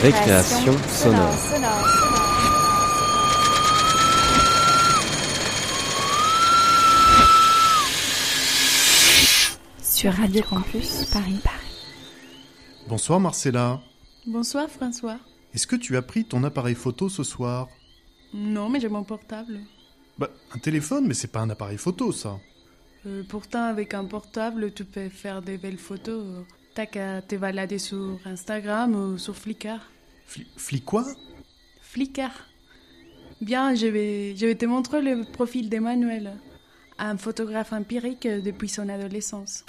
Récréation 0.00 0.72
sonore. 0.88 1.34
Sur 9.82 10.12
Radio 10.12 10.42
Campus 10.48 11.04
Paris. 11.12 11.40
Bonsoir 12.88 13.20
Marcella. 13.20 13.80
Bonsoir 14.26 14.68
François. 14.68 15.18
Est-ce 15.54 15.66
que 15.66 15.76
tu 15.76 15.96
as 15.96 16.02
pris 16.02 16.24
ton 16.24 16.42
appareil 16.44 16.74
photo 16.74 17.08
ce 17.08 17.22
soir? 17.22 17.68
Non, 18.32 18.68
mais 18.68 18.80
j'ai 18.80 18.88
mon 18.88 19.04
portable. 19.04 19.60
Bah, 20.18 20.30
un 20.54 20.58
téléphone, 20.58 21.06
mais 21.06 21.14
c'est 21.14 21.30
pas 21.30 21.40
un 21.40 21.50
appareil 21.50 21.78
photo 21.78 22.12
ça. 22.12 22.38
Euh, 23.06 23.22
pourtant, 23.28 23.64
avec 23.64 23.94
un 23.94 24.04
portable, 24.04 24.72
tu 24.72 24.84
peux 24.84 25.08
faire 25.08 25.42
des 25.42 25.58
belles 25.58 25.78
photos. 25.78 26.44
T'as 26.74 26.86
qu'à 26.86 27.20
te 27.20 27.34
balader 27.34 27.78
sur 27.78 28.18
Instagram 28.24 28.94
ou 28.94 29.18
sur 29.18 29.36
Flickr. 29.36 29.78
Fli 30.24 30.46
Fli 30.56 30.80
quoi? 30.80 31.04
Flickr. 31.82 32.30
Bien, 33.42 33.74
je 33.74 33.86
vais, 33.88 34.34
je 34.36 34.46
vais 34.46 34.54
te 34.54 34.64
montrer 34.64 35.02
le 35.02 35.30
profil 35.30 35.68
d'Emmanuel, 35.68 36.32
un 36.98 37.18
photographe 37.18 37.74
empirique 37.74 38.26
depuis 38.26 38.70
son 38.70 38.88
adolescence. 38.88 39.64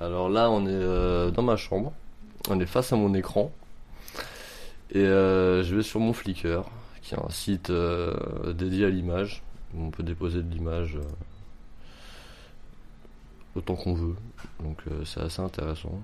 Alors 0.00 0.28
là, 0.30 0.50
on 0.50 0.66
est 0.66 0.70
euh, 0.70 1.30
dans 1.30 1.42
ma 1.42 1.56
chambre, 1.56 1.92
on 2.48 2.58
est 2.58 2.66
face 2.66 2.92
à 2.92 2.96
mon 2.96 3.14
écran, 3.14 3.52
et 4.90 4.98
euh, 4.98 5.62
je 5.62 5.76
vais 5.76 5.82
sur 5.82 6.00
mon 6.00 6.12
Flickr, 6.12 6.64
qui 7.02 7.14
est 7.14 7.18
un 7.18 7.30
site 7.30 7.70
euh, 7.70 8.52
dédié 8.52 8.86
à 8.86 8.90
l'image, 8.90 9.42
où 9.74 9.84
on 9.84 9.90
peut 9.90 10.02
déposer 10.02 10.42
de 10.42 10.50
l'image 10.52 10.98
autant 13.54 13.74
qu'on 13.74 13.94
veut, 13.94 14.16
donc 14.62 14.78
euh, 14.88 15.04
c'est 15.04 15.20
assez 15.20 15.40
intéressant. 15.40 16.00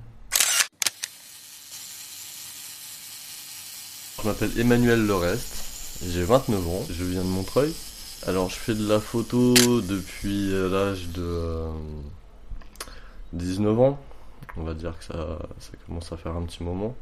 Je 4.20 4.27
m'appelle 4.27 4.50
Emmanuel 4.58 5.06
Lorest, 5.06 6.02
j'ai 6.05 6.24
29 6.24 6.68
ans, 6.68 6.84
je 6.90 7.05
viens 7.05 7.22
de 7.22 7.28
Montreuil. 7.28 7.72
Alors 8.27 8.50
je 8.50 8.56
fais 8.56 8.74
de 8.74 8.86
la 8.88 8.98
photo 8.98 9.55
depuis 9.80 10.52
euh, 10.52 10.68
l'âge 10.68 11.08
de 11.10 11.22
euh, 11.22 11.70
19 13.32 13.78
ans, 13.78 14.00
on 14.56 14.64
va 14.64 14.74
dire 14.74 14.98
que 14.98 15.05
ça, 15.05 15.38
commence 15.86 16.12
à 16.12 16.16
faire 16.16 16.34
un 16.34 16.42
petit 16.42 16.64
moment. 16.64 16.96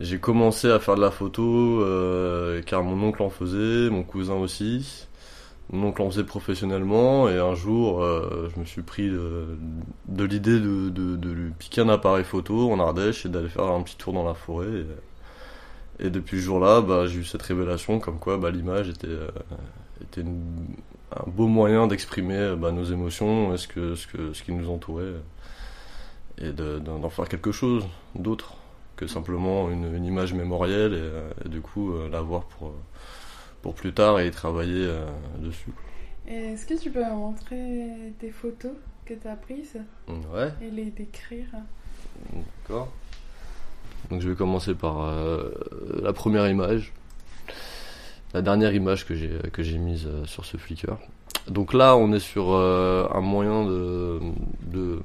J'ai 0.00 0.18
commencé 0.18 0.68
à 0.68 0.80
faire 0.80 0.96
de 0.96 1.00
la 1.00 1.12
photo 1.12 1.80
euh, 1.82 2.60
car 2.62 2.82
mon 2.82 3.00
oncle 3.06 3.22
en 3.22 3.30
faisait, 3.30 3.88
mon 3.88 4.02
cousin 4.02 4.34
aussi. 4.34 5.06
Oncle 5.72 6.02
en 6.02 6.10
faisait 6.10 6.24
professionnellement 6.24 7.28
et 7.28 7.38
un 7.38 7.54
jour 7.54 8.02
euh, 8.02 8.50
je 8.54 8.60
me 8.60 8.64
suis 8.64 8.82
pris 8.82 9.08
de, 9.08 9.56
de 10.08 10.24
l'idée 10.24 10.60
de, 10.60 11.28
lui 11.28 11.50
piquer 11.58 11.80
un 11.80 11.88
appareil 11.88 12.24
photo 12.24 12.70
en 12.70 12.78
Ardèche 12.78 13.24
et 13.24 13.28
d'aller 13.28 13.48
faire 13.48 13.64
un 13.64 13.82
petit 13.82 13.96
tour 13.96 14.12
dans 14.12 14.24
la 14.24 14.34
forêt. 14.34 14.84
Et, 15.98 16.10
depuis 16.10 16.38
ce 16.38 16.44
jour-là, 16.44 16.80
bah, 16.80 17.06
j'ai 17.06 17.20
eu 17.20 17.24
cette 17.24 17.42
révélation 17.42 18.00
comme 18.00 18.18
quoi 18.18 18.36
bah, 18.36 18.50
l'image 18.50 18.88
était, 18.88 19.06
euh, 19.06 19.28
un 20.18 21.30
beau 21.30 21.46
moyen 21.46 21.86
d'exprimer 21.86 22.54
bah, 22.58 22.72
nos 22.72 22.84
émotions 22.84 23.54
et 23.54 23.58
ce, 23.58 24.42
qui 24.42 24.52
nous 24.52 24.68
entourait 24.70 25.14
et 26.38 26.52
de- 26.52 26.78
d'en 26.78 27.08
faire 27.10 27.28
quelque 27.28 27.52
chose 27.52 27.86
d'autre 28.14 28.54
que 28.96 29.06
simplement 29.06 29.70
une, 29.70 30.04
image 30.04 30.34
mémorielle 30.34 30.94
et, 30.94 30.98
euh, 30.98 31.30
et 31.44 31.48
du 31.48 31.60
coup 31.60 31.92
euh, 31.92 32.08
l'avoir 32.08 32.44
pour, 32.44 32.68
euh, 32.68 32.72
pour 33.62 33.74
plus 33.74 33.92
tard 33.92 34.20
et 34.20 34.30
travailler 34.30 34.84
euh, 34.86 35.06
dessus. 35.38 35.70
Est-ce 36.26 36.66
que 36.66 36.74
tu 36.74 36.90
peux 36.90 37.04
montrer 37.04 38.12
tes 38.18 38.30
photos 38.30 38.72
que 39.04 39.14
tu 39.14 39.26
as 39.26 39.36
prises 39.36 39.78
Ouais, 40.08 40.52
et 40.60 40.70
les 40.70 40.90
décrire 40.90 41.46
d'accord. 42.34 42.92
Donc 44.10 44.20
je 44.20 44.28
vais 44.28 44.34
commencer 44.34 44.74
par 44.74 45.02
euh, 45.02 45.50
la 46.02 46.12
première 46.12 46.48
image, 46.48 46.92
la 48.34 48.42
dernière 48.42 48.74
image 48.74 49.06
que 49.06 49.14
j'ai 49.14 49.38
que 49.52 49.62
j'ai 49.62 49.78
mise 49.78 50.06
euh, 50.06 50.24
sur 50.26 50.44
ce 50.44 50.56
Flickr. 50.56 50.96
Donc 51.48 51.72
là, 51.72 51.96
on 51.96 52.12
est 52.12 52.20
sur 52.20 52.54
un 52.54 53.20
moyen 53.20 53.64
de, 53.64 54.20
de 54.62 55.00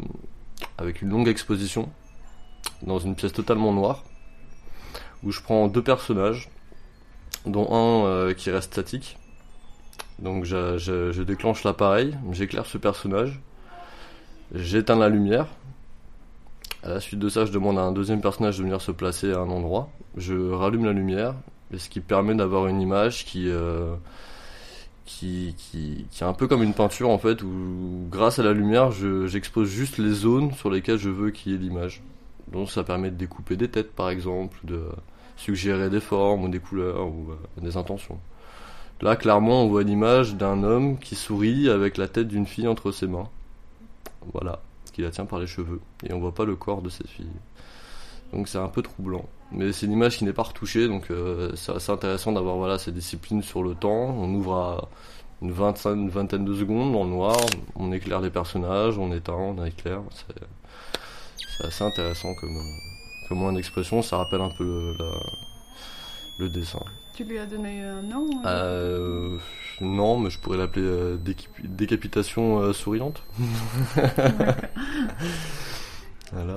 avec 0.77 1.01
une 1.01 1.09
longue 1.09 1.27
exposition 1.27 1.89
dans 2.83 2.99
une 2.99 3.15
pièce 3.15 3.33
totalement 3.33 3.73
noire 3.73 4.03
où 5.23 5.31
je 5.31 5.41
prends 5.41 5.67
deux 5.67 5.81
personnages, 5.81 6.49
dont 7.47 7.67
un 7.73 8.05
euh, 8.05 8.33
qui 8.33 8.51
reste 8.51 8.73
statique. 8.73 9.17
Donc 10.19 10.45
je, 10.45 11.21
déclenche 11.21 11.63
l'appareil, 11.63 12.15
j'éclaire 12.31 12.65
ce 12.65 12.77
personnage, 12.77 13.39
j'éteins 14.53 14.97
la 14.97 15.09
lumière. 15.09 15.47
À 16.83 16.89
la 16.89 16.99
suite 16.99 17.19
de 17.19 17.29
ça, 17.29 17.45
je 17.45 17.51
demande 17.51 17.77
à 17.77 17.81
un 17.81 17.91
deuxième 17.91 18.21
personnage 18.21 18.57
de 18.57 18.63
venir 18.63 18.81
se 18.81 18.91
placer 18.91 19.31
à 19.31 19.39
un 19.39 19.49
endroit. 19.49 19.89
Je 20.15 20.33
rallume 20.51 20.85
la 20.85 20.93
lumière, 20.93 21.35
ce 21.75 21.89
qui 21.89 21.99
permet 21.99 22.33
d'avoir 22.33 22.67
une 22.67 22.81
image 22.81 23.25
qui, 23.25 23.49
euh, 23.49 23.95
qui, 25.05 25.53
qui, 25.57 26.05
qui 26.09 26.23
est 26.23 26.27
un 26.27 26.33
peu 26.33 26.47
comme 26.47 26.63
une 26.63 26.73
peinture 26.73 27.09
en 27.09 27.17
fait, 27.17 27.43
où 27.43 28.07
grâce 28.09 28.39
à 28.39 28.43
la 28.43 28.53
lumière, 28.53 28.91
je- 28.91 29.27
j'expose 29.27 29.69
juste 29.69 29.97
les 29.97 30.11
zones 30.11 30.53
sur 30.53 30.69
lesquelles 30.69 30.97
je 30.99 31.09
veux 31.09 31.29
qu'il 31.31 31.51
y 31.51 31.55
ait 31.55 31.57
l'image. 31.57 32.01
Donc 32.51 32.71
ça 32.71 32.83
permet 32.83 33.11
de 33.11 33.15
découper 33.15 33.55
des 33.55 33.67
têtes 33.69 33.93
par 33.93 34.09
exemple, 34.09 34.57
de 34.63 34.81
suggérer 35.37 35.89
des 35.89 35.99
formes 35.99 36.43
ou 36.43 36.49
des 36.49 36.59
couleurs 36.59 37.07
ou 37.07 37.31
euh, 37.31 37.61
des 37.61 37.77
intentions. 37.77 38.19
Là, 39.01 39.15
clairement, 39.15 39.63
on 39.63 39.67
voit 39.67 39.83
l'image 39.83 40.35
d'un 40.35 40.63
homme 40.63 40.97
qui 40.97 41.15
sourit 41.15 41.69
avec 41.69 41.97
la 41.97 42.07
tête 42.07 42.27
d'une 42.27 42.47
fille 42.47 42.67
entre 42.67 42.91
ses 42.91 43.07
mains. 43.07 43.29
Voilà, 44.33 44.59
qui 44.91 45.01
la 45.01 45.11
tient 45.11 45.25
par 45.25 45.39
les 45.39 45.47
cheveux. 45.47 45.79
Et 46.03 46.13
on 46.13 46.19
voit 46.19 46.33
pas 46.33 46.45
le 46.45 46.55
corps 46.55 46.81
de 46.81 46.89
cette 46.89 47.07
fille. 47.07 47.29
Donc 48.33 48.47
c'est 48.47 48.57
un 48.57 48.67
peu 48.67 48.81
troublant. 48.81 49.25
Mais 49.51 49.71
c'est 49.71 49.85
une 49.85 49.93
image 49.93 50.17
qui 50.17 50.25
n'est 50.25 50.33
pas 50.33 50.43
retouchée, 50.43 50.87
donc 50.87 51.09
euh, 51.11 51.51
c'est 51.55 51.71
assez 51.71 51.91
intéressant 51.91 52.33
d'avoir 52.33 52.57
voilà, 52.57 52.77
ces 52.77 52.91
disciplines 52.91 53.43
sur 53.43 53.63
le 53.63 53.75
temps. 53.75 53.89
On 54.17 54.33
ouvre 54.33 54.55
à 54.55 54.89
une, 55.41 55.51
25, 55.51 55.93
une 55.93 56.09
vingtaine 56.09 56.43
de 56.43 56.53
secondes 56.55 56.91
dans 56.91 57.03
le 57.03 57.11
noir, 57.11 57.37
on 57.75 57.91
éclaire 57.91 58.19
les 58.19 58.31
personnages, 58.31 58.97
on 58.97 59.13
éteint, 59.13 59.33
on 59.33 59.63
éclaire. 59.63 60.01
C'est, 60.11 60.41
c'est 61.57 61.67
assez 61.67 61.83
intéressant 61.83 62.33
comme, 62.41 62.57
euh, 62.57 62.96
comme 63.27 63.39
moyen 63.39 63.53
d'expression, 63.53 64.01
ça 64.01 64.17
rappelle 64.17 64.41
un 64.41 64.49
peu 64.49 64.63
le, 64.63 64.95
la- 64.99 65.19
le 66.39 66.49
dessin. 66.49 66.83
Tu 67.15 67.23
lui 67.23 67.39
as 67.39 67.45
donné 67.47 67.81
un 67.83 68.01
nom 68.03 68.29
euh 68.45 69.37
Euh, 69.37 69.37
non, 69.81 70.19
mais 70.19 70.29
je 70.29 70.39
pourrais 70.39 70.57
l'appeler 70.57 70.85
euh, 70.85 71.17
décapi- 71.17 71.63
décapitation 71.67 72.59
euh, 72.59 72.73
souriante. 72.73 73.23
voilà. 76.31 76.55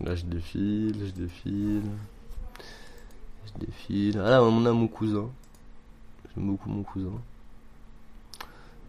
Là, 0.00 0.14
je 0.16 0.24
défile, 0.24 0.96
je 1.06 1.10
défile. 1.22 1.82
Je 3.46 3.66
défile. 3.66 4.20
Ah 4.24 4.30
là, 4.30 4.42
on 4.42 4.66
a 4.66 4.72
mon 4.72 4.88
cousin. 4.88 5.28
J'aime 6.34 6.46
beaucoup 6.48 6.68
mon 6.68 6.82
cousin. 6.82 7.12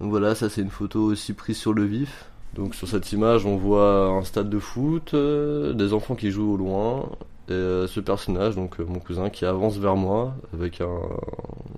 Donc 0.02 0.10
voilà, 0.10 0.36
ça 0.36 0.50
c'est 0.50 0.62
une 0.62 0.72
photo 0.72 1.04
aussi 1.04 1.34
prise 1.34 1.58
sur 1.58 1.74
le 1.74 1.86
vif. 1.86 2.26
Donc 2.54 2.74
sur 2.74 2.88
cette 2.88 3.12
image, 3.12 3.46
on 3.46 3.58
voit 3.58 4.06
un 4.08 4.24
stade 4.24 4.50
de 4.50 4.60
foot, 4.60 5.14
euh, 5.14 5.74
des 5.74 5.92
enfants 5.94 6.16
qui 6.16 6.32
jouent 6.32 6.54
au 6.54 6.58
loin, 6.58 7.10
et 7.50 7.52
euh, 7.52 7.86
ce 7.88 8.00
personnage, 8.00 8.56
donc 8.56 8.80
euh, 8.80 8.86
mon 8.86 9.00
cousin, 9.00 9.30
qui 9.30 9.46
avance 9.46 9.78
vers 9.78 9.98
moi 9.98 10.36
avec 10.54 10.80
un- 10.80 11.10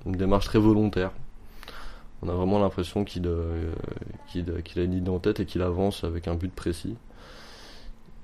une 0.06 0.14
démarche 0.14 0.46
très 0.46 0.60
volontaire. 0.60 1.12
On 2.22 2.30
a 2.30 2.34
vraiment 2.34 2.60
l'impression 2.60 3.04
qu'il 3.04 3.28
a 3.28 4.82
une 4.82 4.94
idée 4.94 5.10
en 5.10 5.20
tête 5.20 5.40
et 5.40 5.46
qu'il 5.46 5.62
avance 5.62 6.04
avec 6.04 6.28
un 6.28 6.36
but 6.36 6.52
précis. 6.54 6.96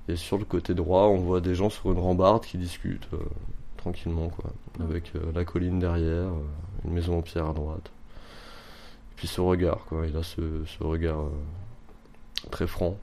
Et 0.08 0.16
sur 0.16 0.38
le 0.38 0.46
côté 0.46 0.74
droit, 0.74 1.04
on 1.04 1.18
voit 1.18 1.42
des 1.42 1.56
gens 1.56 1.70
sur 1.70 1.92
une 1.92 2.00
rambarde 2.00 2.44
qui 2.44 2.58
discutent 2.58 3.08
tranquillement, 3.78 4.30
quoi, 4.30 4.52
avec 4.84 5.14
la 5.34 5.44
colline 5.46 5.80
derrière, 5.80 6.30
une 6.86 6.92
maison 6.94 7.20
en 7.20 7.22
pierre 7.22 7.50
à 7.50 7.54
droite. 7.54 7.92
Et 9.12 9.16
puis 9.16 9.28
ce 9.28 9.42
regard, 9.42 9.86
quoi, 9.86 10.06
il 10.08 10.16
a 10.18 10.24
ce, 10.24 10.42
regard 10.82 11.26
très 12.52 12.68
franc. 12.68 12.98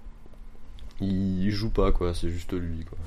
Il, 1.01 1.51
joue 1.51 1.71
pas, 1.71 1.93
quoi, 1.93 2.15
c'est 2.15 2.29
juste 2.29 2.53
lui, 2.53 2.85
quoi. 2.85 2.99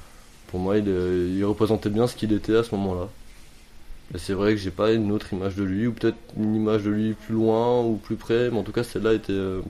Pour 0.48 0.60
moi, 0.60 0.78
il, 0.78 0.86
euh, 0.88 1.34
il 1.36 1.44
représentait 1.46 1.90
bien 1.90 2.08
ce 2.08 2.16
qu'il 2.16 2.34
était 2.34 2.56
à 2.56 2.64
ce 2.64 2.74
moment-là. 2.76 3.10
Et 4.14 4.18
c'est 4.18 4.34
vrai 4.34 4.52
que 4.52 4.58
j'ai 4.58 4.72
pas 4.72 4.92
une 4.92 5.12
autre 5.12 5.34
image 5.34 5.56
de 5.56 5.64
lui, 5.64 5.88
ou 5.88 5.94
peut-être 5.94 6.18
une 6.38 6.56
image 6.56 6.84
de 6.84 6.92
lui 6.92 7.14
plus 7.14 7.34
loin 7.34 7.82
ou 7.84 7.96
plus 7.98 8.16
près, 8.16 8.52
mais 8.52 8.58
en 8.58 8.64
tout 8.64 8.72
cas, 8.72 8.84
celle-là 8.84 9.14
était 9.14 9.34
euh, 9.34 9.62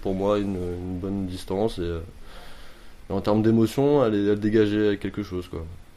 pour 0.00 0.14
moi 0.14 0.38
une, 0.38 0.98
bonne 0.98 1.26
distance. 1.26 1.78
Et, 1.78 1.82
euh, 1.82 2.00
et 3.10 3.12
en 3.12 3.20
termes 3.20 3.42
d'émotion, 3.42 4.04
elle, 4.04 4.38
dégageait 4.38 4.98
quelque 4.98 5.22
chose. 5.22 5.48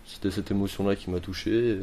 C'était 0.06 0.32
cette 0.32 0.52
émotion-là 0.52 0.96
qui 0.96 1.10
m'a 1.10 1.20
touché, 1.20 1.80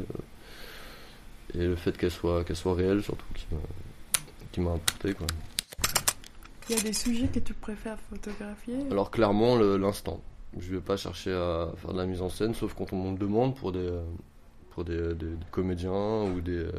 et, 1.55 1.67
le 1.67 1.76
fait 1.76 1.96
qu'elle 1.96 2.11
soit, 2.11 2.44
réelle, 2.75 3.02
surtout, 3.02 3.25
qui 3.35 4.61
m'a, 4.61 4.78
qui. 5.00 5.11
Il 6.73 6.79
y 6.79 6.81
a 6.81 6.85
des 6.85 6.95
sujets 6.95 7.29
que 7.29 7.39
tu 7.39 7.53
préfères 7.53 7.99
photographier? 8.09 8.77
Alors 8.91 9.11
clairement 9.11 9.59
l'instant. 9.59 10.23
Je 10.59 10.75
vais 10.75 10.81
pas 10.81 10.97
chercher 10.97 11.31
à 11.31 11.71
faire 11.77 11.93
de 11.93 11.99
la 11.99 12.07
mise 12.07 12.23
en 12.23 12.31
scène, 12.31 12.55
sauf 12.55 12.73
quand 12.73 12.95
on 12.95 13.11
me 13.11 13.19
demande 13.19 13.55
pour 13.55 13.73
des 13.73 13.91
pour 14.71 14.85
des, 14.85 15.13
comédiens 15.51 16.23
ou 16.23 16.41
des 16.41 16.57
euh, 16.57 16.73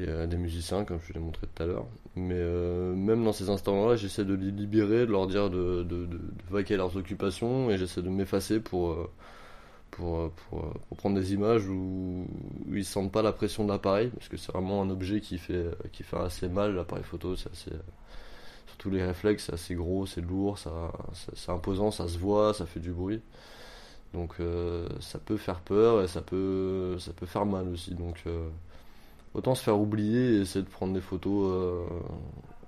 euh, 0.00 0.26
des 0.26 0.36
musiciens, 0.38 0.86
comme 0.86 0.98
je 1.06 1.12
l'ai 1.12 1.20
montré 1.20 1.46
tout 1.46 1.62
à 1.62 1.66
l'heure. 1.66 1.84
Mais 2.16 2.36
euh, 2.38 2.94
même 2.94 3.22
dans 3.22 3.34
ces 3.34 3.50
instants-là, 3.50 3.96
j'essaie 3.96 4.24
de 4.24 4.32
les 4.32 4.50
libérer, 4.50 5.00
de 5.00 5.12
leur 5.12 5.26
dire 5.26 5.50
de, 5.50 5.82
de, 5.82 6.06
de, 6.06 6.16
de 6.16 6.20
vaquer 6.48 6.78
leurs 6.78 6.96
occupations, 6.96 7.70
et 7.70 7.76
j'essaie 7.76 8.00
de 8.00 8.08
m'effacer 8.08 8.60
pour 8.60 9.10
pour, 9.90 10.30
pour, 10.30 10.72
prendre 10.96 11.20
des 11.20 11.34
images 11.34 11.66
où, 11.68 12.26
ils 12.72 12.84
sentent 12.86 13.12
pas 13.12 13.20
la 13.20 13.32
pression 13.32 13.64
de 13.64 13.68
l'appareil, 13.68 14.08
parce 14.08 14.28
que 14.30 14.38
c'est 14.38 14.52
vraiment 14.52 14.80
un 14.80 14.88
objet 14.88 15.20
qui 15.20 15.36
fait, 15.36 15.66
qui 15.92 16.02
fait 16.02 16.16
assez 16.16 16.48
mal, 16.48 16.74
l'appareil 16.74 17.04
photo, 17.04 17.36
c'est 17.36 17.50
assez, 17.50 17.72
surtout 18.70 18.90
les 18.90 19.04
réflexes, 19.04 19.46
c'est 19.46 19.54
assez 19.54 19.74
gros, 19.74 20.06
c'est 20.06 20.20
lourd, 20.20 20.58
ça, 20.58 20.92
c'est 21.34 21.50
imposant, 21.50 21.90
ça 21.90 22.08
se 22.08 22.18
voit, 22.18 22.54
ça 22.54 22.66
fait 22.66 22.80
du 22.80 22.92
bruit. 22.92 23.20
Donc 24.14 24.34
euh, 24.40 24.88
ça 25.00 25.18
peut 25.18 25.36
faire 25.36 25.60
peur 25.60 26.02
et 26.02 26.08
ça 26.08 26.20
peut, 26.20 26.96
faire 27.26 27.46
mal 27.46 27.68
aussi. 27.68 27.94
Donc 27.94 28.22
euh, 28.26 28.48
autant 29.34 29.54
se 29.54 29.62
faire 29.62 29.78
oublier 29.78 30.36
et 30.36 30.40
essayer 30.40 30.64
de 30.64 30.70
prendre 30.70 30.94
des 30.94 31.00
photos 31.00 31.52
euh, 31.52 31.84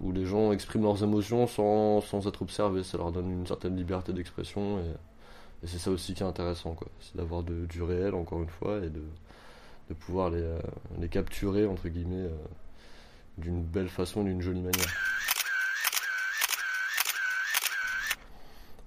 où 0.00 0.12
les 0.12 0.24
gens 0.24 0.52
expriment 0.52 0.84
leurs 0.84 1.02
émotions 1.02 1.46
sans, 1.46 2.26
être 2.26 2.42
observés. 2.42 2.82
Ça 2.82 2.98
leur 2.98 3.12
donne 3.12 3.30
une 3.30 3.46
certaine 3.46 3.76
liberté 3.76 4.12
d'expression 4.12 4.80
et, 4.80 4.94
c'est 5.64 5.78
ça 5.78 5.92
aussi 5.92 6.14
qui 6.14 6.24
est 6.24 6.26
intéressant. 6.26 6.76
C'est 7.00 7.16
d'avoir 7.16 7.44
du 7.44 7.82
réel, 7.82 8.16
encore 8.16 8.42
une 8.42 8.48
fois, 8.48 8.78
et 8.78 8.90
de, 8.90 9.94
pouvoir 9.94 10.30
les, 10.30 10.42
les 10.98 11.08
capturer, 11.08 11.66
entre 11.66 11.88
guillemets, 11.88 12.28
d'une 13.38 13.62
belle 13.62 13.88
façon, 13.88 14.24
d'une 14.24 14.42
jolie 14.42 14.60
manière. 14.60 15.21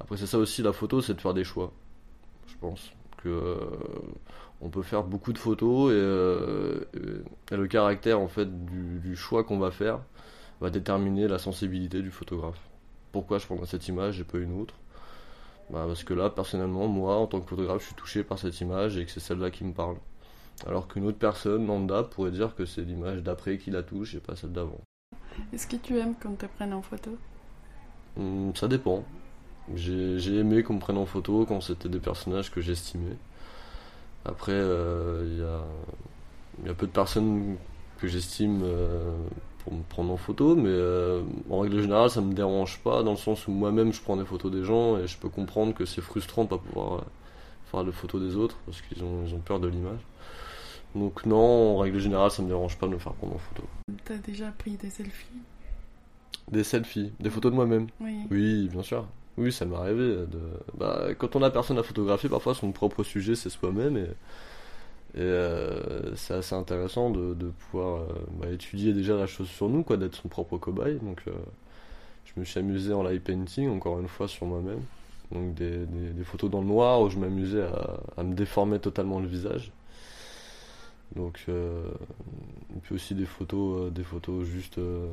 Après, 0.05 0.17
c'est 0.17 0.27
ça 0.27 0.39
aussi 0.39 0.63
la 0.63 0.73
photo, 0.73 1.01
c'est 1.01 1.15
de 1.15 1.21
faire 1.21 1.35
des 1.35 1.43
choix. 1.43 1.73
Je 2.47 2.55
pense 2.61 2.91
que 3.23 3.29
euh, 3.29 3.57
on 4.61 4.69
peut 4.69 4.83
faire 4.83 5.03
beaucoup 5.03 5.33
de 5.33 5.37
photos 5.37 5.91
et, 5.91 5.95
euh, 5.95 6.81
et- 7.51 7.55
le 7.55 7.67
caractère 7.67 8.19
en 8.19 8.27
fait 8.27 8.65
du, 8.65 8.99
du 8.99 9.15
choix 9.15 9.43
qu'on 9.43 9.59
va 9.59 9.71
faire 9.71 9.99
va 10.61 10.69
déterminer 10.71 11.27
la 11.27 11.39
sensibilité 11.39 12.01
du 12.01 12.11
photographe. 12.11 12.59
Pourquoi 13.13 13.39
je 13.39 13.45
prendrais 13.47 13.67
cette 13.67 13.87
image 13.87 14.19
et 14.19 14.23
pas 14.25 14.39
une 14.39 14.61
autre? 14.61 14.75
Bah, 15.71 15.85
Parce 15.87 16.03
que 16.03 16.13
là, 16.15 16.29
personnellement, 16.29 16.87
moi, 16.87 17.17
en 17.17 17.27
tant 17.27 17.41
que 17.41 17.49
photographe, 17.49 17.81
je 17.81 17.87
suis 17.87 17.95
touché 17.95 18.23
par 18.23 18.39
cette 18.39 18.59
image 18.61 18.97
et 18.97 19.05
que 19.05 19.11
c'est 19.11 19.19
celle-là 19.19 19.51
qui 19.51 19.63
me 19.63 19.73
parle. 19.73 19.97
Alors 20.67 20.87
qu'une 20.87 21.05
autre 21.07 21.19
personne, 21.19 21.67
lambda, 21.67 22.03
pourrait 22.03 22.31
dire 22.31 22.55
que 22.55 22.65
c'est 22.65 22.83
l'image 22.83 23.23
d'après 23.23 23.57
qui 23.59 23.71
la 23.71 23.83
touche 23.83 24.15
et 24.15 24.19
pas 24.21 24.35
celle 24.37 24.53
d'avant. 24.53 24.81
Est-ce 25.53 25.65
que 25.67 25.75
tu 25.75 25.97
aimes 25.97 26.13
qu'on 26.15 26.35
te 26.35 26.45
prenne 26.45 26.73
en 26.73 26.81
photo? 26.83 27.17
Hum, 28.17 28.53
ça 28.55 28.67
dépend. 28.67 29.03
J'ai 29.73 30.37
aimé 30.37 30.61
qu'on 30.61 30.75
me 30.75 30.79
prenne 30.79 30.97
en 30.97 31.07
photo 31.07 31.45
quand 31.47 31.59
c'était 31.61 31.89
des 31.89 31.99
personnages 31.99 32.51
que 32.51 32.61
j'estimais. 32.61 33.15
Après, 34.25 34.51
euh, 34.53 35.23
il 35.25 35.39
y, 35.39 35.43
a, 35.43 35.61
il 36.61 36.67
y 36.67 36.69
a 36.69 36.73
peu 36.73 36.85
de 36.85 36.91
personnes 36.91 37.57
que 37.99 38.07
j'estime 38.07 38.61
euh, 38.63 39.15
pour 39.63 39.73
me 39.73 39.81
prendre 39.83 40.11
en 40.11 40.17
photo, 40.17 40.55
mais 40.55 40.69
euh, 40.69 41.21
en 41.49 41.59
règle 41.59 41.81
générale, 41.81 42.09
ça 42.09 42.21
me 42.21 42.33
dérange 42.33 42.79
pas 42.83 43.03
dans 43.03 43.11
le 43.11 43.17
sens 43.17 43.47
où 43.47 43.51
moi-même 43.51 43.93
je 43.93 44.01
prends 44.01 44.17
des 44.17 44.25
photos 44.25 44.51
des 44.51 44.63
gens 44.63 44.97
et 44.97 45.07
je 45.07 45.17
peux 45.17 45.29
comprendre 45.29 45.73
que 45.73 45.85
c'est 45.85 46.01
frustrant 46.01 46.43
de 46.43 46.49
pas 46.49 46.57
pouvoir 46.57 47.05
faire 47.71 47.83
des 47.83 47.91
photos 47.91 48.21
des 48.21 48.35
autres 48.35 48.57
parce 48.65 48.81
qu'ils 48.81 49.03
ont, 49.03 49.25
ils 49.25 49.33
ont 49.33 49.39
peur 49.39 49.59
de 49.59 49.67
l'image. 49.67 49.99
Donc 50.93 51.25
non, 51.25 51.75
en 51.75 51.77
règle 51.77 51.99
générale, 51.99 52.31
ça 52.31 52.41
me 52.41 52.47
dérange 52.47 52.77
pas 52.77 52.87
de 52.87 52.93
me 52.93 52.99
faire 52.99 53.13
prendre 53.13 53.35
en 53.35 53.39
photo. 53.39 53.63
T'as 54.05 54.17
déjà 54.17 54.51
pris 54.51 54.71
des 54.71 54.89
selfies? 54.89 55.41
Des 56.51 56.63
selfies, 56.63 57.11
des 57.19 57.29
photos 57.29 57.51
de 57.51 57.55
moi-même? 57.55 57.87
Oui. 57.99 58.19
Oui, 58.29 58.69
bien 58.69 58.83
sûr. 58.83 59.05
Oui, 59.37 59.51
ça 59.51 59.65
m'est 59.65 59.75
arrivé. 59.75 60.15
De... 60.27 60.39
Bah, 60.77 61.09
quand 61.17 61.35
on 61.35 61.43
a 61.43 61.51
personne 61.51 61.77
à 61.77 61.83
photographier, 61.83 62.29
parfois 62.29 62.55
son 62.55 62.71
propre 62.71 63.03
sujet 63.03 63.35
c'est 63.35 63.49
soi-même 63.49 63.97
et, 63.97 64.07
euh, 65.17 66.15
c'est 66.15 66.33
assez 66.33 66.55
intéressant 66.55 67.09
de, 67.09 67.51
pouvoir 67.59 68.01
euh, 68.01 68.05
bah, 68.39 68.49
étudier 68.51 68.93
déjà 68.93 69.15
la 69.15 69.27
chose 69.27 69.47
sur 69.47 69.69
nous, 69.69 69.83
quoi, 69.83 69.97
d'être 69.97 70.15
son 70.15 70.27
propre 70.27 70.57
cobaye. 70.57 70.99
Donc, 70.99 71.21
euh, 71.27 71.31
je 72.25 72.39
me 72.39 72.45
suis 72.45 72.59
amusé 72.59 72.93
en 72.93 73.03
live 73.03 73.21
painting 73.21 73.69
encore 73.69 73.99
une 73.99 74.07
fois 74.07 74.27
sur 74.27 74.45
moi-même. 74.45 74.81
Donc 75.31 75.55
des, 75.55 75.85
photos 76.23 76.51
dans 76.51 76.61
le 76.61 76.67
noir 76.67 77.01
où 77.01 77.09
je 77.09 77.17
m'amusais 77.17 77.63
à, 77.63 77.99
à 78.17 78.23
me 78.23 78.35
déformer 78.35 78.79
totalement 78.79 79.19
le 79.19 79.27
visage. 79.27 79.71
Donc, 81.15 81.45
euh, 81.49 81.87
et 82.75 82.79
puis 82.81 82.95
aussi 82.95 83.15
des 83.15 83.25
photos, 83.25 83.83
euh, 83.87 83.89
des 83.89 84.03
photos 84.03 84.45
juste, 84.45 84.77
euh, 84.79 85.07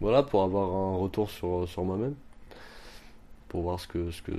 voilà, 0.00 0.22
pour 0.22 0.42
avoir 0.42 0.70
un 0.70 0.96
retour 0.96 1.30
sur, 1.30 1.68
sur 1.68 1.84
moi-même 1.84 2.14
pour 3.54 3.62
voir 3.62 3.78
ce 3.78 3.86
que, 3.86 4.10
ce 4.10 4.20
que, 4.20 4.32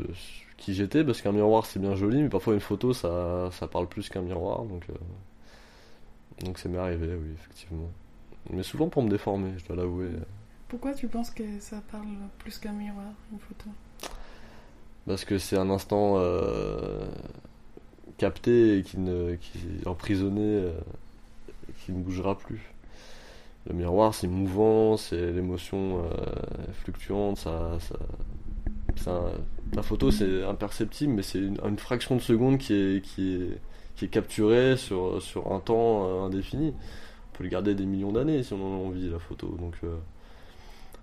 qui 0.57 0.73
j'étais, 0.73 1.01
parce 1.05 1.21
qu'un 1.21 1.31
miroir 1.31 1.65
c'est 1.65 1.79
bien 1.79 1.95
joli, 1.95 2.21
mais 2.21 2.27
parfois 2.27 2.53
une 2.53 2.59
photo 2.59 2.91
ça, 2.91 3.47
ça 3.53 3.65
parle 3.65 3.87
plus 3.87 4.09
qu'un 4.09 4.21
miroir, 4.21 4.63
donc 4.63 4.83
euh, 4.89 6.43
donc 6.43 6.59
ça 6.59 6.67
m'est 6.67 6.77
arrivé, 6.77 7.15
oui, 7.15 7.29
effectivement. 7.33 7.89
Mais 8.49 8.61
souvent 8.61 8.89
pour 8.89 9.03
me 9.03 9.09
déformer, 9.09 9.53
je 9.55 9.65
dois 9.67 9.77
l'avouer. 9.77 10.09
Pourquoi 10.67 10.93
tu 10.93 11.07
penses 11.07 11.29
que 11.29 11.61
ça 11.61 11.81
parle 11.89 12.09
plus 12.39 12.57
qu'un 12.57 12.73
miroir, 12.73 13.05
une 13.31 13.39
photo? 13.39 13.69
Parce 15.07 15.23
que 15.23 15.37
c'est 15.37 15.55
un 15.55 15.69
instant 15.69 16.15
euh, 16.17 17.05
capté 18.17 18.79
et 18.79 18.83
qui, 18.83 18.99
ne, 18.99 19.35
qui 19.35 19.59
est 19.81 19.87
emprisonné, 19.87 20.41
euh, 20.41 20.73
qui 21.85 21.93
ne 21.93 22.03
bougera 22.03 22.37
plus. 22.37 22.69
Le 23.65 23.75
miroir 23.75 24.13
c'est 24.13 24.27
mouvant, 24.27 24.97
c'est 24.97 25.31
l'émotion 25.31 26.03
fluctuante, 26.83 27.37
ça, 27.37 27.77
la 29.73 29.81
photo 29.81 30.11
c'est 30.11 30.43
imperceptible, 30.43 31.13
mais 31.13 31.21
c'est 31.21 31.39
une, 31.39 31.77
fraction 31.77 32.15
de 32.15 32.21
seconde 32.21 32.57
qui 32.57 32.73
est, 32.73 34.09
capturée 34.09 34.77
sur, 34.77 35.19
un 35.51 35.59
temps 35.59 36.07
euh, 36.07 36.25
indéfini. 36.25 36.73
On 37.33 37.37
peut 37.37 37.43
le 37.43 37.49
garder 37.49 37.75
des 37.75 37.85
millions 37.85 38.11
d'années 38.11 38.43
si 38.43 38.53
on 38.53 38.61
en 38.61 38.73
a 38.73 38.87
envie, 38.87 39.09
la 39.09 39.19
photo. 39.19 39.47
Donc 39.59 39.75
euh, 39.83 39.95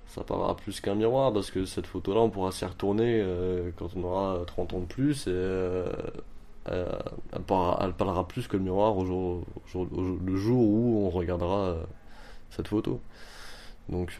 ça 0.06 0.24
parlera 0.24 0.56
plus 0.56 0.80
qu'un 0.80 0.94
miroir, 0.94 1.32
parce 1.32 1.50
que 1.50 1.64
cette 1.64 1.86
photo-là, 1.86 2.20
on 2.20 2.30
pourra 2.30 2.52
s'y 2.52 2.64
retourner 2.64 3.20
euh, 3.20 3.70
quand 3.76 3.88
on 3.96 4.04
aura 4.04 4.40
30 4.46 4.74
ans 4.74 4.80
de 4.80 4.86
plus, 4.86 5.26
et 5.26 5.84
elle, 6.66 7.42
parlera, 7.46 8.28
plus 8.28 8.46
que 8.46 8.56
le 8.56 8.62
miroir 8.62 8.96
au 8.96 9.04
jour, 9.04 9.44
le 9.74 10.36
jour 10.36 10.62
où 10.62 11.06
on 11.06 11.10
regardera 11.10 11.76
cette 12.50 12.68
photo. 12.68 13.00
Donc, 13.88 14.16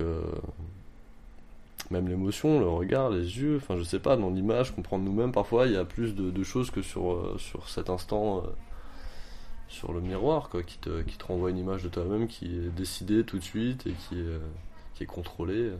même 1.93 2.09
l'émotion, 2.09 2.59
le 2.59 2.69
regard, 2.69 3.11
les 3.11 3.39
yeux, 3.39 3.59
enfin 3.59 3.77
je 3.77 3.83
sais 3.83 3.99
pas, 4.01 4.17
dans 4.17 4.31
l'image 4.31 4.75
qu'on 4.75 4.83
prend 4.83 4.99
de 4.99 5.05
nous-mêmes, 5.05 5.33
parfois 5.33 5.67
il 5.67 5.73
y 5.73 5.77
a 5.77 5.85
plus 5.85 6.15
de, 6.15 6.43
choses 6.43 6.71
que 6.71 6.83
sur, 6.83 7.13
euh, 7.13 7.37
sur 7.39 7.69
cet 7.69 7.91
instant, 7.91 8.39
euh, 8.39 8.49
sur 9.69 9.93
le 9.93 10.01
miroir, 10.01 10.49
quoi, 10.49 10.63
qui 10.63 10.79
te, 10.79 11.03
qui 11.03 11.17
te 11.17 11.25
renvoie 11.25 11.51
une 11.51 11.59
image 11.59 11.85
de 11.85 11.89
toi-même 11.89 12.27
qui 12.27 12.47
est 12.47 12.75
décidée 12.75 13.25
tout 13.25 13.39
de 13.39 13.45
suite 13.45 13.87
et 13.87 13.93
qui 13.93 14.23
qui 14.95 15.05
est 15.05 15.07
contrôlée. 15.07 15.73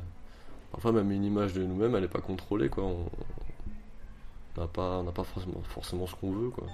Parfois 0.71 0.93
même 0.93 1.11
une 1.13 1.25
image 1.25 1.53
de 1.53 1.63
nous-mêmes, 1.63 1.95
elle 1.95 2.03
n'est 2.03 2.09
pas 2.09 2.21
contrôlée, 2.21 2.69
quoi. 2.69 2.85
On 2.85 3.07
n'a 4.61 4.67
pas, 4.67 4.99
on 4.99 5.05
pas 5.05 5.25
forcément, 5.25 5.63
forcément 5.65 6.07
ce 6.07 6.15
qu'on 6.15 6.31
veut, 6.31 6.51
quoi. 6.51 6.67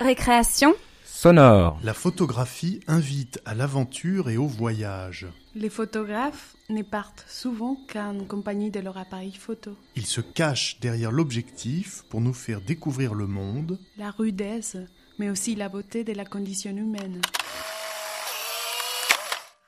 Récréation. 0.00 0.74
Sonore, 1.18 1.80
La 1.82 1.94
photographie 1.94 2.78
invite 2.86 3.40
à 3.44 3.56
l'aventure 3.56 4.30
et 4.30 4.36
au 4.36 4.46
voyage. 4.46 5.26
Les 5.56 5.68
photographes 5.68 6.54
ne 6.68 6.82
partent 6.82 7.24
souvent 7.28 7.76
qu'en 7.92 8.24
compagnie 8.24 8.70
de 8.70 8.78
leur 8.78 8.96
appareil 8.96 9.34
photo. 9.34 9.76
Ils 9.96 10.06
se 10.06 10.20
cachent 10.20 10.78
derrière 10.78 11.10
l'objectif 11.10 12.04
pour 12.08 12.20
nous 12.20 12.32
faire 12.32 12.60
découvrir 12.60 13.14
le 13.14 13.26
monde. 13.26 13.80
La 13.96 14.12
rudesse, 14.12 14.76
mais 15.18 15.28
aussi 15.28 15.56
la 15.56 15.68
beauté 15.68 16.04
de 16.04 16.12
la 16.12 16.24
condition 16.24 16.70
humaine. 16.70 17.20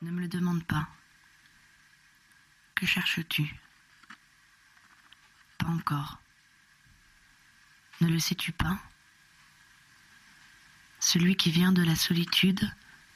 Ne 0.01 0.11
me 0.11 0.21
le 0.21 0.29
demande 0.29 0.63
pas. 0.63 0.87
Que 2.75 2.85
cherches-tu? 2.85 3.59
Pas 5.59 5.67
encore. 5.67 6.21
Ne 7.99 8.07
le 8.07 8.19
sais-tu 8.19 8.53
pas? 8.53 8.77
Celui 11.01 11.35
qui 11.35 11.51
vient 11.51 11.71
de 11.71 11.83
la 11.83 11.95
solitude 11.95 12.61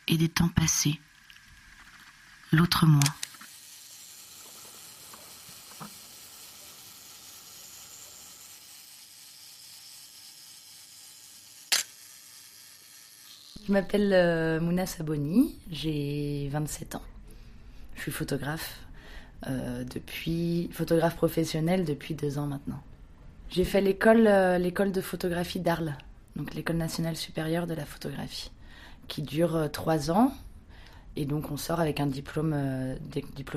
et 0.07 0.17
des 0.17 0.27
temps 0.27 0.49
passés. 0.49 0.99
L'autre 2.51 2.85
moi. 2.85 3.03
Je 13.67 13.71
m'appelle 13.71 14.13
euh, 14.13 14.59
Mouna 14.59 14.85
Saboni, 14.85 15.55
j'ai 15.71 16.49
27 16.51 16.95
ans. 16.95 17.01
Je 17.95 18.01
suis 18.01 18.11
photographe 18.11 18.79
euh, 19.47 19.83
depuis 19.83 20.69
photographe 20.71 21.15
professionnel 21.15 21.83
depuis 21.85 22.13
deux 22.13 22.37
ans 22.37 22.47
maintenant. 22.47 22.81
J'ai 23.49 23.63
fait 23.63 23.81
l'école 23.81 24.27
euh, 24.27 24.57
l'école 24.57 24.91
de 24.91 25.01
photographie 25.01 25.59
d'Arles, 25.59 25.97
donc 26.35 26.53
l'école 26.53 26.77
nationale 26.77 27.15
supérieure 27.15 27.67
de 27.67 27.73
la 27.73 27.85
photographie, 27.85 28.51
qui 29.07 29.21
dure 29.21 29.55
euh, 29.55 29.67
trois 29.67 30.11
ans 30.11 30.33
et 31.15 31.25
donc 31.25 31.51
on 31.51 31.57
sort 31.57 31.79
avec 31.79 31.99
un 31.99 32.07
diplôme 32.07 32.53
euh, 32.53 32.95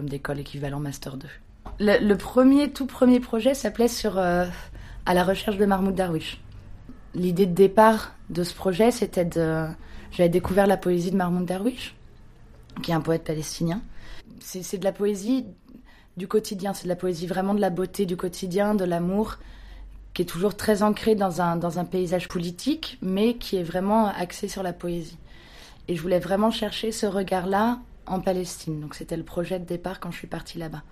d'école 0.02 0.38
équivalent 0.38 0.80
master 0.80 1.16
2. 1.16 1.28
Le, 1.80 2.14
premier 2.14 2.70
tout 2.70 2.86
premier 2.86 3.20
projet 3.20 3.54
s'appelait 3.54 3.88
sur 3.88 4.18
euh, 4.18 4.46
à 5.06 5.14
la 5.14 5.24
recherche 5.24 5.56
de 5.56 5.66
Mahmoud 5.66 5.94
Darwish. 5.94 6.40
L'idée 7.14 7.46
de 7.46 7.54
départ 7.54 8.14
de 8.30 8.44
ce 8.44 8.54
projet, 8.54 8.90
c'était 8.90 9.24
de 9.24 9.66
j'avais 10.12 10.28
découvert 10.28 10.66
la 10.66 10.76
poésie 10.76 11.10
de 11.10 11.16
Mahmoud 11.16 11.44
Darwish, 11.44 11.94
qui 12.82 12.92
est 12.92 12.94
un 12.94 13.00
poète 13.00 13.24
palestinien. 13.24 13.82
C'est 14.40 14.78
de 14.78 14.84
la 14.84 14.92
poésie 14.92 15.44
du 16.16 16.28
quotidien, 16.28 16.74
c'est 16.74 16.84
de 16.84 16.88
la 16.88 16.96
poésie 16.96 17.26
vraiment 17.26 17.54
de 17.54 17.60
la 17.60 17.70
beauté 17.70 18.06
du 18.06 18.16
quotidien, 18.16 18.74
de 18.74 18.84
l'amour, 18.84 19.38
qui 20.18 20.22
est 20.22 20.24
toujours 20.24 20.56
très 20.56 20.82
ancré 20.82 21.14
dans 21.14 21.40
un, 21.40 21.84
paysage 21.84 22.26
politique, 22.26 22.98
mais 23.00 23.34
qui 23.34 23.54
est 23.54 23.62
vraiment 23.62 24.08
axé 24.08 24.48
sur 24.48 24.64
la 24.64 24.72
poésie. 24.72 25.16
Et 25.86 25.94
je 25.94 26.02
voulais 26.02 26.18
vraiment 26.18 26.50
chercher 26.50 26.90
ce 26.90 27.06
regard-là 27.06 27.78
en 28.04 28.18
Palestine. 28.18 28.80
Donc 28.80 28.96
c'était 28.96 29.16
le 29.16 29.22
projet 29.22 29.60
de 29.60 29.64
départ 29.64 30.00
quand 30.00 30.10
je 30.10 30.16
suis 30.16 30.26
partie 30.26 30.58
là-bas. 30.58 30.82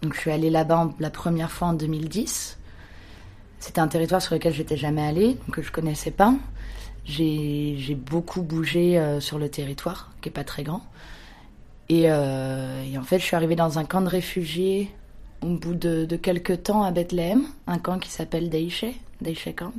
Donc 0.00 0.14
je 0.14 0.20
suis 0.20 0.30
allée 0.30 0.48
là-bas 0.48 0.94
la 0.98 1.10
première 1.10 1.50
fois 1.50 1.68
en 1.68 1.72
2010. 1.74 2.56
C'était 3.58 3.80
un 3.82 3.88
territoire 3.88 4.22
sur 4.22 4.32
lequel 4.32 4.54
j'étais 4.54 4.78
jamais 4.78 5.06
allée, 5.06 5.36
que 5.52 5.60
je 5.60 5.70
connaissais 5.70 6.10
pas. 6.10 6.32
J'ai 7.04 7.94
beaucoup 7.94 8.40
bougé 8.40 8.98
euh, 8.98 9.20
sur 9.20 9.38
le 9.38 9.50
territoire, 9.50 10.12
qui 10.22 10.30
est 10.30 10.32
pas 10.32 10.44
très 10.44 10.62
grand. 10.62 10.80
Euh, 11.90 12.84
et, 12.84 12.96
en 12.96 13.02
fait, 13.02 13.18
je 13.18 13.24
suis 13.24 13.36
arrivée 13.36 13.54
dans 13.54 13.78
un 13.78 13.84
camp 13.84 14.00
de 14.00 14.08
réfugiés 14.08 14.94
au 15.42 15.56
bout 15.56 15.74
de, 15.74 16.04
quelques 16.16 16.64
temps 16.64 16.82
à 16.82 16.90
Bethléem, 16.90 17.42
un 17.66 17.78
camp 17.78 17.98
qui 17.98 18.10
s'appelle 18.10 18.50
Deiche, 18.50 18.84
Deiche 19.20 19.48
Camp. 19.56 19.74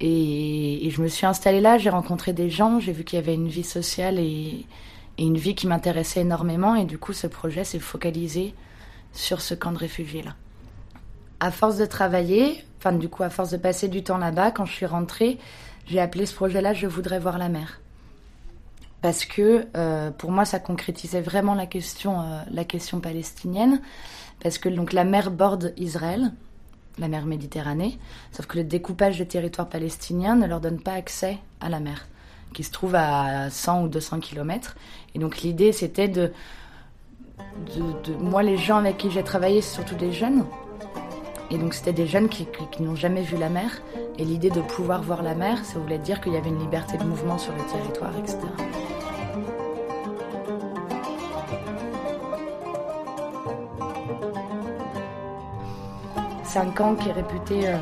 Et, 0.00 0.88
je 0.90 1.00
me 1.00 1.08
suis 1.08 1.26
installée 1.26 1.60
là, 1.60 1.78
j'ai 1.78 1.90
rencontré 1.90 2.32
des 2.32 2.50
gens, 2.50 2.80
j'ai 2.80 2.92
vu 2.92 3.04
qu'il 3.04 3.18
y 3.18 3.22
avait 3.22 3.34
une 3.34 3.48
vie 3.48 3.64
sociale 3.64 4.18
et, 4.18 4.66
et 5.18 5.22
une 5.22 5.36
vie 5.36 5.54
qui 5.54 5.66
m'intéressait 5.66 6.20
énormément. 6.20 6.74
Et 6.74 6.84
du 6.84 6.98
coup, 6.98 7.12
ce 7.12 7.26
projet 7.26 7.64
s'est 7.64 7.78
focalisé 7.78 8.54
sur 9.12 9.40
ce 9.40 9.54
camp 9.54 9.72
de 9.72 9.78
réfugiés-là. 9.78 10.34
À 11.40 11.50
force 11.50 11.76
de 11.76 11.86
travailler, 11.86 12.64
enfin 12.78 12.92
du 12.92 13.08
coup 13.08 13.24
à 13.24 13.30
force 13.30 13.50
de 13.50 13.56
passer 13.56 13.88
du 13.88 14.02
temps 14.02 14.18
là-bas, 14.18 14.52
quand 14.52 14.64
je 14.64 14.72
suis 14.72 14.86
rentrée, 14.86 15.38
j'ai 15.86 16.00
appelé 16.00 16.24
ce 16.24 16.34
projet-là 16.34 16.72
Je 16.72 16.86
voudrais 16.86 17.18
voir 17.18 17.36
la 17.36 17.48
mer 17.48 17.81
parce 19.02 19.24
que 19.24 19.66
euh, 19.76 20.10
pour 20.12 20.30
moi 20.30 20.44
ça 20.44 20.60
concrétisait 20.60 21.20
vraiment 21.20 21.54
la 21.54 21.66
question, 21.66 22.20
euh, 22.20 22.40
la 22.50 22.64
question 22.64 23.00
palestinienne, 23.00 23.82
parce 24.40 24.58
que 24.58 24.68
donc 24.68 24.92
la 24.92 25.04
mer 25.04 25.30
borde 25.30 25.74
Israël, 25.76 26.32
la 26.98 27.08
mer 27.08 27.26
Méditerranée, 27.26 27.98
sauf 28.30 28.46
que 28.46 28.58
le 28.58 28.64
découpage 28.64 29.18
des 29.18 29.26
territoires 29.26 29.68
palestiniens 29.68 30.36
ne 30.36 30.46
leur 30.46 30.60
donne 30.60 30.80
pas 30.80 30.92
accès 30.92 31.38
à 31.60 31.68
la 31.68 31.80
mer, 31.80 32.06
qui 32.54 32.62
se 32.62 32.70
trouve 32.70 32.94
à 32.94 33.50
100 33.50 33.84
ou 33.84 33.88
200 33.88 34.20
km. 34.20 34.76
Et 35.14 35.18
donc 35.18 35.42
l'idée 35.42 35.72
c'était 35.72 36.08
de, 36.08 36.32
de, 37.76 38.14
moi 38.14 38.44
les 38.44 38.56
gens 38.56 38.78
avec 38.78 38.98
qui 38.98 39.10
j'ai 39.10 39.24
travaillé, 39.24 39.62
c'est 39.62 39.74
surtout 39.74 39.96
des 39.96 40.12
jeunes, 40.12 40.44
et 41.50 41.58
donc 41.58 41.74
c'était 41.74 41.92
des 41.92 42.06
jeunes 42.06 42.28
qui, 42.28 42.46
qui 42.70 42.82
n'ont 42.82 42.96
jamais 42.96 43.22
vu 43.22 43.36
la 43.36 43.48
mer. 43.48 43.82
Et 44.18 44.24
l'idée 44.24 44.50
de 44.50 44.60
pouvoir 44.60 45.02
voir 45.02 45.22
la 45.22 45.34
mer, 45.34 45.64
ça 45.64 45.78
voulait 45.78 45.98
dire 45.98 46.20
qu'il 46.20 46.34
y 46.34 46.36
avait 46.36 46.50
une 46.50 46.58
liberté 46.58 46.98
de 46.98 47.04
mouvement 47.04 47.38
sur 47.38 47.52
le 47.52 47.64
territoire, 47.70 48.12
etc. 48.18 48.38
C'est 56.52 56.58
un 56.58 56.96
qui 56.96 57.08
est 57.08 57.12
réputé 57.12 57.66
euh, 57.66 57.78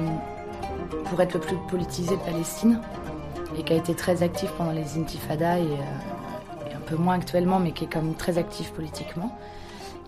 pour 1.07 1.21
être 1.21 1.35
le 1.35 1.41
plus 1.41 1.57
politisé 1.69 2.17
de 2.17 2.21
Palestine 2.21 2.81
et 3.59 3.65
qui 3.65 3.73
a 3.73 3.77
été 3.77 3.97
très 3.97 4.23
actif 4.23 4.49
pendant 4.53 4.71
les 4.71 4.97
intifadas 4.97 5.59
et, 5.59 5.63
euh, 5.63 6.77
un 6.77 6.81
peu 6.87 6.95
moins 6.95 7.15
actuellement, 7.17 7.59
mais 7.59 7.73
qui 7.73 7.87
est 7.87 7.89
quand 7.89 8.01
même 8.01 8.15
très 8.15 8.39
actif 8.39 8.71
politiquement. 8.71 9.37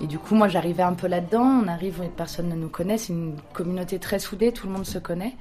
Et 0.01 0.07
du 0.07 0.17
coup, 0.17 0.37
moi, 0.37 0.47
j'arrivais 0.47 0.85
un 0.85 0.93
peu 0.93 1.09
là-dedans. 1.09 1.43
On 1.65 1.67
arrive, 1.67 2.09
personne 2.17 2.51
ne 2.51 2.55
nous 2.55 2.69
connaît. 2.69 2.99
C'est 2.99 3.13
une 3.13 3.35
communauté 3.53 3.99
très 3.99 4.21
soudée, 4.21 4.53
tout 4.53 4.69
le 4.69 4.75
monde 4.75 4.87
se 4.87 5.01
connaît. 5.01 5.35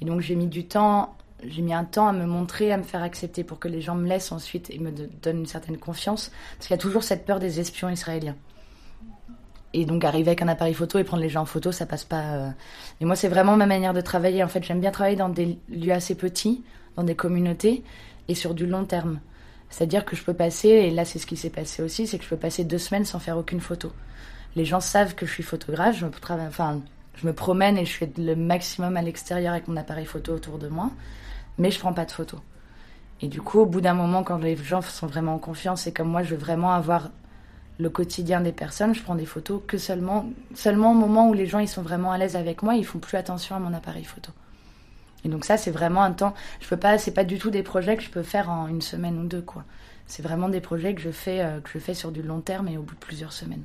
Et 0.00 0.06
donc, 0.06 0.22
j'ai 0.22 0.34
mis 0.34 0.46
du 0.46 0.64
temps, 0.64 1.16
j'ai 1.46 1.60
mis 1.60 1.74
un 1.74 1.84
temps 1.84 2.08
à 2.08 2.12
me 2.12 2.24
montrer, 2.24 2.72
à 2.72 2.78
me 2.78 2.82
faire 2.82 3.02
accepter 3.02 3.44
pour 3.44 3.58
que 3.58 3.68
les 3.68 3.82
gens 3.82 3.94
me 3.94 4.08
laissent 4.08 4.32
ensuite 4.32 4.70
et 4.70 4.78
me 4.78 4.90
donnent 4.90 5.40
une 5.40 5.46
certaine 5.46 5.76
confiance. 5.76 6.30
Parce 6.56 6.68
qu'il 6.68 6.74
y 6.74 6.78
a 6.78 6.82
toujours 6.82 7.04
cette 7.04 7.26
peur 7.26 7.40
des 7.40 7.60
espions 7.60 7.90
israéliens. 7.90 8.36
Et 9.76 9.86
donc 9.86 10.04
arriver 10.04 10.28
avec 10.28 10.40
un 10.40 10.48
appareil 10.48 10.72
photo 10.72 11.00
et 11.00 11.04
prendre 11.04 11.22
les 11.22 11.28
gens 11.28 11.42
en 11.42 11.46
photo, 11.46 11.72
ça 11.72 11.84
passe 11.84 12.04
pas. 12.04 12.22
Euh. 12.22 12.50
Et 13.00 13.04
moi, 13.04 13.16
c'est 13.16 13.28
vraiment 13.28 13.56
ma 13.56 13.66
manière 13.66 13.92
de 13.92 14.00
travailler. 14.00 14.42
En 14.44 14.48
fait, 14.48 14.62
j'aime 14.62 14.80
bien 14.80 14.92
travailler 14.92 15.16
dans 15.16 15.28
des 15.28 15.58
lieux 15.68 15.92
assez 15.92 16.14
petits, 16.14 16.62
dans 16.96 17.02
des 17.02 17.16
communautés, 17.16 17.82
et 18.28 18.36
sur 18.36 18.54
du 18.54 18.66
long 18.66 18.84
terme. 18.84 19.18
C'est-à-dire 19.70 20.04
que 20.04 20.14
je 20.14 20.22
peux 20.22 20.34
passer, 20.34 20.68
et 20.68 20.90
là 20.92 21.04
c'est 21.04 21.18
ce 21.18 21.26
qui 21.26 21.36
s'est 21.36 21.50
passé 21.50 21.82
aussi, 21.82 22.06
c'est 22.06 22.18
que 22.18 22.24
je 22.24 22.28
peux 22.28 22.36
passer 22.36 22.62
deux 22.62 22.78
semaines 22.78 23.04
sans 23.04 23.18
faire 23.18 23.36
aucune 23.36 23.60
photo. 23.60 23.90
Les 24.54 24.64
gens 24.64 24.80
savent 24.80 25.16
que 25.16 25.26
je 25.26 25.32
suis 25.32 25.42
photographe, 25.42 25.98
je 25.98 26.06
me, 26.06 26.12
enfin, 26.46 26.80
je 27.16 27.26
me 27.26 27.32
promène 27.32 27.76
et 27.76 27.84
je 27.84 27.92
fais 27.92 28.08
le 28.16 28.36
maximum 28.36 28.96
à 28.96 29.02
l'extérieur 29.02 29.52
avec 29.52 29.66
mon 29.66 29.76
appareil 29.76 30.06
photo 30.06 30.32
autour 30.32 30.58
de 30.58 30.68
moi, 30.68 30.90
mais 31.58 31.72
je 31.72 31.80
prends 31.80 31.92
pas 31.92 32.04
de 32.04 32.12
photos. 32.12 32.40
Et 33.20 33.26
du 33.26 33.40
coup, 33.40 33.58
au 33.60 33.66
bout 33.66 33.80
d'un 33.80 33.94
moment, 33.94 34.22
quand 34.22 34.38
les 34.38 34.56
gens 34.56 34.80
sont 34.82 35.08
vraiment 35.08 35.34
en 35.34 35.38
confiance 35.38 35.88
et 35.88 35.92
comme 35.92 36.08
moi, 36.08 36.22
je 36.22 36.30
veux 36.30 36.40
vraiment 36.40 36.72
avoir 36.72 37.10
le 37.78 37.90
quotidien 37.90 38.40
des 38.40 38.52
personnes, 38.52 38.94
je 38.94 39.02
prends 39.02 39.14
des 39.14 39.26
photos 39.26 39.60
que 39.66 39.78
seulement, 39.78 40.26
seulement 40.54 40.92
au 40.92 40.94
moment 40.94 41.28
où 41.28 41.34
les 41.34 41.46
gens 41.46 41.58
ils 41.58 41.68
sont 41.68 41.82
vraiment 41.82 42.12
à 42.12 42.18
l'aise 42.18 42.36
avec 42.36 42.62
moi, 42.62 42.74
ils 42.74 42.86
font 42.86 42.98
plus 42.98 43.16
attention 43.16 43.56
à 43.56 43.58
mon 43.58 43.74
appareil 43.74 44.04
photo. 44.04 44.30
Et 45.24 45.28
donc 45.28 45.44
ça, 45.44 45.56
c'est 45.56 45.70
vraiment 45.70 46.02
un 46.02 46.12
temps. 46.12 46.34
Je 46.60 46.68
peux 46.68 46.76
pas, 46.76 46.98
c'est 46.98 47.10
pas 47.12 47.24
du 47.24 47.38
tout 47.38 47.50
des 47.50 47.62
projets 47.62 47.96
que 47.96 48.02
je 48.02 48.10
peux 48.10 48.22
faire 48.22 48.50
en 48.50 48.68
une 48.68 48.82
semaine 48.82 49.18
ou 49.18 49.26
deux, 49.26 49.40
quoi. 49.40 49.64
C'est 50.06 50.22
vraiment 50.22 50.50
des 50.50 50.60
projets 50.60 50.94
que 50.94 51.00
je 51.00 51.10
fais, 51.10 51.40
euh, 51.40 51.60
que 51.60 51.70
je 51.72 51.78
fais 51.78 51.94
sur 51.94 52.12
du 52.12 52.22
long 52.22 52.40
terme 52.40 52.68
et 52.68 52.76
au 52.76 52.82
bout 52.82 52.94
de 52.94 53.00
plusieurs 53.00 53.32
semaines. 53.32 53.64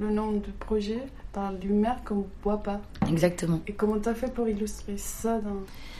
Le 0.00 0.10
nom 0.10 0.32
du 0.32 0.50
projet 0.50 1.02
parle 1.32 1.58
du 1.58 1.68
mer 1.68 1.98
qu'on 2.04 2.16
ne 2.16 2.22
voit 2.42 2.62
pas. 2.62 2.80
Exactement. 3.08 3.60
Et 3.66 3.74
comment 3.74 4.00
tu 4.00 4.08
as 4.08 4.14
fait 4.14 4.32
pour 4.32 4.48
illustrer 4.48 4.96
ça 4.96 5.40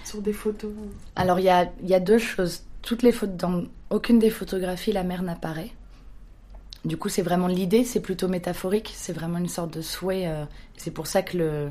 sur 0.05 0.23
des 0.23 0.33
photos? 0.33 0.73
Alors 1.17 1.39
il 1.39 1.45
y 1.45 1.51
a, 1.51 1.71
y 1.83 1.95
a 1.95 2.01
deux 2.01 2.19
choses. 2.19 2.63
Toutes 2.83 3.03
les 3.03 3.13
photos, 3.13 3.37
dans 3.37 3.65
aucune 3.91 4.19
des 4.19 4.31
photographies, 4.31 4.93
la 4.93 5.05
mer 5.05 5.23
n'apparaît. 5.23 5.71
Du 6.85 6.99
coup, 6.99 7.09
c'est 7.09 7.23
vraiment 7.23 7.47
l'idée, 7.47 7.83
c'est 7.85 8.01
plutôt 8.01 8.29
métaphorique, 8.29 8.93
c'est 8.95 9.15
vraiment 9.15 9.39
une 9.39 9.49
sorte 9.49 9.73
de 9.73 9.81
souhait. 9.81 10.27
Euh, 10.27 10.45
c'est 10.77 10.91
pour 10.91 11.07
ça 11.07 11.23
que 11.23 11.39
le, 11.39 11.71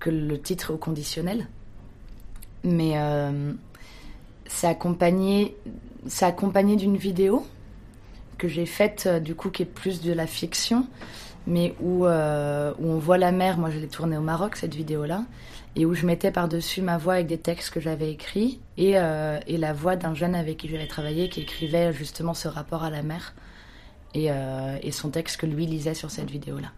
que 0.00 0.10
le 0.10 0.40
titre 0.40 0.70
est 0.70 0.74
au 0.74 0.78
conditionnel. 0.78 1.46
Mais 2.64 2.98
euh, 2.98 3.52
c'est 4.46 4.66
accompagné, 4.66 5.56
accompagné 6.22 6.74
d'une 6.74 6.96
vidéo 6.96 7.46
que 8.36 8.48
j'ai 8.48 8.66
faite, 8.66 9.04
euh, 9.06 9.20
du 9.20 9.36
coup, 9.36 9.50
qui 9.50 9.62
est 9.62 9.66
plus 9.66 10.00
de 10.00 10.12
la 10.12 10.26
fiction, 10.26 10.88
mais 11.46 11.76
où, 11.80 12.04
où 12.04 12.06
on 12.06 12.98
voit 12.98 13.16
la 13.16 13.30
mer. 13.30 13.58
Moi, 13.58 13.70
je 13.70 13.78
l'ai 13.78 13.88
tournée 13.88 14.16
au 14.16 14.22
Maroc, 14.22 14.56
cette 14.56 14.74
vidéo-là, 14.74 15.24
et 15.76 15.86
où 15.86 15.94
je 15.94 16.04
mettais 16.04 16.32
par-dessus 16.32 16.82
ma 16.82 16.98
voix 16.98 17.14
avec 17.14 17.28
des 17.28 17.38
textes 17.38 17.70
que 17.70 17.78
j'avais 17.80 18.10
écrits 18.10 18.60
et, 18.76 18.90
et 19.46 19.56
la 19.56 19.72
voix 19.72 19.96
d'un 19.96 20.14
jeune 20.14 20.34
avec 20.34 20.58
qui 20.58 20.68
j'avais 20.68 20.86
travaillé 20.86 21.28
qui 21.28 21.40
écrivait 21.40 21.92
justement 21.92 22.34
ce 22.34 22.46
rapport 22.46 22.82
à 22.82 22.90
la 22.90 23.02
mer. 23.02 23.34
Euh, 24.16 24.78
et, 24.82 24.90
son 24.90 25.10
texte 25.10 25.36
que 25.36 25.46
lui 25.46 25.66
lisait 25.66 25.94
sur 25.94 26.10
cette 26.10 26.30
vidéo-là. 26.30 26.72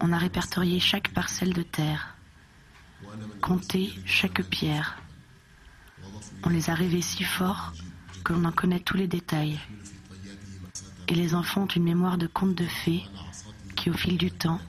On 0.00 0.12
a 0.12 0.18
répertorié 0.18 0.80
chaque 0.80 1.12
parcelle 1.12 1.52
de 1.52 1.62
terre, 1.62 2.16
compté 3.40 3.92
chaque 4.04 4.42
pierre. 4.42 4.98
On 6.42 6.48
les 6.48 6.70
a 6.70 6.74
rêvés 6.74 7.02
si 7.02 7.22
fort 7.22 7.72
que 8.24 8.32
l'on 8.32 8.44
en 8.44 8.52
connaît 8.52 8.80
tous 8.80 8.96
les 8.96 9.06
détails. 9.06 9.60
Et 11.06 11.14
les 11.14 11.34
enfants 11.34 11.62
ont 11.62 11.66
une 11.66 11.84
mémoire 11.84 12.18
de 12.18 12.26
contes 12.26 12.56
de 12.56 12.66
fées 12.66 13.04
qui, 13.76 13.90
au 13.90 13.94
fil 13.94 14.16
du 14.18 14.30
temps, 14.30 14.60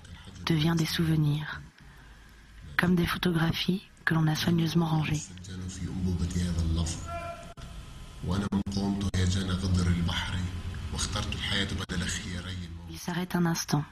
devient 0.46 0.76
des 0.78 0.86
souvenirs, 0.86 1.62
comme 2.78 2.96
des 2.96 3.06
photographies 3.08 3.88
que 4.06 4.14
l'on 4.14 4.28
a 4.28 4.36
soigneusement 4.36 4.86
rangées. 4.86 5.22
Il 12.90 12.98
s'arrête 12.98 13.36
un 13.36 13.46
instant. 13.46 13.84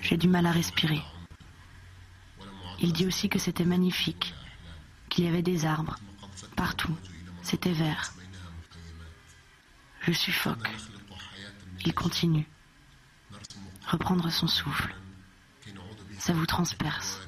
J'ai 0.00 0.16
du 0.16 0.28
mal 0.28 0.46
à 0.46 0.52
respirer. 0.52 1.02
Il 2.80 2.92
dit 2.92 3.06
aussi 3.06 3.28
que 3.28 3.38
c'était 3.38 3.64
magnifique, 3.64 4.34
qu'il 5.08 5.24
y 5.24 5.28
avait 5.28 5.42
des 5.42 5.64
arbres, 5.64 5.96
partout, 6.56 6.96
c'était 7.42 7.72
vert. 7.72 8.12
Je 10.00 10.12
suffoque. 10.12 10.68
Il 11.84 11.94
continue. 11.94 12.46
Reprendre 13.86 14.30
son 14.30 14.48
souffle. 14.48 14.94
Ça 16.18 16.32
vous 16.32 16.46
transperce. 16.46 17.20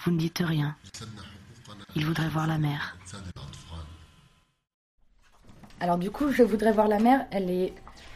Vous 0.00 0.10
ne 0.10 0.18
dites 0.18 0.42
rien. 0.44 0.76
Il 1.94 2.06
voudrait 2.06 2.28
voir 2.28 2.46
la 2.46 2.58
mer. 2.58 2.96
Alors 5.80 5.98
du 5.98 6.10
coup, 6.10 6.30
Je 6.30 6.42
voudrais 6.42 6.72
voir 6.72 6.88
la 6.88 6.98
mer, 6.98 7.26
elle 7.30 7.50
est... 7.50 7.72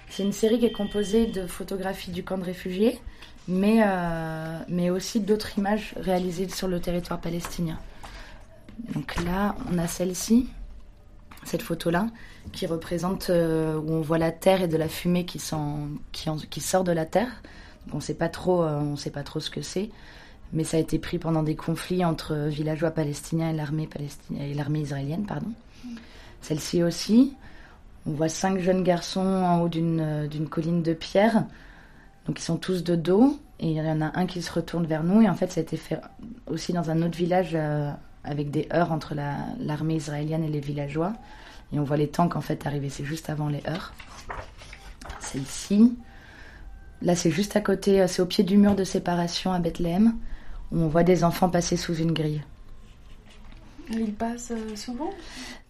c'est 0.09 0.23
une 0.23 0.33
série 0.33 0.59
qui 0.59 0.67
est 0.67 0.73
composée 0.73 1.27
de 1.27 1.47
photographies 1.47 2.11
du 2.11 2.25
camp 2.25 2.39
de 2.39 2.45
réfugiés, 2.45 3.01
mais, 3.47 3.83
euh, 3.85 4.59
mais 4.69 4.91
aussi 4.91 5.21
d'autres 5.21 5.59
images 5.59 5.95
réalisées 5.97 6.49
sur 6.49 6.69
le 6.69 6.81
territoire 6.81 7.21
palestinien. 7.21 7.79
Donc 8.95 9.17
là, 9.25 9.57
on 9.73 9.79
a 9.79 9.87
celle-ci, 9.87 10.49
cette 11.45 11.63
photo-là, 11.63 12.09
qui 12.53 12.67
représente 12.67 13.31
euh, 13.31 13.77
où 13.79 13.93
on 13.93 14.01
voit 14.01 14.19
la 14.19 14.33
terre 14.33 14.63
et 14.63 14.69
de 14.69 14.77
la 14.77 14.89
fumée 14.89 15.25
qui, 15.25 15.43
qui, 16.13 16.31
qui 16.49 16.61
sort 16.61 16.85
de 16.85 16.93
la 16.93 17.07
terre. 17.07 17.43
on 17.93 17.97
ne 17.97 18.03
sait 18.03 18.15
pas 18.15 18.29
trop, 18.29 18.63
euh, 18.63 18.79
on 18.79 18.97
sait 18.97 19.11
pas 19.11 19.25
trop 19.25 19.41
ce 19.41 19.51
que 19.51 19.63
c'est, 19.63 19.91
mais 20.53 20.65
ça 20.65 20.77
a 20.77 20.81
été 20.81 20.99
pris 20.99 21.19
pendant 21.19 21.43
des 21.43 21.57
conflits 21.57 22.05
entre 22.05 22.35
villageois 22.47 22.93
palestiniens 22.93 23.51
et 23.51 23.55
l'armée 23.55 23.89
et 24.39 24.55
l'armée 24.55 24.81
israélienne, 24.81 25.27
pardon. 25.27 25.53
Celle-ci 26.41 26.83
aussi, 26.83 27.35
on 28.07 28.13
voit 28.13 28.29
cinq 28.29 28.59
jeunes 28.59 28.83
garçons 28.83 29.27
en 29.27 29.61
haut 29.61 29.69
d'une 29.69 30.49
colline 30.51 30.83
de 30.83 30.95
pierre. 30.95 31.45
Donc 32.27 32.41
ils 32.41 32.45
sont 32.45 32.57
tous 32.57 32.85
de 32.85 32.95
dos 32.95 33.39
et 33.61 33.71
il 33.71 33.73
y 33.73 33.81
en 33.81 34.01
a 34.01 34.19
un 34.19 34.27
qui 34.27 34.43
se 34.43 34.53
retourne 34.53 34.87
vers 34.87 35.03
nous. 35.03 35.23
Et 35.23 35.29
en 35.29 35.35
fait, 35.35 35.51
ça 35.51 35.61
a 35.61 35.63
été 35.63 35.77
fait 35.77 36.01
aussi 36.47 36.73
dans 36.73 36.91
un 36.91 37.03
autre 37.03 37.17
village 37.17 37.53
euh, 37.55 37.91
avec 38.25 38.51
des 38.51 38.69
heurts 38.73 38.93
entre 38.93 39.15
l'armée 39.15 39.97
israélienne 39.97 40.45
et 40.45 40.49
les 40.49 40.61
villageois. 40.61 41.15
Et 41.73 41.79
on 41.79 41.85
voit 41.85 41.97
les 41.97 42.09
tanks 42.09 42.37
en 42.37 42.41
fait 42.41 42.67
arriver, 42.67 42.89
c'est 42.89 43.05
juste 43.05 43.31
avant 43.31 43.49
les 43.49 43.63
heurts. 43.69 43.93
C'est 45.21 45.39
ici. 45.39 45.97
Là, 47.03 47.15
c'est 47.15 47.31
juste 47.31 47.57
à 47.57 47.61
côté, 47.61 48.01
euh, 48.01 48.07
c'est 48.07 48.23
au 48.23 48.27
pied 48.27 48.45
du 48.45 48.57
mur 48.57 48.75
de 48.75 48.85
séparation 48.85 49.53
à 49.53 49.59
Bethléem, 49.59 50.15
où 50.73 50.81
on 50.81 50.89
voit 50.89 51.05
des 51.05 51.25
enfants 51.25 51.49
passer 51.49 51.77
sous 51.77 51.95
une 51.95 52.13
grille. 52.13 52.43
Ils 53.91 54.15
passent 54.15 54.53
euh, 54.53 54.77
souvent? 54.77 55.11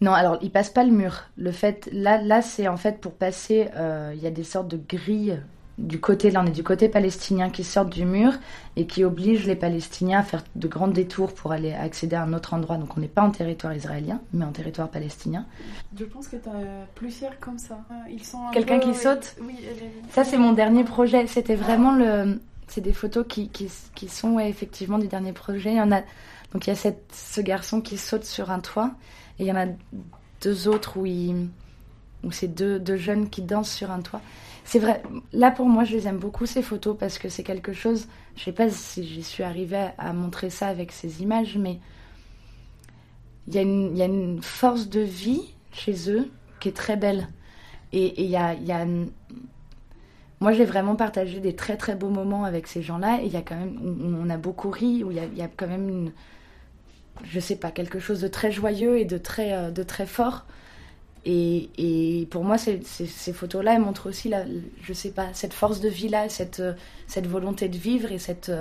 Non, 0.01 0.13
alors 0.13 0.37
ils 0.41 0.51
passent 0.51 0.69
pas 0.69 0.83
le 0.83 0.91
mur. 0.91 1.25
Le 1.37 1.51
fait, 1.51 1.89
là, 1.91 2.21
là, 2.21 2.41
c'est 2.41 2.67
en 2.67 2.77
fait 2.77 2.99
pour 2.99 3.13
passer, 3.13 3.69
il 4.13 4.21
y 4.21 4.27
a 4.27 4.31
des 4.31 4.43
sortes 4.43 4.67
de 4.67 4.77
grilles 4.77 5.39
du 5.79 5.99
côté, 5.99 6.29
là 6.29 6.41
on 6.43 6.45
est 6.45 6.51
du 6.51 6.63
côté 6.63 6.89
palestinien 6.89 7.49
qui 7.49 7.63
sortent 7.63 7.89
du 7.89 8.05
mur 8.05 8.33
et 8.75 8.85
qui 8.85 9.03
obligent 9.03 9.47
les 9.47 9.55
Palestiniens 9.55 10.19
à 10.19 10.23
faire 10.23 10.43
de 10.55 10.67
grands 10.67 10.89
détours 10.89 11.33
pour 11.33 11.53
aller 11.53 11.73
accéder 11.73 12.17
à 12.17 12.23
un 12.23 12.33
autre 12.33 12.53
endroit. 12.53 12.77
Donc 12.77 12.97
on 12.97 12.99
n'est 12.99 13.07
pas 13.07 13.21
en 13.21 13.31
territoire 13.31 13.73
israélien, 13.73 14.19
mais 14.33 14.43
en 14.45 14.51
territoire 14.51 14.89
palestinien. 14.89 15.45
Je 15.97 16.03
pense 16.03 16.27
que 16.27 16.35
tu 16.35 16.49
as 16.49 16.85
plusieurs 16.95 17.39
comme 17.39 17.57
ça. 17.57 17.79
Ils 18.09 18.23
sont 18.23 18.39
Quelqu'un 18.51 18.79
qui 18.79 18.93
saute? 18.93 19.35
Oui. 19.41 19.55
Ça 20.11 20.23
c'est 20.23 20.37
mon 20.37 20.51
dernier 20.51 20.83
projet. 20.83 21.25
C'était 21.27 21.55
vraiment 21.55 21.93
le... 21.95 22.41
C'est 22.67 22.81
des 22.81 22.93
photos 22.93 23.25
qui, 23.27 23.49
qui, 23.49 23.71
qui 23.95 24.09
sont 24.09 24.37
effectivement 24.37 24.99
du 24.99 25.07
dernier 25.07 25.31
projet. 25.31 25.71
Il 25.71 25.77
y 25.77 25.81
en 25.81 25.91
a... 25.91 26.01
Donc 26.53 26.67
il 26.67 26.69
y 26.69 26.73
a 26.73 26.75
cette, 26.75 27.11
ce 27.13 27.41
garçon 27.41 27.81
qui 27.81 27.97
saute 27.97 28.25
sur 28.25 28.51
un 28.51 28.59
toit 28.59 28.91
et 29.37 29.43
il 29.43 29.47
y 29.47 29.51
en 29.51 29.55
a 29.55 29.67
deux 30.41 30.67
autres 30.67 30.97
où, 30.97 31.05
où 31.05 32.31
c'est 32.31 32.47
deux, 32.47 32.79
deux 32.79 32.97
jeunes 32.97 33.29
qui 33.29 33.41
dansent 33.41 33.71
sur 33.71 33.91
un 33.91 34.01
toit 34.01 34.21
c'est 34.69 34.77
vrai, 34.77 35.01
là 35.33 35.49
pour 35.49 35.65
moi, 35.65 35.83
je 35.83 35.95
les 35.95 36.07
aime 36.07 36.19
beaucoup 36.19 36.45
ces 36.45 36.61
photos 36.61 36.95
parce 36.95 37.17
que 37.17 37.27
c'est 37.27 37.41
quelque 37.41 37.73
chose. 37.73 38.07
Je 38.35 38.43
sais 38.43 38.51
pas 38.51 38.69
si 38.69 39.03
j'y 39.03 39.23
suis 39.23 39.41
arrivée 39.41 39.87
à 39.97 40.13
montrer 40.13 40.51
ça 40.51 40.67
avec 40.67 40.91
ces 40.91 41.23
images, 41.23 41.57
mais 41.57 41.79
il 43.47 43.55
y, 43.55 43.57
a 43.57 43.63
une, 43.63 44.43
force 44.43 44.87
de 44.87 44.99
vie 44.99 45.55
chez 45.71 46.11
eux 46.11 46.29
qui 46.59 46.69
est 46.69 46.77
très 46.77 46.97
belle. 46.97 47.29
Et 47.93 48.21
il 48.21 48.29
y 48.29 48.35
a, 48.35 48.53
y 48.53 48.71
a 48.71 48.85
moi, 50.39 50.53
j'ai 50.53 50.65
vraiment 50.65 50.95
partagé 50.95 51.39
des 51.39 51.55
très 51.55 51.75
très 51.75 51.95
beaux 51.95 52.09
moments 52.09 52.43
avec 52.43 52.67
ces 52.67 52.83
gens-là. 52.83 53.23
Et 53.23 53.25
il 53.25 53.33
y 53.33 53.37
a 53.37 53.41
quand 53.41 53.57
même, 53.57 54.21
on, 54.21 54.29
a 54.29 54.37
beaucoup 54.37 54.69
ri, 54.69 55.03
où 55.03 55.09
il 55.09 55.17
y 55.17 55.19
a, 55.19 55.25
y 55.25 55.41
a, 55.41 55.47
quand 55.47 55.67
même 55.67 55.89
une, 55.89 56.11
je 57.23 57.39
sais 57.39 57.55
pas, 57.55 57.71
quelque 57.71 57.99
chose 57.99 58.21
de 58.21 58.27
très 58.27 58.51
joyeux 58.51 58.97
et 58.97 59.05
de 59.05 59.17
très, 59.17 59.53
euh, 59.53 59.71
de 59.71 59.83
très 59.83 60.05
fort. 60.05 60.45
Et, 61.25 62.27
pour 62.31 62.43
moi, 62.43 62.57
ces, 62.57 62.81
photos-là, 63.33 63.75
elles 63.75 63.81
montrent 63.81 64.09
aussi, 64.09 64.29
la, 64.29 64.45
je 64.81 64.93
sais 64.93 65.11
pas, 65.11 65.27
cette 65.33 65.53
force 65.53 65.79
de 65.79 65.89
vie-là, 65.89 66.29
cette, 66.29 66.63
cette 67.07 67.27
volonté 67.27 67.67
de 67.67 67.77
vivre 67.77 68.11
et 68.11 68.17
cette, 68.17 68.51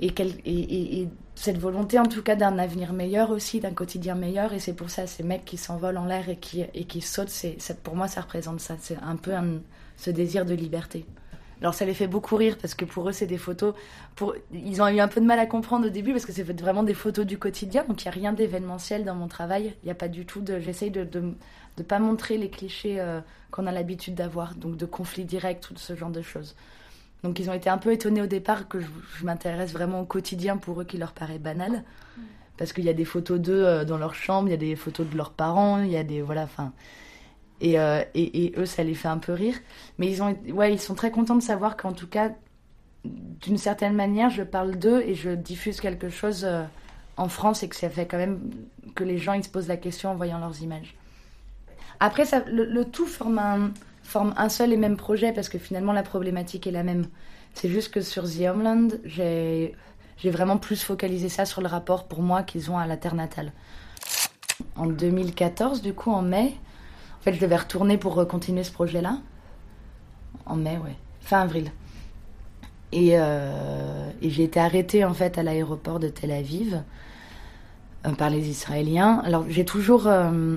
et, 0.00 1.00
et, 1.00 1.08
cette 1.34 1.58
volonté, 1.58 1.98
en 1.98 2.06
tout 2.06 2.22
cas, 2.22 2.34
d'un 2.34 2.58
avenir 2.58 2.92
meilleur 2.92 3.30
aussi, 3.30 3.60
d'un 3.60 3.72
quotidien 3.72 4.14
meilleur. 4.14 4.52
Et 4.52 4.58
c'est 4.58 4.72
pour 4.72 4.90
ça, 4.90 5.06
ces 5.06 5.22
mecs 5.22 5.44
qui 5.44 5.56
s'envolent 5.56 5.98
en 5.98 6.06
l'air 6.06 6.28
et 6.28 6.36
qui, 6.36 6.64
et 6.74 6.84
qui 6.84 7.00
sautent, 7.00 7.28
c'est, 7.28 7.58
pour 7.82 7.94
moi, 7.94 8.08
ça 8.08 8.22
représente 8.22 8.60
ça. 8.60 8.76
C'est 8.80 8.98
un 9.02 9.16
peu 9.16 9.32
ce 9.96 10.10
désir 10.10 10.44
de 10.44 10.54
liberté. 10.54 11.06
Alors 11.60 11.72
ça 11.74 11.84
les 11.86 11.94
fait 11.94 12.06
beaucoup 12.06 12.36
rire 12.36 12.58
parce 12.60 12.74
que 12.74 12.84
pour 12.84 13.08
eux 13.08 13.12
c'est 13.12 13.26
des 13.26 13.38
photos. 13.38 13.74
Pour... 14.14 14.34
Ils 14.52 14.82
ont 14.82 14.88
eu 14.88 15.00
un 15.00 15.08
peu 15.08 15.20
de 15.20 15.26
mal 15.26 15.38
à 15.38 15.46
comprendre 15.46 15.86
au 15.86 15.90
début 15.90 16.12
parce 16.12 16.26
que 16.26 16.32
c'est 16.32 16.42
vraiment 16.42 16.82
des 16.82 16.94
photos 16.94 17.24
du 17.24 17.38
quotidien. 17.38 17.84
Donc 17.88 18.02
il 18.02 18.04
n'y 18.04 18.08
a 18.08 18.12
rien 18.12 18.32
d'événementiel 18.32 19.04
dans 19.04 19.14
mon 19.14 19.28
travail. 19.28 19.74
Il 19.82 19.86
n'y 19.86 19.92
a 19.92 19.94
pas 19.94 20.08
du 20.08 20.26
tout 20.26 20.40
de. 20.40 20.60
J'essaye 20.60 20.90
de 20.90 21.08
ne 21.78 21.82
pas 21.82 21.98
montrer 21.98 22.36
les 22.36 22.50
clichés 22.50 23.00
euh, 23.00 23.20
qu'on 23.50 23.66
a 23.66 23.72
l'habitude 23.72 24.14
d'avoir. 24.14 24.54
Donc 24.54 24.76
de 24.76 24.86
conflits 24.86 25.24
directs 25.24 25.70
ou 25.70 25.76
ce 25.76 25.96
genre 25.96 26.10
de 26.10 26.22
choses. 26.22 26.54
Donc 27.22 27.38
ils 27.38 27.48
ont 27.48 27.54
été 27.54 27.70
un 27.70 27.78
peu 27.78 27.92
étonnés 27.92 28.22
au 28.22 28.26
départ 28.26 28.68
que 28.68 28.78
je, 28.80 29.24
m'intéresse 29.24 29.72
vraiment 29.72 30.00
au 30.00 30.04
quotidien 30.04 30.58
pour 30.58 30.80
eux 30.80 30.84
qui 30.84 30.98
leur 30.98 31.12
paraît 31.12 31.38
banal. 31.38 31.84
Parce 32.58 32.72
qu'il 32.72 32.84
y 32.84 32.88
a 32.88 32.94
des 32.94 33.04
photos 33.04 33.40
d'eux 33.40 33.64
euh, 33.64 33.84
dans 33.84 33.98
leur 33.98 34.14
chambre, 34.14 34.48
il 34.48 34.52
y 34.52 34.54
a 34.54 34.58
des 34.58 34.76
photos 34.76 35.06
de 35.08 35.16
leurs 35.16 35.32
parents, 35.32 35.80
il 35.82 35.90
y 35.90 35.96
a 35.96 36.04
des. 36.04 36.22
Voilà, 36.22 36.44
enfin. 36.44 36.72
Euh, 37.62 38.04
et, 38.14 38.52
eux, 38.56 38.66
ça 38.66 38.82
les 38.82 38.94
fait 38.94 39.08
un 39.08 39.18
peu 39.18 39.32
rire. 39.32 39.54
Mais 39.98 40.08
ils, 40.10 40.22
ont, 40.22 40.36
ouais, 40.52 40.72
ils 40.72 40.80
sont 40.80 40.94
très 40.94 41.10
contents 41.10 41.36
de 41.36 41.42
savoir 41.42 41.76
qu'en 41.76 41.92
tout 41.92 42.06
cas, 42.06 42.30
d'une 43.04 43.58
certaine 43.58 43.94
manière, 43.94 44.30
je 44.30 44.42
parle 44.42 44.76
d'eux 44.76 45.02
et 45.02 45.14
je 45.14 45.30
diffuse 45.30 45.80
quelque 45.80 46.08
chose 46.08 46.44
euh, 46.44 46.64
en 47.16 47.28
France 47.28 47.62
et 47.62 47.68
que 47.68 47.76
ça 47.76 47.88
fait 47.88 48.06
quand 48.06 48.18
même 48.18 48.40
que 48.94 49.04
les 49.04 49.18
gens 49.18 49.32
ils 49.32 49.44
se 49.44 49.48
posent 49.48 49.68
la 49.68 49.76
question 49.76 50.10
en 50.10 50.14
voyant 50.14 50.38
leurs 50.38 50.60
images. 50.62 50.94
Après, 52.00 52.24
le, 52.46 52.84
tout 52.84 53.06
forme 53.06 53.38
un, 53.38 53.70
forme 54.02 54.34
un 54.36 54.48
seul 54.48 54.72
et 54.72 54.76
même 54.76 54.96
projet 54.96 55.32
parce 55.32 55.48
que 55.48 55.58
finalement 55.58 55.92
la 55.92 56.02
problématique 56.02 56.66
est 56.66 56.72
la 56.72 56.82
même. 56.82 57.06
C'est 57.54 57.70
juste 57.70 57.90
que 57.90 58.02
sur 58.02 58.24
The 58.24 58.42
Homeland, 58.42 58.88
j'ai 59.04 59.72
vraiment 60.24 60.58
plus 60.58 60.82
focalisé 60.82 61.30
ça 61.30 61.46
sur 61.46 61.62
le 61.62 61.68
rapport 61.68 62.04
pour 62.04 62.20
moi 62.20 62.42
qu'ils 62.42 62.70
ont 62.70 62.76
à 62.76 62.86
la 62.86 62.98
terre 62.98 63.14
natale. 63.14 63.52
En 64.74 64.86
2014, 64.86 65.80
du 65.80 65.94
coup, 65.94 66.10
en 66.10 66.20
mai, 66.20 66.54
fait, 67.26 67.36
je 67.36 67.40
devais 67.40 67.56
retourner 67.56 67.98
pour 67.98 68.26
continuer 68.26 68.64
ce 68.64 68.72
projet-là. 68.72 69.18
En 70.46 70.56
mai, 70.56 70.78
ouais. 70.78 70.96
Fin 71.20 71.40
avril. 71.40 71.70
Euh, 72.94 74.10
et, 74.22 74.30
j'ai 74.30 74.44
été 74.44 74.60
arrêtée 74.60 75.04
en 75.04 75.12
fait 75.12 75.38
à 75.38 75.42
l'aéroport 75.42 75.98
de 75.98 76.08
Tel 76.08 76.30
Aviv 76.30 76.82
euh, 78.06 78.12
par 78.12 78.30
les 78.30 78.48
Israéliens. 78.48 79.20
Alors 79.24 79.44
j'ai 79.48 79.64
toujours, 79.64 80.06
euh, 80.06 80.56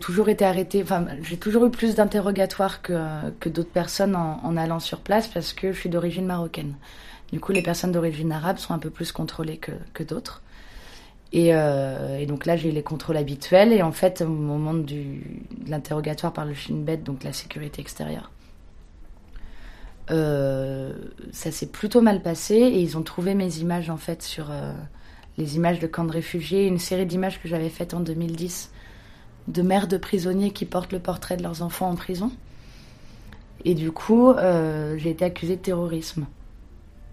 toujours 0.00 0.28
été 0.28 0.44
arrêtée. 0.44 0.82
Enfin, 0.82 1.06
j'ai 1.22 1.36
toujours 1.36 1.64
eu 1.66 1.70
plus 1.70 1.94
d'interrogatoires 1.94 2.82
que, 2.82 2.98
que 3.40 3.48
d'autres 3.48 3.70
personnes 3.70 4.16
en, 4.16 4.56
allant 4.56 4.80
sur 4.80 5.00
place 5.00 5.28
parce 5.28 5.52
que 5.52 5.72
je 5.72 5.78
suis 5.78 5.88
d'origine 5.88 6.26
marocaine. 6.26 6.74
Du 7.32 7.40
coup, 7.40 7.52
les 7.52 7.62
personnes 7.62 7.92
d'origine 7.92 8.32
arabe 8.32 8.58
sont 8.58 8.74
un 8.74 8.78
peu 8.78 8.90
plus 8.90 9.12
contrôlées 9.12 9.58
que, 9.58 9.72
que 9.92 10.02
d'autres. 10.02 10.42
Euh, 11.34 12.18
et, 12.18 12.26
donc 12.26 12.46
là, 12.46 12.56
j'ai 12.56 12.70
les 12.70 12.82
contrôles 12.82 13.16
habituels. 13.16 13.72
Et 13.72 13.82
en 13.82 13.92
fait, 13.92 14.22
au 14.22 14.28
moment 14.28 14.74
de 14.74 14.96
l'interrogatoire 15.66 16.32
par 16.32 16.44
le 16.44 16.54
Shin 16.54 16.76
Bet, 16.76 16.98
donc 16.98 17.24
la 17.24 17.32
sécurité 17.32 17.80
extérieure, 17.80 18.30
euh, 20.10 20.92
ça 21.32 21.50
s'est 21.50 21.68
plutôt 21.68 22.00
mal 22.00 22.22
passé. 22.22 22.54
Et 22.54 22.80
ils 22.80 22.96
ont 22.96 23.02
trouvé 23.02 23.34
mes 23.34 23.58
images, 23.58 23.90
en 23.90 23.98
fait, 23.98 24.22
sur 24.22 24.50
euh, 24.50 24.72
les 25.36 25.56
images 25.56 25.80
de 25.80 25.86
camps 25.86 26.04
de 26.04 26.12
réfugiés. 26.12 26.66
Une 26.66 26.78
série 26.78 27.06
d'images 27.06 27.40
que 27.40 27.48
j'avais 27.48 27.70
faites 27.70 27.94
en 27.94 28.00
2010 28.00 28.72
de 29.48 29.62
mères 29.62 29.88
de 29.88 29.96
prisonniers 29.96 30.50
qui 30.50 30.66
portent 30.66 30.92
le 30.92 30.98
portrait 30.98 31.36
de 31.38 31.42
leurs 31.42 31.62
enfants 31.62 31.88
en 31.88 31.96
prison. 31.96 32.30
Et 33.64 33.74
du 33.74 33.90
coup, 33.90 34.34
j'ai 34.98 35.10
été 35.10 35.24
accusée 35.24 35.56
de 35.56 35.62
terrorisme. 35.62 36.26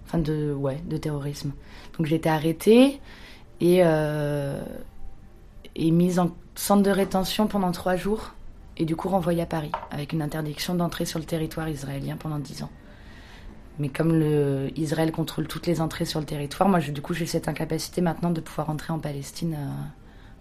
Enfin, 0.05 0.19
de, 0.19 0.53
ouais, 0.53 0.77
de 0.85 0.97
terrorisme. 0.97 1.53
Donc 1.97 2.07
j'ai 2.07 2.17
été 2.17 2.29
arrêtée 2.29 2.99
et, 3.61 3.81
euh, 3.83 4.61
mise 5.77 6.19
en 6.19 6.31
centre 6.55 6.83
de 6.83 6.91
rétention 6.91 7.47
pendant 7.47 7.71
trois 7.71 7.95
jours 7.95 8.33
et 8.77 8.85
du 8.85 8.95
coup 8.95 9.09
renvoyée 9.09 9.41
à 9.41 9.45
Paris 9.45 9.71
avec 9.91 10.13
une 10.13 10.21
interdiction 10.21 10.75
d'entrer 10.75 11.05
sur 11.05 11.19
le 11.19 11.25
territoire 11.25 11.69
israélien 11.69 12.17
pendant 12.17 12.39
dix 12.39 12.63
ans. 12.63 12.71
Mais 13.77 13.89
comme 13.89 14.23
Israël 14.77 15.11
contrôle 15.11 15.47
toutes 15.47 15.67
les 15.67 15.81
entrées 15.81 16.05
sur 16.05 16.19
le 16.19 16.25
territoire, 16.25 16.69
moi 16.69 16.79
du 16.79 17.01
coup 17.01 17.13
j'ai 17.13 17.25
cette 17.25 17.47
incapacité 17.47 18.01
maintenant 18.01 18.31
de 18.31 18.39
pouvoir 18.39 18.69
entrer 18.69 18.93
en 18.93 18.99
Palestine 18.99 19.55
euh, 19.57 19.71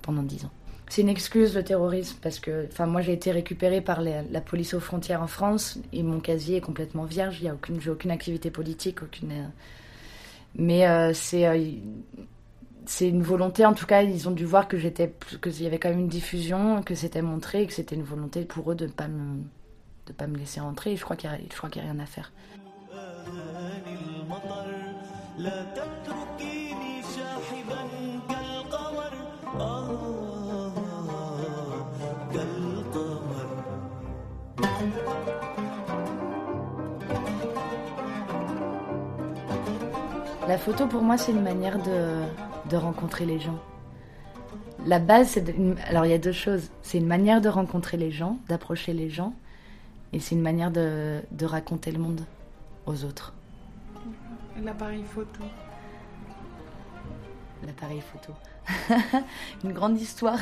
pendant 0.03 0.23
dix 0.23 0.45
ans. 0.45 0.51
C'est 0.89 1.03
une 1.03 1.09
excuse 1.09 1.55
le 1.55 1.65
terrorisme 1.65 2.19
parce 2.23 2.39
que 2.39 2.69
moi 2.85 3.01
j'ai 3.01 3.13
été 3.13 3.33
récupérée 3.33 3.81
par 3.81 4.03
la 4.03 4.41
police 4.41 4.75
aux 4.75 4.81
frontières 4.81 5.23
en 5.23 5.27
France 5.27 5.79
et 5.93 6.03
mon 6.03 6.21
casier 6.21 6.59
est 6.59 6.61
complètement 6.61 7.05
vierge, 7.05 7.39
il 7.41 7.51
aucune 7.51 7.81
j'ai 7.81 7.91
aucune 7.91 8.11
activité 8.11 8.51
politique, 8.51 9.03
aucune 9.03 9.33
euh, 9.33 9.47
mais 10.57 11.15
c'est 11.15 11.49
c'est 12.87 13.09
une 13.09 13.23
volonté, 13.23 13.65
en 13.67 13.75
tout 13.75 13.87
cas, 13.87 14.03
ils 14.03 14.29
ont 14.29 14.33
dû 14.33 14.45
voir 14.45 14.69
que 14.69 14.77
j'étais, 14.79 15.13
qu'il 15.43 15.63
y 15.63 15.67
avait 15.67 15.79
quand 15.79 15.89
même 15.89 16.01
une 16.01 16.09
diffusion, 16.09 16.83
que 16.83 16.95
c'était 16.95 17.23
montré, 17.23 17.63
et 17.63 17.67
que 17.67 17.73
c'était 17.73 17.95
une 17.95 18.03
volonté 18.03 18.45
pour 18.45 18.71
eux 18.73 18.75
de 18.75 18.87
ne 18.87 18.93
pas 18.93 19.09
me, 19.09 19.43
de 20.07 20.13
pas 20.13 20.27
me 20.27 20.37
laisser 20.37 20.61
rentrer. 20.61 20.93
Et 20.93 20.97
je 20.97 21.05
crois 21.05 21.17
qu'il 21.17 21.31
n'y 21.31 21.37
a 21.37 21.93
rien 21.93 21.99
à 21.99 22.07
faire. 22.07 22.33
La 40.47 40.59
photo, 40.59 40.87
pour 40.87 41.03
moi, 41.03 41.17
c'est 41.17 41.33
une 41.33 41.43
manière 41.43 41.83
de, 41.83 42.21
de 42.71 42.77
rencontrer 42.77 43.27
les 43.27 43.39
gens. 43.39 43.59
La 44.87 44.99
base, 44.99 45.29
c'est. 45.29 45.55
Alors, 45.89 46.05
il 46.07 46.11
y 46.11 46.15
a 46.15 46.19
deux 46.19 46.33
choses. 46.33 46.71
C'est 46.83 46.99
une 46.99 47.07
manière 47.07 47.41
de 47.41 47.49
rencontrer 47.49 47.97
les 47.97 48.11
gens, 48.11 48.39
d'approcher 48.49 48.93
les 48.93 49.09
gens, 49.09 49.35
et 50.13 50.21
c'est 50.21 50.35
une 50.35 50.43
manière 50.43 50.71
de, 50.71 51.21
de 51.31 51.47
raconter 51.47 51.91
le 51.91 51.99
monde 51.99 52.23
aux 52.87 53.05
autres. 53.05 53.33
L'appareil 54.63 55.05
photo. 55.05 55.43
L'appareil 57.67 58.01
photo. 58.01 58.33
une 59.65 59.73
grande 59.73 60.01
histoire. 60.01 60.39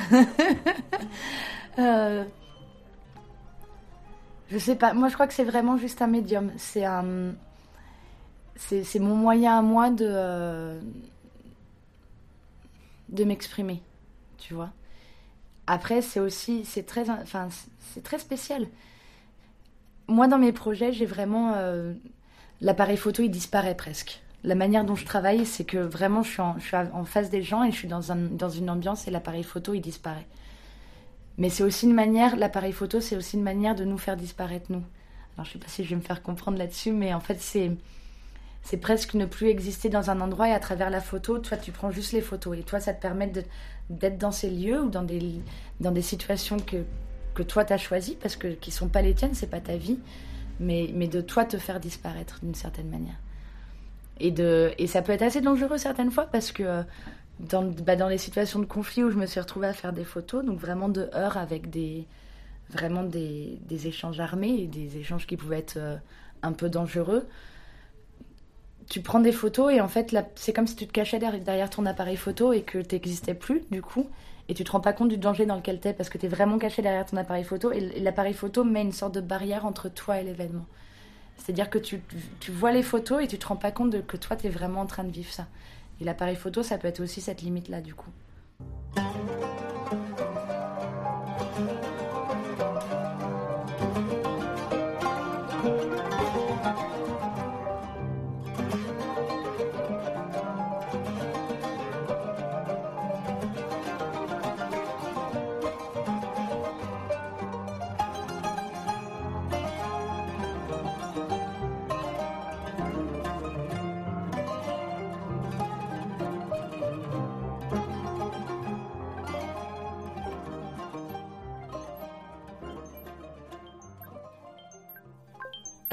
euh... 1.78 2.24
Je 4.52 4.58
sais 4.58 4.76
pas, 4.76 4.92
moi 4.92 5.08
je 5.08 5.14
crois 5.14 5.26
que 5.26 5.32
c'est 5.32 5.44
vraiment 5.44 5.78
juste 5.78 6.02
un 6.02 6.06
médium. 6.06 6.52
C'est 6.58 6.84
un. 6.84 7.32
C'est 8.56 8.98
mon 8.98 9.16
moyen 9.16 9.58
à 9.58 9.62
moi 9.62 9.88
de. 9.88 10.78
De 13.12 13.24
m'exprimer, 13.24 13.82
tu 14.38 14.54
vois. 14.54 14.70
Après, 15.66 16.02
c'est 16.02 16.20
aussi. 16.20 16.64
C'est 16.64 16.84
très, 16.84 17.08
enfin, 17.08 17.48
c'est 17.92 18.02
très 18.02 18.18
spécial. 18.18 18.66
Moi, 20.08 20.28
dans 20.28 20.38
mes 20.38 20.52
projets, 20.52 20.92
j'ai 20.92 21.06
vraiment. 21.06 21.52
Euh, 21.54 21.92
l'appareil 22.60 22.96
photo, 22.96 23.22
il 23.22 23.30
disparaît 23.30 23.76
presque. 23.76 24.22
La 24.44 24.54
manière 24.54 24.84
dont 24.84 24.96
je 24.96 25.04
travaille, 25.04 25.46
c'est 25.46 25.64
que 25.64 25.78
vraiment, 25.78 26.22
je 26.22 26.30
suis, 26.30 26.42
en, 26.42 27.04
face 27.04 27.30
des 27.30 27.42
gens 27.42 27.62
et 27.62 27.70
je 27.70 27.76
suis 27.76 27.88
dans, 27.88 28.10
un, 28.10 28.16
dans 28.16 28.48
une 28.48 28.70
ambiance 28.70 29.06
et 29.06 29.12
l'appareil 29.12 29.44
photo, 29.44 29.72
il 29.72 29.80
disparaît. 29.80 30.26
Mais 31.38 31.48
c'est 31.48 31.62
aussi 31.62 31.86
une 31.86 31.94
manière, 31.94 32.36
l'appareil 32.36 32.72
photo, 32.72 33.00
c'est 33.00 33.16
aussi 33.16 33.36
une 33.36 33.42
manière 33.42 33.74
de 33.74 33.84
nous 33.84 33.98
faire 33.98 34.16
disparaître, 34.16 34.66
nous. 34.70 34.82
Alors, 35.36 35.46
je 35.46 35.52
sais 35.52 35.58
pas 35.58 35.68
si 35.68 35.84
je 35.84 35.90
vais 35.90 35.96
me 35.96 36.00
faire 36.00 36.22
comprendre 36.22 36.58
là-dessus, 36.58 36.92
mais 36.92 37.14
en 37.14 37.20
fait, 37.20 37.40
c'est. 37.40 37.70
C'est 38.62 38.76
presque 38.76 39.14
ne 39.14 39.26
plus 39.26 39.48
exister 39.48 39.88
dans 39.88 40.10
un 40.10 40.20
endroit 40.20 40.48
et 40.48 40.52
à 40.52 40.60
travers 40.60 40.88
la 40.88 41.00
photo, 41.00 41.38
toi 41.38 41.56
tu 41.56 41.72
prends 41.72 41.90
juste 41.90 42.12
les 42.12 42.20
photos 42.20 42.56
et 42.56 42.62
toi 42.62 42.78
ça 42.78 42.94
te 42.94 43.02
permet 43.02 43.30
d'être 43.90 44.18
dans 44.18 44.30
ces 44.30 44.50
lieux 44.50 44.82
ou 44.82 44.88
dans 44.88 45.02
des, 45.02 45.40
dans 45.80 45.90
des 45.90 46.02
situations 46.02 46.58
que, 46.58 46.84
que 47.34 47.42
toi 47.42 47.64
t'as 47.64 47.76
choisies 47.76 48.16
parce 48.20 48.36
que 48.36 48.48
qui 48.48 48.70
sont 48.70 48.88
pas 48.88 49.02
les 49.02 49.14
tiennes, 49.14 49.34
c'est 49.34 49.50
pas 49.50 49.60
ta 49.60 49.76
vie, 49.76 49.98
mais, 50.60 50.90
mais 50.94 51.08
de 51.08 51.20
toi 51.20 51.44
te 51.44 51.58
faire 51.58 51.80
disparaître 51.80 52.38
d'une 52.42 52.54
certaine 52.54 52.88
manière. 52.88 53.18
Et, 54.20 54.30
de, 54.30 54.72
et 54.78 54.86
ça 54.86 55.02
peut 55.02 55.12
être 55.12 55.22
assez 55.22 55.40
dangereux 55.40 55.78
certaines 55.78 56.12
fois 56.12 56.26
parce 56.26 56.52
que 56.52 56.62
euh, 56.62 56.82
dans, 57.40 57.62
bah, 57.64 57.96
dans 57.96 58.08
les 58.08 58.18
situations 58.18 58.60
de 58.60 58.64
conflit 58.64 59.02
où 59.02 59.10
je 59.10 59.16
me 59.16 59.26
suis 59.26 59.40
retrouvée 59.40 59.66
à 59.66 59.72
faire 59.72 59.92
des 59.92 60.04
photos, 60.04 60.44
donc 60.44 60.58
vraiment 60.60 60.88
de 60.88 61.10
heurts 61.14 61.36
avec 61.36 61.70
des, 61.70 62.06
vraiment 62.70 63.02
des, 63.02 63.58
des 63.66 63.86
échanges 63.88 64.20
armés 64.20 64.60
et 64.60 64.66
des 64.66 64.96
échanges 64.98 65.26
qui 65.26 65.36
pouvaient 65.36 65.58
être 65.58 65.76
euh, 65.76 65.96
un 66.42 66.52
peu 66.52 66.68
dangereux. 66.68 67.26
Tu 68.88 69.00
prends 69.00 69.20
des 69.20 69.32
photos 69.32 69.72
et 69.72 69.80
en 69.80 69.88
fait, 69.88 70.14
c'est 70.34 70.52
comme 70.52 70.66
si 70.66 70.76
tu 70.76 70.86
te 70.86 70.92
cachais 70.92 71.18
derrière, 71.18 71.70
ton 71.70 71.86
appareil 71.86 72.16
photo 72.16 72.52
et 72.52 72.62
que 72.62 72.78
tu 72.78 72.94
n'existais 72.94 73.34
plus, 73.34 73.62
du 73.70 73.82
coup, 73.82 74.06
et 74.48 74.54
tu 74.54 74.64
te 74.64 74.72
rends 74.72 74.80
pas 74.80 74.92
compte 74.92 75.08
du 75.08 75.18
danger 75.18 75.46
dans 75.46 75.56
lequel 75.56 75.80
tu 75.80 75.88
es 75.88 75.92
parce 75.92 76.08
que 76.08 76.18
tu 76.18 76.26
es 76.26 76.28
vraiment 76.28 76.58
caché 76.58 76.82
derrière 76.82 77.06
ton 77.06 77.16
appareil 77.16 77.44
photo 77.44 77.72
et 77.72 78.00
l'appareil 78.00 78.34
photo 78.34 78.64
met 78.64 78.82
une 78.82 78.92
sorte 78.92 79.14
de 79.14 79.20
barrière 79.20 79.64
entre 79.66 79.88
toi 79.88 80.20
et 80.20 80.24
l'événement. 80.24 80.66
C'est-à-dire 81.36 81.70
que 81.70 81.78
tu, 81.78 82.00
tu, 82.40 82.52
vois 82.52 82.72
les 82.72 82.82
photos 82.82 83.22
et 83.22 83.26
tu 83.26 83.38
te 83.38 83.46
rends 83.46 83.56
pas 83.56 83.72
compte 83.72 83.90
de, 83.90 84.00
que 84.00 84.16
toi, 84.16 84.36
tu 84.36 84.46
es 84.46 84.50
vraiment 84.50 84.80
en 84.80 84.86
train 84.86 85.04
de 85.04 85.10
vivre 85.10 85.32
ça. 85.32 85.46
Et 86.00 86.04
l'appareil 86.04 86.36
photo, 86.36 86.62
ça 86.62 86.78
peut 86.78 86.88
être 86.88 87.00
aussi 87.00 87.20
cette 87.20 87.42
limite-là, 87.42 87.80
du 87.80 87.94
coup. 87.94 88.10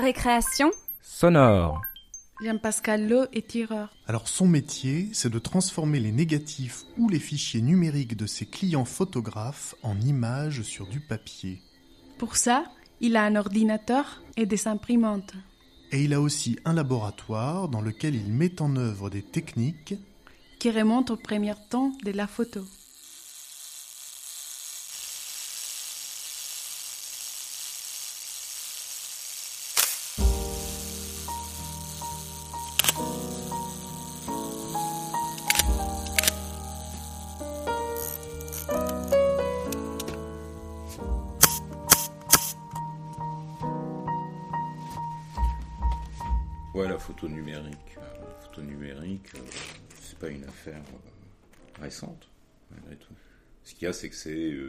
Récréation 0.10 0.72
sonore. 1.04 1.84
Jean-Pascal 2.44 3.08
Lowe 3.08 3.28
est 3.32 3.48
tireur. 3.48 3.94
Alors 4.08 4.28
son 4.28 4.48
métier, 4.48 5.08
c'est 5.14 5.30
de 5.30 5.38
transformer 5.38 6.00
les 6.00 6.12
négatifs 6.12 6.86
ou 6.98 7.10
les 7.10 7.20
fichiers 7.20 7.62
numériques 7.62 8.18
de 8.18 8.26
ses 8.26 8.48
clients 8.48 8.86
photographes 8.86 9.76
en 9.84 10.02
images 10.02 10.64
sur 10.64 10.88
du 10.88 11.00
papier. 11.00 11.62
Pour 12.18 12.38
ça, 12.38 12.64
il 13.02 13.18
a 13.18 13.24
un 13.24 13.36
ordinateur 13.36 14.24
et 14.36 14.48
des 14.48 14.68
imprimantes. 14.68 15.36
Et 15.92 16.06
il 16.06 16.16
a 16.16 16.22
aussi 16.22 16.58
un 16.66 16.74
laboratoire 16.74 17.70
dans 17.70 17.82
lequel 17.82 18.16
il 18.16 18.34
met 18.34 18.64
en 18.64 18.78
œuvre 18.78 19.12
des 19.12 19.22
techniques 19.22 19.94
qui 20.58 20.72
remontent 20.72 21.14
au 21.14 21.18
premier 21.18 21.54
temps 21.70 21.92
de 22.04 22.10
la 22.10 22.26
photo 22.26 22.66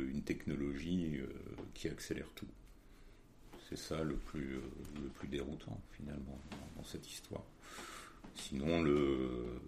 une 0.09 0.23
technologie 0.23 1.21
qui 1.75 1.89
accélère 1.89 2.31
tout. 2.35 2.49
C'est 3.69 3.79
ça 3.79 4.03
le 4.03 4.17
plus, 4.17 4.61
le 5.01 5.09
plus 5.15 5.29
déroutant, 5.29 5.81
finalement, 5.93 6.39
dans, 6.77 6.85
cette 6.85 7.09
histoire. 7.09 7.45
Sinon, 8.35 8.83
le, 8.83 9.61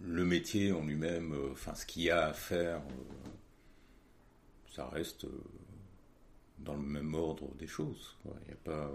le 0.00 0.24
métier 0.24 0.72
en 0.72 0.84
lui-même, 0.84 1.34
enfin, 1.52 1.74
ce 1.74 1.86
qu'il 1.86 2.02
y 2.02 2.10
a 2.10 2.26
à 2.26 2.32
faire, 2.32 2.82
ça 4.74 4.88
reste 4.88 5.26
dans 6.58 6.74
le 6.74 6.82
même 6.82 7.14
ordre 7.14 7.54
des 7.56 7.66
choses. 7.66 8.16
Il 8.24 8.46
n'y 8.46 8.52
a 8.52 8.56
pas 8.64 8.90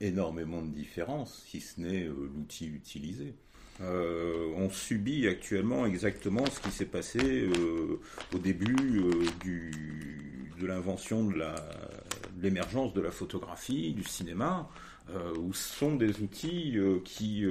énormément 0.00 0.62
de 0.62 0.70
différences, 0.70 1.44
si 1.46 1.60
ce 1.60 1.80
n'est 1.80 2.04
euh, 2.04 2.30
l'outil 2.34 2.66
utilisé. 2.66 3.34
Euh, 3.80 4.52
on 4.56 4.70
subit 4.70 5.26
actuellement 5.26 5.84
exactement 5.84 6.46
ce 6.46 6.60
qui 6.60 6.70
s'est 6.70 6.84
passé 6.86 7.18
euh, 7.18 8.00
au 8.32 8.38
début 8.38 9.02
du, 9.42 10.52
de 10.60 10.66
l'invention 10.66 11.24
de 11.24 11.34
l'émergence 12.40 12.94
de, 12.94 13.00
la 13.00 13.10
photographie, 13.10 13.92
du 13.92 14.04
cinéma, 14.04 14.68
où 15.38 15.52
ce 15.52 15.76
sont 15.76 15.96
des 15.96 16.20
outils 16.20 16.78
qui, 17.04 17.44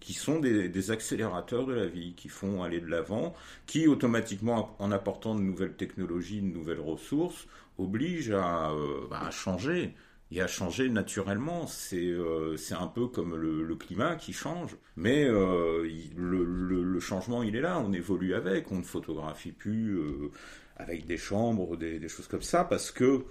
qui 0.00 0.12
sont 0.12 0.38
des, 0.38 0.68
des, 0.68 0.90
accélérateurs 0.90 1.64
de 1.64 1.72
la 1.72 1.86
vie, 1.86 2.12
qui 2.14 2.28
font 2.28 2.62
aller 2.62 2.80
de 2.80 2.88
l'avant, 2.88 3.34
qui 3.66 3.88
automatiquement, 3.88 4.76
en 4.78 4.92
apportant 4.92 5.34
de 5.34 5.40
nouvelles 5.40 5.76
technologies, 5.76 6.42
de 6.42 6.52
nouvelles 6.52 6.80
ressources, 6.80 7.46
obligent 7.78 8.32
à, 8.32 8.70
bah, 9.08 9.22
à 9.22 9.30
changer 9.30 9.94
il 10.30 10.40
a 10.40 10.46
changé 10.46 10.88
naturellement. 10.88 11.66
C'est 11.66 12.08
euh, 12.08 12.56
un 12.78 12.86
peu 12.86 13.06
comme 13.06 13.36
le, 13.36 13.74
climat 13.76 14.16
qui 14.16 14.32
change, 14.32 14.76
mais 14.96 15.24
euh, 15.24 15.88
le, 16.16 17.00
changement 17.00 17.42
il 17.42 17.56
est 17.56 17.60
là. 17.60 17.78
On 17.78 17.92
évolue 17.92 18.34
avec. 18.34 18.72
On 18.72 18.78
ne 18.78 18.82
photographie 18.82 19.52
plus 19.52 19.98
euh, 19.98 20.30
avec 20.76 21.06
des 21.06 21.18
chambres, 21.18 21.76
des, 21.76 22.08
choses 22.08 22.26
comme 22.26 22.42
ça, 22.42 22.64
parce 22.64 22.90
que 22.90 23.24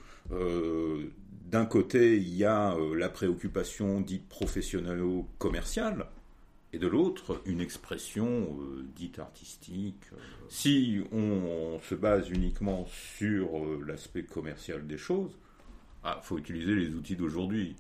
d'un 1.51 1.65
côté 1.67 2.17
il 2.17 2.33
y 2.35 2.43
a 2.43 2.75
la 2.95 3.09
préoccupation 3.09 4.01
dite 4.01 4.27
professionnelle-commerciale. 4.27 6.07
Et 6.73 6.79
de 6.79 6.87
l'autre, 6.87 7.41
une 7.45 7.61
expression 7.61 8.57
dite 8.95 9.19
artistique. 9.19 10.09
Si 10.49 11.01
on, 11.13 11.79
se 11.81 11.95
base 11.95 12.29
uniquement 12.29 12.85
sur 12.87 13.47
l'aspect 13.85 14.23
commercial 14.23 14.85
des 14.85 14.97
choses, 14.97 15.37
ah, 16.07 16.19
faut 16.21 16.37
utiliser 16.37 16.75
les 16.75 16.93
outils 16.93 17.15
d'aujourd'hui. 17.15 17.75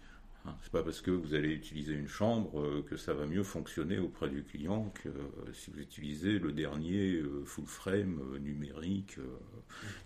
Hein, 0.47 0.55
c'est 0.63 0.71
pas 0.71 0.81
parce 0.81 0.99
que 0.99 1.11
vous 1.11 1.35
allez 1.35 1.53
utiliser 1.53 1.93
une 1.93 2.07
chambre 2.07 2.59
euh, 2.59 2.83
que 2.89 2.97
ça 2.97 3.13
va 3.13 3.27
mieux 3.27 3.43
fonctionner 3.43 3.99
auprès 3.99 4.29
du 4.29 4.43
client 4.43 4.91
que 5.03 5.09
euh, 5.09 5.53
si 5.53 5.69
vous 5.69 5.79
utilisez 5.79 6.39
le 6.39 6.51
dernier 6.51 7.17
euh, 7.17 7.43
full 7.45 7.67
frame 7.67 8.19
numérique 8.39 9.17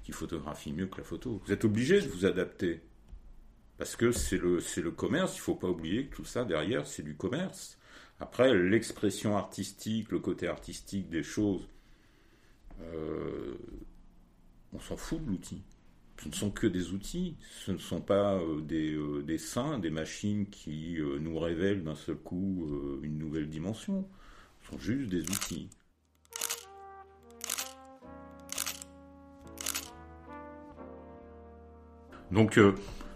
qui 0.03 0.11
photographie 0.11 0.73
mieux 0.73 0.87
que 0.87 0.97
la 0.97 1.05
photo. 1.05 1.41
Vous 1.45 1.53
êtes 1.53 1.63
obligé 1.63 2.01
de 2.01 2.07
vous 2.07 2.25
adapter 2.25 2.81
parce 3.77 3.95
que 3.95 4.11
c'est 4.11 4.37
le 4.37 4.59
c'est 4.59 4.81
le 4.81 4.91
commerce. 4.91 5.37
Il 5.37 5.39
faut 5.39 5.55
pas 5.55 5.69
oublier 5.69 6.07
que 6.07 6.17
tout 6.17 6.25
ça 6.25 6.43
derrière 6.43 6.85
c'est 6.85 7.03
du 7.03 7.15
commerce. 7.15 7.77
Après 8.19 8.53
l'expression 8.53 9.37
artistique, 9.37 10.11
le 10.11 10.19
côté 10.19 10.49
artistique 10.49 11.09
des 11.09 11.23
choses, 11.23 11.69
on 14.73 14.79
s'en 14.79 14.97
fout 14.97 15.23
de 15.23 15.29
l'outil 15.29 15.63
ce 16.21 16.27
ne 16.27 16.33
sont 16.33 16.51
que 16.51 16.67
des 16.67 16.91
outils, 16.91 17.37
ce 17.65 17.71
ne 17.71 17.77
sont 17.77 18.01
pas 18.01 18.35
euh, 18.35 18.61
des, 18.61 18.93
euh, 18.93 19.23
des, 19.23 19.37
saints, 19.37 19.79
des 19.79 19.89
machines 19.89 20.47
qui 20.47 20.99
euh, 20.99 21.17
nous 21.19 21.39
révèlent 21.39 21.83
d'un 21.83 21.95
seul 21.95 22.15
coup 22.15 22.99
une 23.03 23.17
nouvelle 23.17 23.49
dimension. 23.49 24.05
Ce 24.61 24.71
sont 24.71 24.79
juste 24.79 25.09
des 25.09 25.21
outils. 25.21 25.69
Donc 32.31 32.59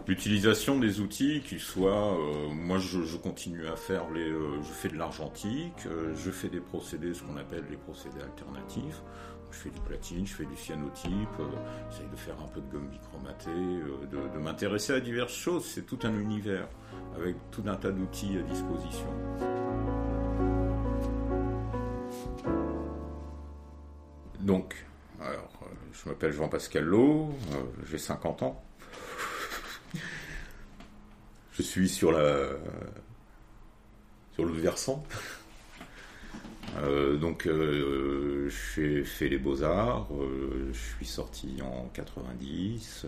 l'utilisation 0.08 0.80
des 0.80 0.98
outils, 0.98 1.40
qui 1.46 1.60
soient, 1.60 2.18
moi 2.52 2.78
je, 2.78 3.16
continue 3.16 3.68
à 3.68 3.76
faire 3.76 4.10
les, 4.10 4.28
je 4.28 4.72
fais 4.72 4.88
de 4.88 4.96
l'argentique, 4.96 5.86
je 6.16 6.30
fais 6.32 6.48
des 6.48 6.58
procédés, 6.58 7.14
ce 7.14 7.22
qu'on 7.22 7.36
appelle 7.36 7.64
les 7.70 7.76
procédés 7.76 8.20
alternatifs. 8.20 9.02
Je 9.54 9.70
fais 9.70 9.70
du 9.70 9.80
platine, 9.80 10.26
je 10.26 10.34
fais 10.34 10.44
du 10.44 10.56
cyanotype, 10.56 11.28
j'essaye 11.90 12.08
de 12.08 12.16
faire 12.16 12.34
un 12.42 12.48
peu 12.48 12.60
de 12.60 12.70
gomme 12.72 12.88
bichromatée, 12.88 13.50
de, 13.50 14.34
de 14.34 14.38
m'intéresser 14.42 14.92
à 14.92 15.00
diverses 15.00 15.32
choses. 15.32 15.64
C'est 15.64 15.86
tout 15.86 15.98
un 16.02 16.12
univers 16.18 16.66
avec 17.16 17.36
tout 17.52 17.62
un 17.66 17.76
tas 17.76 17.92
d'outils 17.92 18.36
à 18.36 18.42
disposition. 18.42 19.06
Donc, 24.40 24.74
alors, 25.20 25.50
euh, 25.62 25.66
je 25.92 26.08
m'appelle 26.08 26.32
Jean-Pascal 26.32 26.84
Lowe, 26.84 27.32
euh, 27.52 27.62
j'ai 27.86 27.98
50 27.98 28.42
ans. 28.42 28.62
je 31.52 31.62
suis 31.62 31.88
sur 31.88 32.12
la 32.12 32.50
sur 34.32 34.44
le 34.44 34.52
versant. 34.52 35.04
Euh, 36.78 37.16
donc, 37.16 37.48
j'ai 37.48 39.04
fait 39.04 39.28
les 39.28 39.38
beaux-arts, 39.38 40.08
je 40.72 40.78
suis 40.96 41.06
sorti 41.06 41.58
en 41.62 41.88
90. 41.94 43.06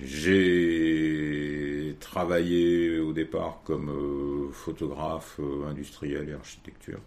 j'ai 0.00 1.96
travaillé 2.00 2.98
au 2.98 3.12
départ 3.12 3.60
comme 3.64 4.50
photographe 4.52 5.40
industriel 5.68 6.28
et 6.28 6.32
architecture. 6.32 7.00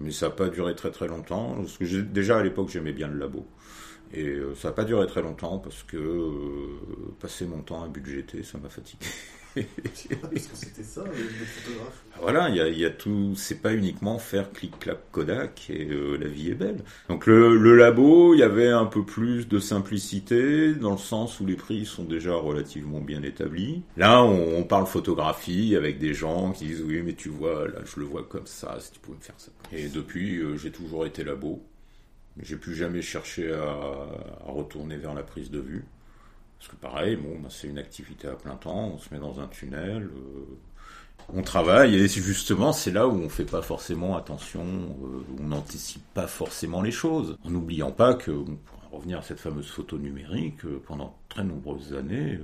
Mais 0.00 0.12
ça 0.12 0.28
n'a 0.28 0.34
pas 0.34 0.48
duré 0.48 0.74
très 0.74 0.90
très 0.90 1.08
longtemps. 1.08 1.56
Parce 1.56 1.76
que 1.76 2.00
déjà 2.00 2.38
à 2.38 2.42
l'époque 2.42 2.70
j'aimais 2.70 2.92
bien 2.92 3.08
le 3.08 3.18
labo. 3.18 3.46
Et 4.12 4.24
euh, 4.24 4.54
ça 4.54 4.68
n'a 4.68 4.74
pas 4.74 4.84
duré 4.84 5.06
très 5.06 5.22
longtemps 5.22 5.58
parce 5.58 5.82
que 5.84 5.96
euh, 5.96 7.14
passer 7.20 7.46
mon 7.46 7.62
temps 7.62 7.84
à 7.84 7.88
budgéter, 7.88 8.42
ça 8.42 8.58
m'a 8.58 8.68
fatigué. 8.68 9.06
c'était 9.54 10.82
ça, 10.82 11.02
photographe. 11.04 12.04
Voilà, 12.20 12.48
il 12.48 12.78
y 12.78 12.84
a, 12.84 12.90
tout. 12.90 13.34
C'est 13.36 13.60
pas 13.60 13.74
uniquement 13.74 14.18
faire 14.18 14.52
clic-clac 14.52 14.98
Kodak 15.10 15.70
et 15.70 15.88
euh, 15.90 16.16
la 16.16 16.28
vie 16.28 16.50
est 16.50 16.54
belle. 16.54 16.82
Donc 17.08 17.26
le, 17.26 17.76
labo, 17.76 18.34
il 18.34 18.40
y 18.40 18.42
avait 18.42 18.68
un 18.68 18.86
peu 18.86 19.04
plus 19.04 19.48
de 19.48 19.58
simplicité 19.58 20.74
dans 20.74 20.92
le 20.92 20.98
sens 20.98 21.40
où 21.40 21.46
les 21.46 21.56
prix 21.56 21.84
sont 21.84 22.04
déjà 22.04 22.34
relativement 22.34 23.00
bien 23.00 23.22
établis. 23.22 23.82
Là, 23.96 24.22
on, 24.22 24.62
parle 24.62 24.86
photographie 24.86 25.74
avec 25.74 25.98
des 25.98 26.14
gens 26.14 26.52
qui 26.52 26.66
disent 26.66 26.82
oui, 26.82 27.02
mais 27.02 27.14
tu 27.14 27.28
vois, 27.28 27.66
là, 27.66 27.80
je 27.84 27.98
le 27.98 28.06
vois 28.06 28.24
comme 28.24 28.46
ça. 28.46 28.78
Si 28.78 28.92
tu 28.92 29.00
pouvais 29.00 29.18
me 29.18 29.22
faire 29.22 29.34
ça. 29.38 29.50
Et 29.72 29.88
depuis, 29.88 30.38
euh, 30.38 30.56
j'ai 30.56 30.70
toujours 30.70 31.06
été 31.06 31.24
labo. 31.24 31.62
J'ai 32.40 32.56
plus 32.56 32.74
jamais 32.74 33.02
cherché 33.02 33.52
à 33.52 34.06
retourner 34.46 34.96
vers 34.96 35.14
la 35.14 35.22
prise 35.22 35.50
de 35.50 35.58
vue. 35.58 35.84
Parce 36.60 36.72
que 36.72 36.76
pareil, 36.76 37.16
bon, 37.16 37.40
bah, 37.40 37.48
c'est 37.50 37.68
une 37.68 37.78
activité 37.78 38.28
à 38.28 38.34
plein 38.34 38.54
temps, 38.54 38.92
on 38.94 38.98
se 38.98 39.12
met 39.14 39.18
dans 39.18 39.40
un 39.40 39.46
tunnel, 39.46 40.02
euh, 40.02 40.58
on 41.30 41.40
travaille, 41.40 41.96
et 41.96 42.06
justement, 42.06 42.74
c'est 42.74 42.90
là 42.90 43.08
où 43.08 43.12
on 43.12 43.30
fait 43.30 43.46
pas 43.46 43.62
forcément 43.62 44.14
attention, 44.14 44.62
euh, 44.62 45.24
on 45.40 45.44
n'anticipe 45.44 46.04
pas 46.12 46.26
forcément 46.26 46.82
les 46.82 46.90
choses, 46.90 47.38
en 47.44 47.50
n'oubliant 47.50 47.92
pas 47.92 48.12
que, 48.12 48.30
pour 48.30 48.90
revenir 48.90 49.20
à 49.20 49.22
cette 49.22 49.40
fameuse 49.40 49.68
photo 49.70 49.96
numérique, 49.96 50.62
euh, 50.66 50.82
pendant 50.86 51.16
très 51.30 51.44
nombreuses 51.44 51.94
années, 51.94 52.38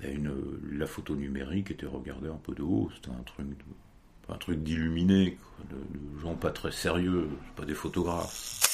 une, 0.00 0.32
la 0.72 0.86
photo 0.86 1.14
numérique 1.14 1.72
était 1.72 1.86
regardée 1.86 2.28
un 2.28 2.40
peu 2.42 2.54
de 2.54 2.62
haut, 2.62 2.90
c'était 2.94 3.10
un 3.10 3.22
truc 3.22 3.46
un 4.30 4.38
truc 4.38 4.62
d'illuminé, 4.62 5.36
de, 5.70 5.76
de, 5.76 6.20
gens 6.22 6.34
pas 6.34 6.50
très 6.50 6.72
sérieux, 6.72 7.28
pas 7.56 7.66
des 7.66 7.74
photographes. 7.74 8.73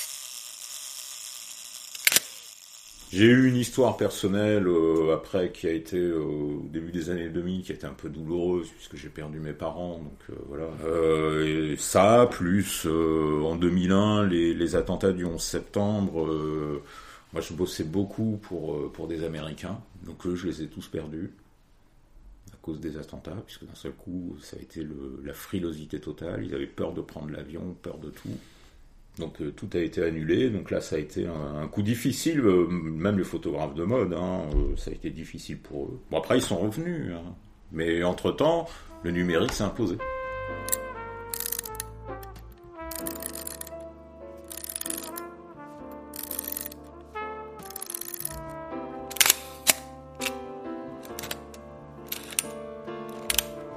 J'ai 3.13 3.25
eu 3.25 3.49
une 3.49 3.57
histoire 3.57 3.97
personnelle 3.97 4.69
euh, 4.69 5.13
après 5.13 5.51
qui 5.51 5.67
a 5.67 5.73
été 5.73 5.97
euh, 5.97 6.21
au 6.21 6.69
début 6.73 6.93
des 6.93 7.11
années 7.11 7.29
2000 7.29 7.63
qui 7.65 7.73
a 7.73 7.75
été 7.75 7.85
un 7.85 7.93
peu 7.93 8.09
douloureuse 8.09 8.69
puisque 8.69 8.95
j'ai 8.95 9.09
perdu 9.09 9.41
mes 9.41 9.53
parents 9.53 9.99
donc 9.99 10.21
euh, 10.31 10.35
voilà. 10.47 11.45
Et 11.45 11.77
ça 11.77 12.29
plus 12.31 12.87
en 12.87 13.57
2001 13.57 14.27
les, 14.27 14.55
les, 14.55 14.77
attentats 14.77 15.13
du 15.13 15.25
11 15.25 15.43
septembre 15.43 16.29
moi 17.33 17.43
je 17.43 17.53
bossais 17.53 17.83
beaucoup 17.83 18.39
pour 18.43 18.93
pour 18.93 19.09
des 19.09 19.25
Américains 19.25 19.81
donc 20.05 20.25
eux 20.27 20.37
je 20.37 20.47
les 20.47 20.63
ai 20.63 20.67
tous 20.69 20.87
perdus 20.87 21.33
à 22.53 22.57
cause 22.63 22.79
des 22.79 22.97
attentats 22.97 23.43
puisque 23.45 23.65
d'un 23.65 23.75
seul 23.75 23.93
coup 23.93 24.37
ça 24.41 24.57
a 24.57 24.61
été 24.61 24.85
le, 24.85 25.21
la 25.25 25.33
frilosité 25.33 25.99
totale. 25.99 26.45
Ils 26.45 26.55
avaient 26.55 26.67
peur 26.67 26.93
de 26.93 27.01
prendre 27.01 27.31
l'avion 27.31 27.75
peur 27.83 27.99
de 27.99 28.11
tout 28.11 28.39
donc 29.21 29.41
euh, 29.41 29.53
tout 29.53 29.69
a 29.75 29.79
été 29.79 30.03
annulé. 30.03 30.51
Donc 30.51 30.73
là, 30.73 30.81
ça 30.81 30.97
a 30.97 30.99
été 30.99 31.27
un, 31.27 31.69
coup 31.69 31.83
difficile. 31.83 32.41
Euh, 32.41 32.67
même 32.69 33.19
les 33.19 33.25
photographes 33.25 33.75
de 33.75 33.85
mode, 33.85 34.13
hein, 34.15 34.41
euh, 34.57 34.77
ça 34.77 34.91
a 34.91 34.95
été 34.95 35.11
difficile 35.11 35.59
pour 35.59 35.85
eux. 35.85 36.01
Bon 36.11 36.19
après, 36.19 36.39
ils 36.39 36.43
sont 36.43 36.59
revenus. 36.59 37.13
Hein. 37.15 37.35
Mais 37.71 38.03
entre 38.03 38.33
temps, 38.33 38.67
le 39.05 39.13
numérique 39.13 39.53
s'est 39.53 39.63
imposé. 39.63 39.97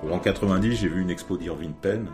En 0.10 0.20
90, 0.20 0.76
j'ai 0.76 0.88
vu 0.88 1.02
une 1.02 1.10
expo 1.10 1.38
d'Irving 1.38 1.74
Penn 1.74 2.08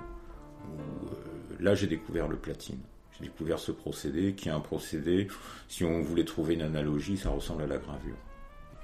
où 0.65 1.61
là 1.61 1.75
j'ai 1.75 1.85
découvert 1.85 2.27
le 2.27 2.37
platine 2.37 2.79
découvert 3.21 3.59
ce 3.59 3.71
procédé, 3.71 4.33
qui 4.33 4.49
est 4.49 4.51
un 4.51 4.59
procédé, 4.59 5.27
si 5.67 5.83
on 5.83 6.01
voulait 6.01 6.25
trouver 6.25 6.55
une 6.55 6.61
analogie, 6.61 7.17
ça 7.17 7.29
ressemble 7.29 7.63
à 7.63 7.67
la 7.67 7.77
gravure. 7.77 8.17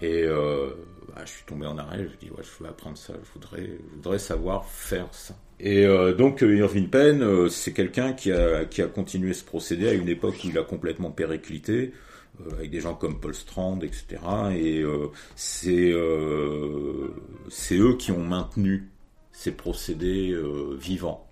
Et 0.01 0.23
euh, 0.23 0.71
bah, 1.07 1.21
je 1.25 1.31
suis 1.31 1.45
tombé 1.45 1.65
en 1.65 1.77
arrêt, 1.77 1.99
je 1.99 2.03
me 2.03 2.15
dis, 2.19 2.29
ouais, 2.29 2.43
je 2.43 2.63
veux 2.63 2.69
apprendre 2.69 2.97
ça, 2.97 3.13
je 3.13 3.31
voudrais, 3.33 3.69
voudrais 3.93 4.19
savoir 4.19 4.65
faire 4.65 5.07
ça. 5.13 5.35
Et 5.59 5.85
euh, 5.85 6.13
donc 6.13 6.41
Irving 6.41 6.89
Penn, 6.89 7.21
euh, 7.21 7.47
c'est 7.49 7.71
quelqu'un 7.71 8.13
qui 8.13 8.31
a, 8.31 8.65
qui 8.65 8.81
a 8.81 8.87
continué 8.87 9.33
ce 9.33 9.43
procédé 9.43 9.87
à 9.87 9.93
une 9.93 10.09
époque 10.09 10.35
où 10.43 10.49
il 10.49 10.57
a 10.57 10.63
complètement 10.63 11.11
périclité, 11.11 11.93
euh, 12.41 12.51
avec 12.55 12.71
des 12.71 12.81
gens 12.81 12.93
comme 12.93 13.21
Paul 13.21 13.33
Strand, 13.33 13.79
etc. 13.81 14.21
Et 14.53 14.81
euh, 14.81 15.07
c'est 15.35 15.93
c'est 17.49 17.77
eux 17.77 17.95
qui 17.95 18.11
ont 18.11 18.23
maintenu 18.23 18.89
ces 19.31 19.51
procédés 19.51 20.35
vivants, 20.77 21.27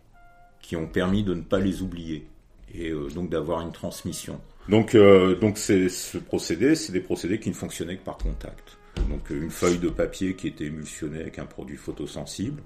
qui 0.62 0.76
ont 0.76 0.88
permis 0.88 1.24
de 1.24 1.34
ne 1.34 1.42
pas 1.42 1.60
les 1.60 1.82
oublier 1.82 2.28
et 2.74 2.90
euh, 2.90 3.10
donc 3.10 3.30
d'avoir 3.30 3.62
une 3.62 3.72
transmission. 3.72 4.40
Donc, 4.70 4.96
euh, 4.96 5.36
donc 5.36 5.58
ce 5.58 6.18
procédé, 6.18 6.76
c'est 6.76 6.94
des 6.94 7.02
procédés 7.02 7.40
qui 7.40 7.50
ne 7.50 7.56
fonctionnaient 7.56 7.98
que 7.98 8.04
par 8.04 8.18
contact. 8.18 8.78
Donc 9.10 9.30
une 9.30 9.50
feuille 9.50 9.80
de 9.80 9.90
papier 9.90 10.36
qui 10.36 10.48
était 10.48 10.66
émulsionnée 10.66 11.22
avec 11.22 11.40
un 11.40 11.46
produit 11.46 11.78
photosensible. 11.78 12.62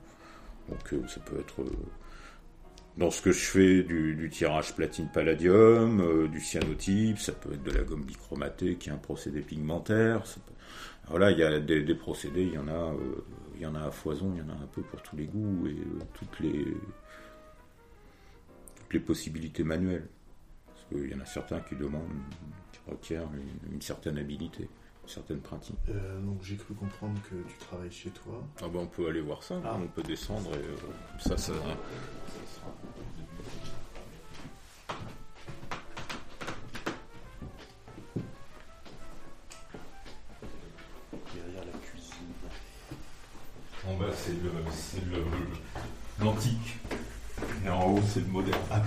Donc 0.69 0.93
euh, 0.93 1.01
ça 1.07 1.19
peut 1.21 1.39
être 1.39 1.65
dans 2.97 3.11
ce 3.11 3.21
que 3.21 3.31
je 3.31 3.45
fais 3.45 3.83
du, 3.83 4.29
tirage 4.31 4.75
platine 4.75 5.07
palladium, 5.13 6.27
du 6.29 6.39
cyanotype, 6.39 7.19
ça 7.19 7.31
peut 7.31 7.53
être 7.53 7.63
de 7.63 7.71
la 7.71 7.83
gomme 7.83 8.03
bichromatée 8.03 8.75
qui 8.75 8.89
est 8.89 8.91
un 8.91 8.97
procédé 8.97 9.41
pigmentaire. 9.41 10.23
Voilà, 11.07 11.31
il 11.31 11.37
y 11.37 11.43
a 11.43 11.59
des, 11.59 11.83
des, 11.83 11.95
procédés, 11.95 12.43
il 12.43 12.53
y 12.53 12.57
en 12.57 12.67
a, 12.67 12.93
il 13.55 13.61
y 13.61 13.65
en 13.65 13.75
a 13.75 13.85
à 13.85 13.91
foison, 13.91 14.33
il 14.35 14.39
y 14.39 14.41
en 14.41 14.49
a 14.49 14.57
un 14.57 14.67
peu 14.73 14.81
pour 14.81 15.01
tous 15.03 15.15
les 15.15 15.25
goûts 15.25 15.67
et 15.67 15.77
toutes 16.15 16.39
les 16.39 16.65
les 18.91 19.00
possibilités 19.00 19.63
manuelles. 19.63 20.08
Parce 20.65 20.86
qu'il 20.86 21.12
y 21.12 21.15
en 21.15 21.19
a 21.19 21.26
certains 21.26 21.60
qui 21.62 21.76
demandent, 21.76 22.21
qui 22.71 22.80
requièrent 22.89 23.30
une, 23.71 23.82
certaine 23.82 24.17
habilité, 24.17 24.69
une 25.04 25.10
certaine 25.10 25.39
pratique. 25.39 25.78
Euh, 25.89 26.21
donc 26.21 26.41
j'ai 26.43 26.56
cru 26.56 26.73
comprendre 26.73 27.19
que 27.30 27.36
tu 27.50 27.58
travailles 27.58 27.91
chez 27.91 28.10
toi. 28.10 28.43
Ah 28.62 28.67
ben 28.67 28.80
on 28.80 28.88
peut 28.88 29.08
aller 29.08 29.21
voir 29.21 29.43
ça, 29.43 29.62
ah. 29.65 29.78
on 29.82 29.88
peut 29.88 30.04
descendre 30.04 30.50
et 30.54 30.58
euh, 30.58 30.76
ça, 31.19 31.32
ça, 31.32 31.38
sera... 31.38 31.78
Derrière 41.34 41.65
la 41.65 41.80
cuisine. 41.80 42.13
En 43.88 43.97
bas 43.97 44.13
c'est 44.13 44.34
l'antique. 46.19 46.78
Et 47.67 47.69
en 47.69 47.86
haut, 47.86 47.99
c'est 48.08 48.21
le. 48.21 48.27
Ah, 48.71 48.82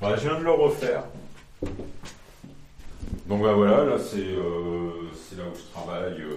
ouais, 0.00 0.16
je 0.16 0.28
viens 0.28 0.38
de 0.38 0.44
le 0.44 0.52
refaire. 0.52 1.02
Donc 3.26 3.42
bah, 3.42 3.54
voilà, 3.54 3.84
là 3.84 3.98
c'est 3.98 4.18
euh, 4.18 5.10
là 5.36 5.42
où 5.52 5.56
je 5.56 5.72
travaille 5.72 6.22
euh, 6.22 6.36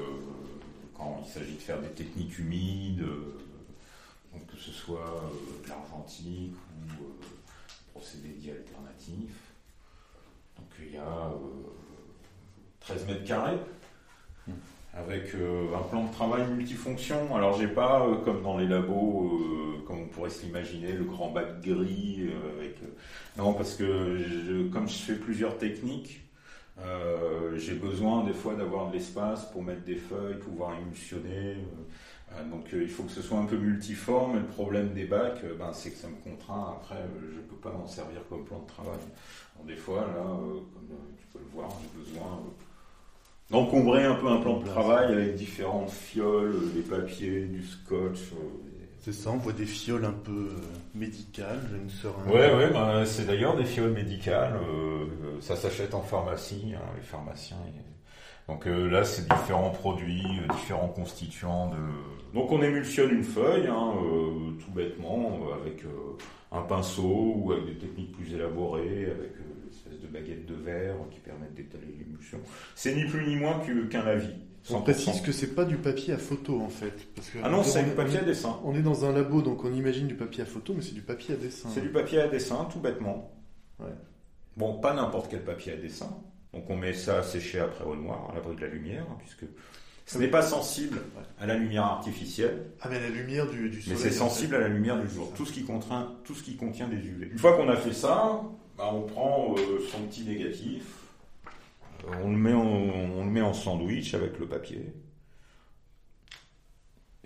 quand 0.97 1.21
il 1.23 1.32
s'agit 1.32 1.54
de 1.54 1.62
faire 1.62 1.80
des 1.80 1.89
techniques 1.89 2.39
humides, 2.39 3.02
euh, 3.02 4.39
que 4.52 4.58
ce 4.58 4.71
soit 4.71 5.32
de 5.63 5.69
l'argentique 5.69 6.56
ou 6.99 7.04
procédé 7.93 8.30
dit 8.30 8.49
alternatif. 8.49 9.30
Donc 10.58 10.69
il 10.80 10.95
y 10.95 10.97
a 10.97 11.32
13 12.80 13.06
mètres 13.06 13.26
carrés 13.26 13.60
avec 14.93 15.34
un 15.34 15.82
plan 15.89 16.06
de 16.06 16.12
travail 16.12 16.43
multifonction. 16.51 17.36
Alors 17.36 17.58
j'ai 17.58 17.67
pas, 17.67 18.08
comme 18.25 18.43
dans 18.43 18.58
les 18.58 18.67
labos, 18.67 19.39
comme 19.88 20.01
on 20.01 20.08
pourrait 20.08 20.29
s'imaginer, 20.29 20.91
le 20.91 21.03
grand 21.03 21.32
bac 21.32 21.62
gris. 21.62 22.29
non, 23.38 23.53
parce 23.53 23.75
que 23.75 24.67
comme 24.71 24.88
je 24.88 24.93
fais 24.93 25.15
plusieurs 25.15 25.58
techniques, 25.58 26.21
j'ai 27.56 27.73
besoin 27.73 28.23
des 28.23 28.34
fois 28.34 28.53
d'avoir 28.53 28.89
de 28.89 28.93
l'espace 28.93 29.51
pour 29.51 29.63
mettre 29.63 29.84
des 29.84 29.95
feuilles, 29.95 30.38
pouvoir 30.38 30.77
émulsionner. 30.79 31.58
Euh, 32.36 32.43
donc 32.49 32.73
euh, 32.73 32.84
il 32.84 32.89
faut 32.89 33.03
que 33.03 33.12
ce 33.12 33.21
soit 33.21 33.38
un 33.38 33.45
peu 33.45 33.58
multiforme. 33.58 34.38
Et 34.38 34.39
le 34.39 34.45
problème 34.45 34.93
des 34.93 35.06
bacs, 35.06 35.43
euh, 35.43 35.56
ben, 35.58 35.71
c'est 35.73 35.91
que 35.91 35.97
ça 35.97 36.08
me 36.08 36.15
contraint. 36.15 36.75
Après, 36.77 37.03
je 37.32 37.38
ne 37.38 37.41
peux 37.41 37.56
pas 37.56 37.71
m'en 37.71 37.88
servir 37.88 38.21
comme 38.29 38.43
plan 38.45 38.60
de 38.60 38.67
travail. 38.67 38.99
des 39.65 39.75
fois, 39.75 40.01
là, 40.01 40.23
comme 40.23 40.97
tu 41.17 41.27
peux 41.32 41.39
le 41.39 41.49
voir, 41.53 41.69
j'ai 41.82 41.99
besoin 41.99 42.41
d'encombrer 43.53 44.03
un 44.03 44.15
peu 44.15 44.27
un 44.27 44.41
plan 44.41 44.59
de 44.59 44.65
travail 44.65 45.13
avec 45.13 45.35
différentes 45.35 45.91
fioles, 45.91 46.73
des 46.73 46.81
papiers, 46.81 47.45
du 47.45 47.63
scotch. 47.63 48.19
C'est 48.99 49.13
ça, 49.13 49.31
on 49.31 49.37
voit 49.37 49.53
des 49.53 49.65
fioles 49.65 50.05
un 50.05 50.11
peu 50.13 50.49
médicales, 50.93 51.59
une 51.81 51.89
seringue. 51.89 52.27
Ouais, 52.27 52.53
ouais, 52.53 52.69
ben, 52.71 53.05
c'est 53.05 53.25
d'ailleurs 53.25 53.55
des 53.55 53.65
fioles 53.65 53.91
médicales. 53.91 54.59
ça 55.39 55.55
s'achète 55.55 55.93
en 55.93 56.01
pharmacie. 56.01 56.73
Hein, 56.75 56.81
les 56.95 57.03
pharmaciens, 57.03 57.57
donc 58.47 58.67
euh, 58.67 58.89
là, 58.89 59.03
c'est 59.05 59.23
différents 59.23 59.69
produits, 59.69 60.23
euh, 60.25 60.53
différents 60.53 60.89
constituants 60.89 61.69
de. 61.69 61.77
Donc 62.33 62.51
on 62.51 62.61
émulsionne 62.61 63.11
une 63.11 63.23
feuille, 63.23 63.67
hein, 63.67 63.93
euh, 63.95 64.51
tout 64.59 64.71
bêtement, 64.71 65.39
avec 65.61 65.83
un 66.51 66.61
pinceau 66.61 67.33
ou 67.37 67.51
avec 67.53 67.65
des 67.65 67.77
techniques 67.77 68.11
plus 68.11 68.33
élaborées, 68.33 69.05
avec 69.05 69.31
de 70.03 70.07
baguette 70.07 70.45
de 70.45 70.53
verre 70.53 70.95
qui 71.11 71.19
permettent 71.19 71.55
d'étaler 71.55 71.95
l'émulsion. 71.97 72.39
C'est 72.75 72.95
ni 72.95 73.05
plus 73.05 73.25
ni 73.25 73.35
moins 73.35 73.59
qu'un 73.89 74.01
avis. 74.01 74.33
On 74.69 74.81
précise 74.81 75.21
que 75.21 75.31
c'est 75.31 75.55
pas 75.55 75.65
du 75.65 75.77
papier 75.77 76.13
à 76.13 76.17
photo 76.17 76.61
en 76.61 76.69
fait. 76.69 76.93
ah 77.43 77.49
non, 77.49 77.63
c'est 77.63 77.83
du 77.83 77.91
papier 77.91 78.19
à 78.19 78.23
dessin. 78.23 78.59
On 78.63 78.75
est 78.75 78.81
dans 78.81 79.05
un 79.05 79.11
labo, 79.11 79.41
donc 79.41 79.65
on 79.65 79.73
imagine 79.73 80.07
du 80.07 80.15
papier 80.15 80.43
à 80.43 80.45
photo, 80.45 80.73
mais 80.75 80.81
c'est 80.81 80.93
du 80.93 81.01
papier 81.01 81.35
à 81.35 81.37
dessin. 81.37 81.69
C'est 81.73 81.81
du 81.81 81.89
papier 81.89 82.21
à 82.21 82.27
dessin, 82.27 82.67
tout 82.71 82.79
bêtement. 82.79 83.31
Bon, 84.55 84.79
pas 84.79 84.93
n'importe 84.93 85.29
quel 85.31 85.43
papier 85.43 85.73
à 85.73 85.77
dessin. 85.77 86.09
Donc 86.53 86.69
on 86.69 86.77
met 86.77 86.93
ça 86.93 87.19
à 87.19 87.23
sécher 87.23 87.59
après 87.59 87.83
au 87.83 87.95
noir, 87.95 88.29
à 88.31 88.35
l'abri 88.35 88.55
de 88.55 88.61
la 88.61 88.67
lumière, 88.67 89.05
hein, 89.09 89.17
puisque 89.19 89.45
ce 90.05 90.17
n'est 90.19 90.27
pas 90.27 90.43
sensible 90.43 90.99
à 91.39 91.47
la 91.47 91.55
lumière 91.55 91.83
artificielle. 91.85 92.67
Ah 92.81 92.89
mais 92.89 92.99
la 92.99 93.09
lumière 93.09 93.49
du, 93.49 93.69
du 93.69 93.81
soleil. 93.81 93.97
Mais 93.97 94.09
c'est 94.09 94.15
sensible 94.15 94.55
à 94.55 94.59
la 94.59 94.67
lumière 94.67 95.01
du 95.01 95.09
jour. 95.09 95.33
Tout 95.35 95.45
ce 95.45 95.51
qui 95.53 95.63
contraint, 95.63 96.15
tout 96.23 96.35
ce 96.35 96.43
qui 96.43 96.55
contient 96.55 96.87
des 96.87 96.97
UV. 96.97 97.29
Une 97.31 97.39
fois 97.39 97.57
qu'on 97.57 97.69
a 97.69 97.75
fait 97.75 97.93
ça, 97.93 98.43
bah, 98.77 98.89
on 98.91 99.03
prend 99.03 99.55
euh, 99.57 99.79
son 99.91 100.01
petit 100.03 100.23
négatif, 100.23 100.83
euh, 102.05 102.12
on 102.23 102.31
le 102.31 102.38
met 102.38 102.53
en, 102.53 102.65
on 102.65 103.25
le 103.25 103.31
met 103.31 103.41
en 103.41 103.53
sandwich 103.53 104.13
avec 104.13 104.39
le 104.39 104.47
papier, 104.47 104.93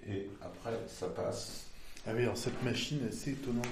et 0.08 0.30
après 0.42 0.80
ça 0.88 1.08
passe. 1.08 1.66
Ah 2.08 2.12
oui, 2.16 2.24
alors 2.24 2.38
cette 2.38 2.62
machine 2.64 3.00
est 3.06 3.10
assez 3.10 3.32
étonnante. 3.32 3.68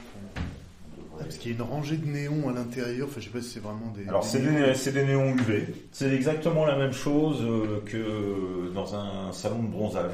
Parce 1.18 1.38
qu'il 1.38 1.52
y 1.52 1.54
a 1.54 1.58
une 1.58 1.64
rangée 1.64 1.98
de 1.98 2.06
néons 2.06 2.50
à 2.50 2.54
l'intérieur. 2.54 3.08
Enfin, 3.10 3.20
je 3.20 3.26
sais 3.26 3.32
pas 3.32 3.42
si 3.42 3.50
c'est 3.50 3.60
vraiment 3.60 3.92
des. 3.96 4.08
Alors, 4.08 4.24
c'est 4.24 4.40
des, 4.40 5.04
néons 5.04 5.34
UV. 5.36 5.68
C'est 5.92 6.14
exactement 6.14 6.66
la 6.66 6.76
même 6.78 6.92
chose 6.92 7.42
euh, 7.42 7.82
que 7.86 8.72
dans 8.74 8.96
un 8.96 9.32
salon 9.32 9.64
de 9.64 9.68
bronzage. 9.68 10.12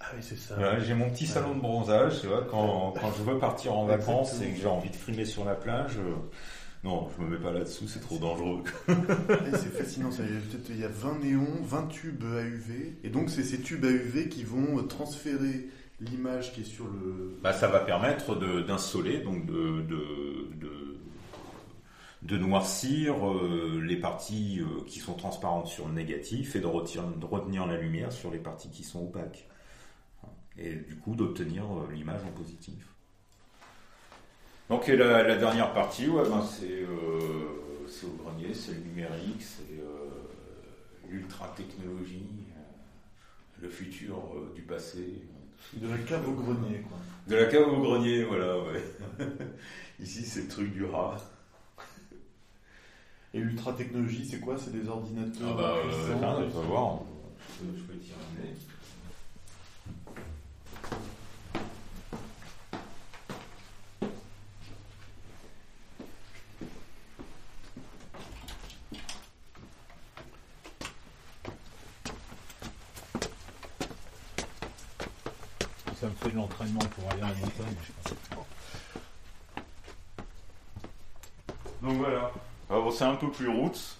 Ah 0.00 0.06
oui, 0.16 0.22
c'est 0.22 0.38
ça. 0.38 0.56
j'ai 0.80 0.94
mon 0.94 1.10
petit 1.10 1.26
salon 1.26 1.54
de 1.54 1.60
bronzage. 1.60 2.20
Tu 2.20 2.26
vois, 2.26 2.44
quand, 2.50 2.94
quand 3.00 3.12
je 3.16 3.22
veux 3.22 3.38
partir 3.38 3.74
en 3.74 3.86
vacances 3.86 4.40
et 4.42 4.48
que 4.48 4.60
j'ai 4.60 4.66
envie 4.66 4.90
de 4.90 4.96
frimer 4.96 5.24
sur 5.24 5.44
la 5.44 5.54
plage. 5.54 5.92
Non, 6.84 7.08
je 7.16 7.22
me 7.22 7.30
mets 7.30 7.42
pas 7.42 7.52
là-dessous, 7.52 7.86
c'est 7.86 8.00
trop 8.00 8.18
dangereux. 8.18 8.64
c'est 8.88 9.72
fascinant, 9.72 10.10
ça. 10.10 10.24
Il 10.68 10.80
y 10.80 10.84
a 10.84 10.88
20 10.88 11.20
néons, 11.20 11.62
20 11.62 11.86
tubes 11.86 12.24
à 12.24 12.42
UV. 12.42 12.98
Et 13.04 13.08
donc, 13.08 13.30
c'est 13.30 13.44
ces 13.44 13.60
tubes 13.60 13.84
à 13.84 13.90
UV 13.90 14.28
qui 14.28 14.42
vont 14.42 14.82
transférer 14.88 15.68
l'image 16.00 16.52
qui 16.52 16.62
est 16.62 16.64
sur 16.64 16.86
le... 16.86 17.38
Bah, 17.42 17.52
ça 17.52 17.68
va 17.68 17.80
permettre 17.80 18.34
d'insoler, 18.64 19.20
donc 19.20 19.46
de, 19.46 19.82
de, 22.22 22.38
noircir 22.38 23.28
euh, 23.28 23.80
les 23.84 23.96
parties 23.96 24.60
euh, 24.60 24.84
qui 24.86 24.98
sont 24.98 25.14
transparentes 25.14 25.68
sur 25.68 25.86
le 25.86 25.94
négatif 25.94 26.56
et 26.56 26.60
de, 26.60 26.66
retenir 26.66 27.66
la 27.66 27.76
lumière 27.76 28.12
sur 28.12 28.30
les 28.30 28.38
parties 28.38 28.70
qui 28.70 28.82
sont 28.82 29.04
opaques. 29.04 29.46
Et 30.58 30.74
du 30.74 30.96
coup 30.96 31.14
d'obtenir 31.14 31.64
euh, 31.64 31.92
l'image 31.92 32.22
en 32.24 32.32
positif. 32.32 32.91
Donc 34.72 34.86
la, 34.86 35.36
dernière 35.36 35.74
partie, 35.74 36.08
ouais, 36.08 36.22
ben, 36.26 36.42
c'est 36.42 38.06
au 38.06 38.24
grenier, 38.24 38.54
c'est 38.54 38.72
le 38.72 38.78
numérique, 38.78 39.42
c'est 39.42 39.82
l'ultra 41.10 41.52
technologie, 41.54 42.24
le 43.60 43.68
futur 43.68 44.16
du 44.54 44.62
passé. 44.62 45.24
De 45.74 45.86
la 45.86 45.98
cave 45.98 46.26
au 46.26 46.32
grenier, 46.32 46.80
quoi. 46.88 46.96
De 47.28 47.36
la 47.36 47.44
cave 47.50 47.68
au 47.68 47.82
grenier, 47.82 48.24
voilà, 48.24 48.58
ouais. 48.60 48.82
Ici, 50.00 50.24
c'est 50.24 50.40
le 50.40 50.48
truc 50.48 50.72
du 50.72 50.86
rat. 50.86 51.18
Et 53.34 53.40
l'ultra 53.40 53.74
technologie, 53.74 54.26
c'est 54.26 54.40
quoi? 54.40 54.56
C'est 54.56 54.72
des 54.72 54.88
ordinateurs 54.88 55.50
Ah 55.50 55.54
bah, 55.54 55.74
euh, 55.84 56.18
là, 56.18 56.38
on 56.38 56.48
va 56.48 56.66
voir. 56.66 57.00
Je, 57.60 57.78
je 57.78 57.82
peux 57.84 57.92
ça 76.02 76.08
me 76.08 76.14
fait 76.14 76.30
de 76.30 76.36
l'entraînement 76.36 76.80
pour 76.80 77.08
aller 77.12 77.22
à 77.22 77.28
la 77.28 77.34
montagne, 77.34 77.76
Donc 81.80 81.96
voilà. 81.98 82.32
c'est 82.90 83.04
un 83.04 83.14
peu 83.14 83.30
plus 83.30 83.48
route. 83.48 83.98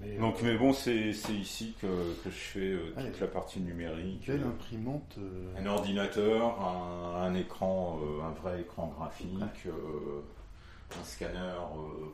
Mais 0.00 0.16
Donc, 0.16 0.36
euh, 0.36 0.40
mais 0.44 0.56
bon, 0.56 0.72
c'est 0.72 0.94
ici 0.94 1.74
que, 1.80 2.14
que, 2.22 2.30
je 2.30 2.36
fais 2.36 2.60
euh, 2.60 2.92
toute 2.94 3.20
la 3.20 3.26
partie 3.26 3.58
numérique. 3.58 4.22
Quelle 4.26 4.44
imprimante 4.44 5.16
euh, 5.18 5.52
Un 5.58 5.66
ordinateur, 5.66 6.64
un, 6.64 7.34
écran, 7.34 7.98
un 8.22 8.30
vrai 8.40 8.60
écran 8.60 8.94
graphique, 8.96 9.66
un 9.66 11.04
scanner 11.04 11.54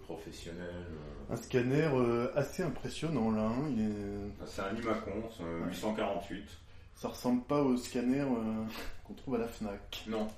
professionnel. 0.04 0.86
Un 1.30 1.36
scanner 1.36 1.90
assez 2.36 2.62
impressionnant 2.62 3.32
là. 3.32 3.42
Hein, 3.42 3.68
est... 3.78 4.46
C'est 4.46 4.62
un 4.62 4.74
Imacon, 4.74 5.28
848. 5.68 6.48
Ça 7.00 7.08
ressemble 7.08 7.42
pas 7.44 7.62
au 7.62 7.78
scanner 7.78 8.20
euh, 8.20 8.64
qu'on 9.04 9.14
trouve 9.14 9.36
à 9.36 9.38
la 9.38 9.48
FNAC. 9.48 10.04
Non. 10.06 10.28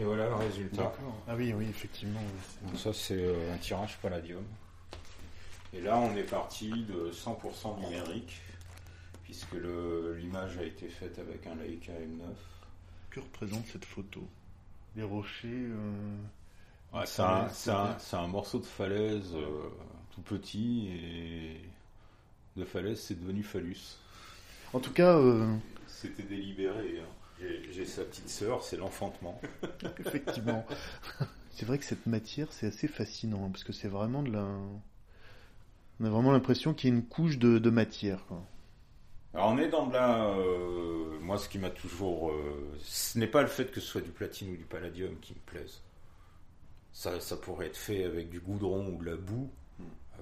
Et 0.00 0.04
voilà 0.04 0.26
le 0.30 0.36
résultat. 0.36 0.90
Ah 1.28 1.34
oui, 1.36 1.52
oui, 1.52 1.66
effectivement. 1.68 2.22
Donc 2.62 2.78
ça, 2.78 2.94
c'est 2.94 3.22
euh, 3.22 3.52
un 3.52 3.58
tirage 3.58 3.98
palladium. 3.98 4.42
Et 5.74 5.82
là, 5.82 5.98
on 5.98 6.16
est 6.16 6.22
parti 6.22 6.70
de 6.70 7.10
100% 7.10 7.78
numérique, 7.78 8.40
puisque 9.24 9.52
l'image 10.16 10.56
a 10.56 10.62
été 10.62 10.88
faite 10.88 11.18
avec 11.18 11.46
un 11.46 11.56
Leica 11.56 11.92
M9. 11.92 12.24
Que 13.10 13.20
représente 13.20 13.66
cette 13.66 13.84
photo? 13.84 14.26
Les 14.96 15.02
rochers 15.02 15.68
euh, 16.94 17.04
C'est 17.04 18.16
un, 18.16 18.26
morceau 18.28 18.60
de 18.60 18.64
falaise 18.64 19.36
tout 20.14 20.22
petit 20.22 20.88
et 20.88 21.60
de 22.56 22.64
falaise, 22.64 23.00
c'est 23.00 23.20
devenu 23.20 23.42
phallus. 23.42 23.98
En 24.72 24.80
tout 24.80 24.92
cas. 24.92 25.16
Euh, 25.18 25.56
C'était 25.86 26.22
délibéré. 26.22 27.00
Hein. 27.00 27.46
J'ai 27.72 27.84
sa 27.84 28.04
petite 28.04 28.28
sœur, 28.28 28.62
c'est 28.62 28.76
l'enfantement. 28.76 29.40
Effectivement. 29.98 30.64
c'est 31.50 31.66
vrai 31.66 31.78
que 31.78 31.84
cette 31.84 32.06
matière, 32.06 32.48
c'est 32.50 32.66
assez 32.66 32.88
fascinant, 32.88 33.44
hein, 33.44 33.50
parce 33.50 33.64
que 33.64 33.72
c'est 33.72 33.88
vraiment 33.88 34.22
de 34.22 34.32
la. 34.32 34.46
On 36.00 36.04
a 36.04 36.10
vraiment 36.10 36.32
l'impression 36.32 36.74
qu'il 36.74 36.90
y 36.90 36.92
a 36.92 36.96
une 36.96 37.04
couche 37.04 37.38
de, 37.38 37.70
matière. 37.70 38.24
Alors 39.32 39.48
on 39.48 39.58
est 39.58 39.68
dans 39.68 39.86
de 39.86 39.92
la. 39.92 40.28
Euh, 40.30 41.18
moi, 41.20 41.38
ce 41.38 41.48
qui 41.48 41.58
m'a 41.58 41.70
toujours. 41.70 42.30
Euh, 42.30 42.72
ce 42.80 43.18
n'est 43.18 43.26
pas 43.26 43.42
le 43.42 43.48
fait 43.48 43.70
que 43.70 43.80
ce 43.80 43.86
soit 43.86 44.00
du 44.00 44.10
platine 44.10 44.52
ou 44.52 44.56
du 44.56 44.64
palladium 44.64 45.18
qui 45.20 45.34
me 45.34 45.40
plaise. 45.40 45.82
Ça, 46.92 47.18
ça 47.20 47.36
pourrait 47.36 47.66
être 47.66 47.76
fait 47.76 48.04
avec 48.04 48.30
du 48.30 48.38
goudron 48.38 48.86
ou 48.88 49.02
de 49.02 49.10
la 49.10 49.16
boue. 49.16 49.50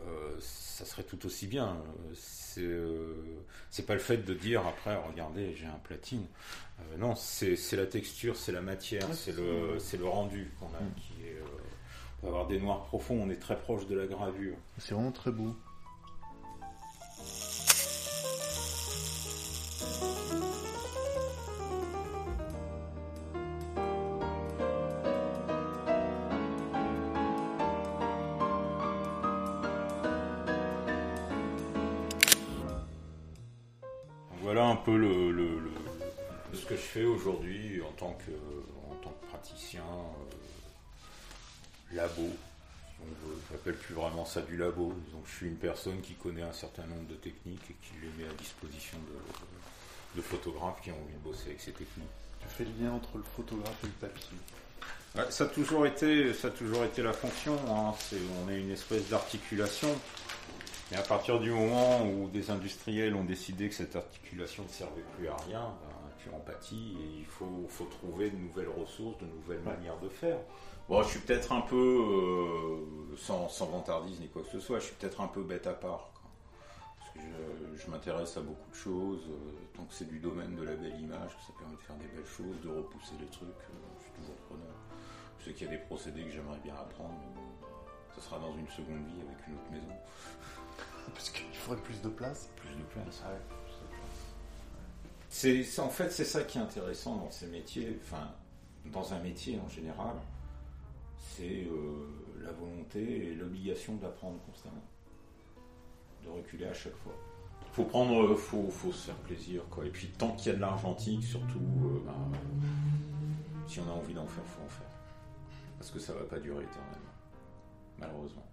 Euh, 0.06 0.36
ça 0.40 0.84
serait 0.84 1.02
tout 1.02 1.24
aussi 1.26 1.46
bien. 1.46 1.76
Euh, 2.58 3.14
c'est 3.70 3.86
pas 3.86 3.94
le 3.94 4.00
fait 4.00 4.18
de 4.18 4.34
dire 4.34 4.66
après, 4.66 4.96
regardez, 4.96 5.54
j'ai 5.54 5.66
un 5.66 5.80
platine. 5.84 6.26
Euh, 6.80 6.96
non, 6.98 7.14
c'est 7.14 7.56
la 7.72 7.86
texture, 7.86 8.36
c'est 8.36 8.52
la 8.52 8.62
matière, 8.62 9.06
c'est 9.14 9.34
le, 9.36 9.78
le 9.98 10.08
rendu 10.08 10.50
qu'on 10.58 10.66
a. 10.66 10.80
Mm. 10.80 10.94
Qui 10.96 11.26
est, 11.26 11.36
on 11.42 12.20
peut 12.22 12.26
avoir 12.28 12.46
des 12.46 12.60
noirs 12.60 12.84
profonds, 12.84 13.20
on 13.22 13.30
est 13.30 13.40
très 13.40 13.56
proche 13.56 13.86
de 13.86 13.96
la 13.96 14.06
gravure. 14.06 14.56
C'est 14.78 14.94
vraiment 14.94 15.12
très 15.12 15.30
beau. 15.30 15.56
Fais 37.02 37.08
aujourd'hui 37.08 37.82
en 37.82 37.92
tant 37.92 38.12
que, 38.12 38.30
en 38.90 38.94
tant 38.96 39.10
que 39.10 39.26
praticien 39.26 39.82
euh, 39.82 41.96
labo. 41.96 42.28
Je 43.00 43.52
n'appelle 43.52 43.74
plus 43.74 43.94
vraiment 43.94 44.24
ça 44.24 44.42
du 44.42 44.56
labo. 44.56 44.94
Donc 45.12 45.26
je 45.26 45.36
suis 45.36 45.46
une 45.46 45.56
personne 45.56 46.00
qui 46.00 46.14
connaît 46.14 46.42
un 46.42 46.52
certain 46.52 46.86
nombre 46.86 47.08
de 47.08 47.14
techniques 47.14 47.70
et 47.70 47.76
qui 47.82 47.94
les 48.00 48.22
met 48.22 48.30
à 48.30 48.34
disposition 48.34 48.98
de, 48.98 50.16
de 50.16 50.22
photographes 50.22 50.80
qui 50.82 50.92
ont 50.92 51.02
envie 51.02 51.14
de 51.14 51.18
bosser 51.18 51.48
avec 51.48 51.60
ces 51.60 51.72
techniques. 51.72 52.08
Tu 52.40 52.48
fais 52.48 52.64
le 52.64 52.84
lien 52.84 52.92
entre 52.92 53.16
le 53.16 53.24
photographe 53.24 53.82
et 53.82 53.86
le 53.86 54.08
papier. 54.08 54.36
ça, 55.30 55.44
a 55.44 55.46
toujours 55.48 55.86
été, 55.86 56.32
ça 56.34 56.48
a 56.48 56.50
toujours 56.50 56.84
été 56.84 57.02
la 57.02 57.12
fonction. 57.12 57.56
Hein. 57.68 57.94
on 58.44 58.50
est 58.50 58.60
une 58.60 58.70
espèce 58.70 59.08
d'articulation. 59.08 59.88
Mais 60.92 60.98
à 60.98 61.02
partir 61.02 61.40
du 61.40 61.50
moment 61.50 62.06
où 62.06 62.28
des 62.28 62.50
industriels 62.50 63.14
ont 63.14 63.24
décidé 63.24 63.68
que 63.68 63.74
cette 63.74 63.96
articulation 63.96 64.62
ne 64.62 64.68
servait 64.68 65.04
plus 65.16 65.26
à 65.26 65.36
rien, 65.48 65.60
ben, 65.60 66.01
tu 66.22 66.34
empathies 66.34 66.96
et 67.00 67.18
il 67.18 67.24
faut, 67.24 67.66
faut, 67.68 67.86
trouver 67.86 68.30
de 68.30 68.36
nouvelles 68.36 68.68
ressources, 68.68 69.18
de 69.18 69.26
nouvelles 69.26 69.62
manières 69.62 69.98
de 69.98 70.08
faire. 70.08 70.38
Bon, 70.88 71.02
je 71.02 71.08
suis 71.08 71.20
peut-être 71.20 71.52
un 71.52 71.60
peu, 71.60 71.76
euh, 71.76 73.16
sans, 73.16 73.48
sans 73.48 73.66
vantardise 73.66 74.20
ni 74.20 74.28
quoi 74.28 74.42
que 74.42 74.48
ce 74.48 74.60
soit, 74.60 74.78
je 74.78 74.86
suis 74.86 74.94
peut-être 74.94 75.20
un 75.20 75.28
peu 75.28 75.42
bête 75.42 75.66
à 75.66 75.74
part. 75.74 76.10
Parce 76.98 77.10
que 77.14 77.20
je, 77.76 77.90
m'intéresse 77.90 78.36
à 78.36 78.40
beaucoup 78.40 78.70
de 78.70 78.74
choses. 78.74 79.26
Euh, 79.28 79.52
tant 79.74 79.84
que 79.84 79.94
c'est 79.94 80.08
du 80.08 80.18
domaine 80.18 80.54
de 80.56 80.62
la 80.62 80.74
belle 80.74 80.98
image, 81.00 81.36
que 81.36 81.42
ça 81.46 81.52
permet 81.58 81.76
de 81.76 81.80
faire 81.80 81.96
des 81.96 82.08
belles 82.08 82.26
choses, 82.26 82.60
de 82.62 82.68
repousser 82.68 83.14
les 83.20 83.26
trucs, 83.26 83.48
euh, 83.48 83.98
je 83.98 84.04
suis 84.04 84.12
toujours 84.12 84.36
preneur. 84.48 84.74
Je 85.38 85.44
sais 85.46 85.52
qu'il 85.54 85.66
y 85.66 85.70
a 85.70 85.72
des 85.72 85.82
procédés 85.82 86.24
que 86.24 86.30
j'aimerais 86.30 86.60
bien 86.62 86.74
apprendre, 86.74 87.14
mais 87.20 87.42
ça 88.14 88.20
sera 88.20 88.38
dans 88.38 88.54
une 88.56 88.68
seconde 88.68 89.06
vie 89.06 89.20
avec 89.20 89.46
une 89.48 89.54
autre 89.54 89.70
maison. 89.70 89.94
Parce 91.12 91.30
qu'il 91.30 91.54
faudrait 91.54 91.82
plus 91.82 92.00
de 92.00 92.08
place. 92.08 92.48
Plus 92.56 92.74
de 92.76 92.84
place. 92.84 93.22
C'est, 95.34 95.64
en 95.78 95.88
fait, 95.88 96.10
c'est 96.10 96.26
ça 96.26 96.42
qui 96.44 96.58
est 96.58 96.60
intéressant 96.60 97.16
dans 97.16 97.30
ces 97.30 97.46
métiers, 97.46 97.98
enfin, 98.04 98.30
dans 98.84 99.14
un 99.14 99.18
métier 99.20 99.58
en 99.58 99.68
général, 99.68 100.14
c'est 101.16 101.64
euh, 101.64 102.42
la 102.42 102.52
volonté 102.52 103.28
et 103.28 103.34
l'obligation 103.34 103.94
d'apprendre 103.96 104.38
constamment, 104.44 104.84
de 106.22 106.28
reculer 106.28 106.66
à 106.66 106.74
chaque 106.74 106.94
fois. 106.96 107.14
Faut 107.72 107.84
prendre, 107.84 108.24
euh, 108.24 108.36
faut, 108.36 108.68
faut 108.68 108.92
se 108.92 109.06
faire 109.06 109.16
plaisir, 109.16 109.62
quoi. 109.70 109.86
Et 109.86 109.90
puis 109.90 110.08
tant 110.08 110.32
qu'il 110.32 110.52
y 110.52 110.54
a 110.54 110.56
de 110.56 110.60
l'argentique, 110.60 111.24
surtout, 111.24 111.60
euh, 111.82 112.02
ben, 112.04 112.38
si 113.66 113.80
on 113.80 113.88
a 113.88 113.94
envie 113.94 114.12
d'en 114.12 114.26
faire, 114.26 114.44
faut 114.44 114.62
en 114.62 114.68
faire, 114.68 114.92
parce 115.78 115.90
que 115.90 115.98
ça 115.98 116.12
va 116.12 116.24
pas 116.24 116.40
durer 116.40 116.62
éternellement, 116.62 117.16
malheureusement. 117.98 118.46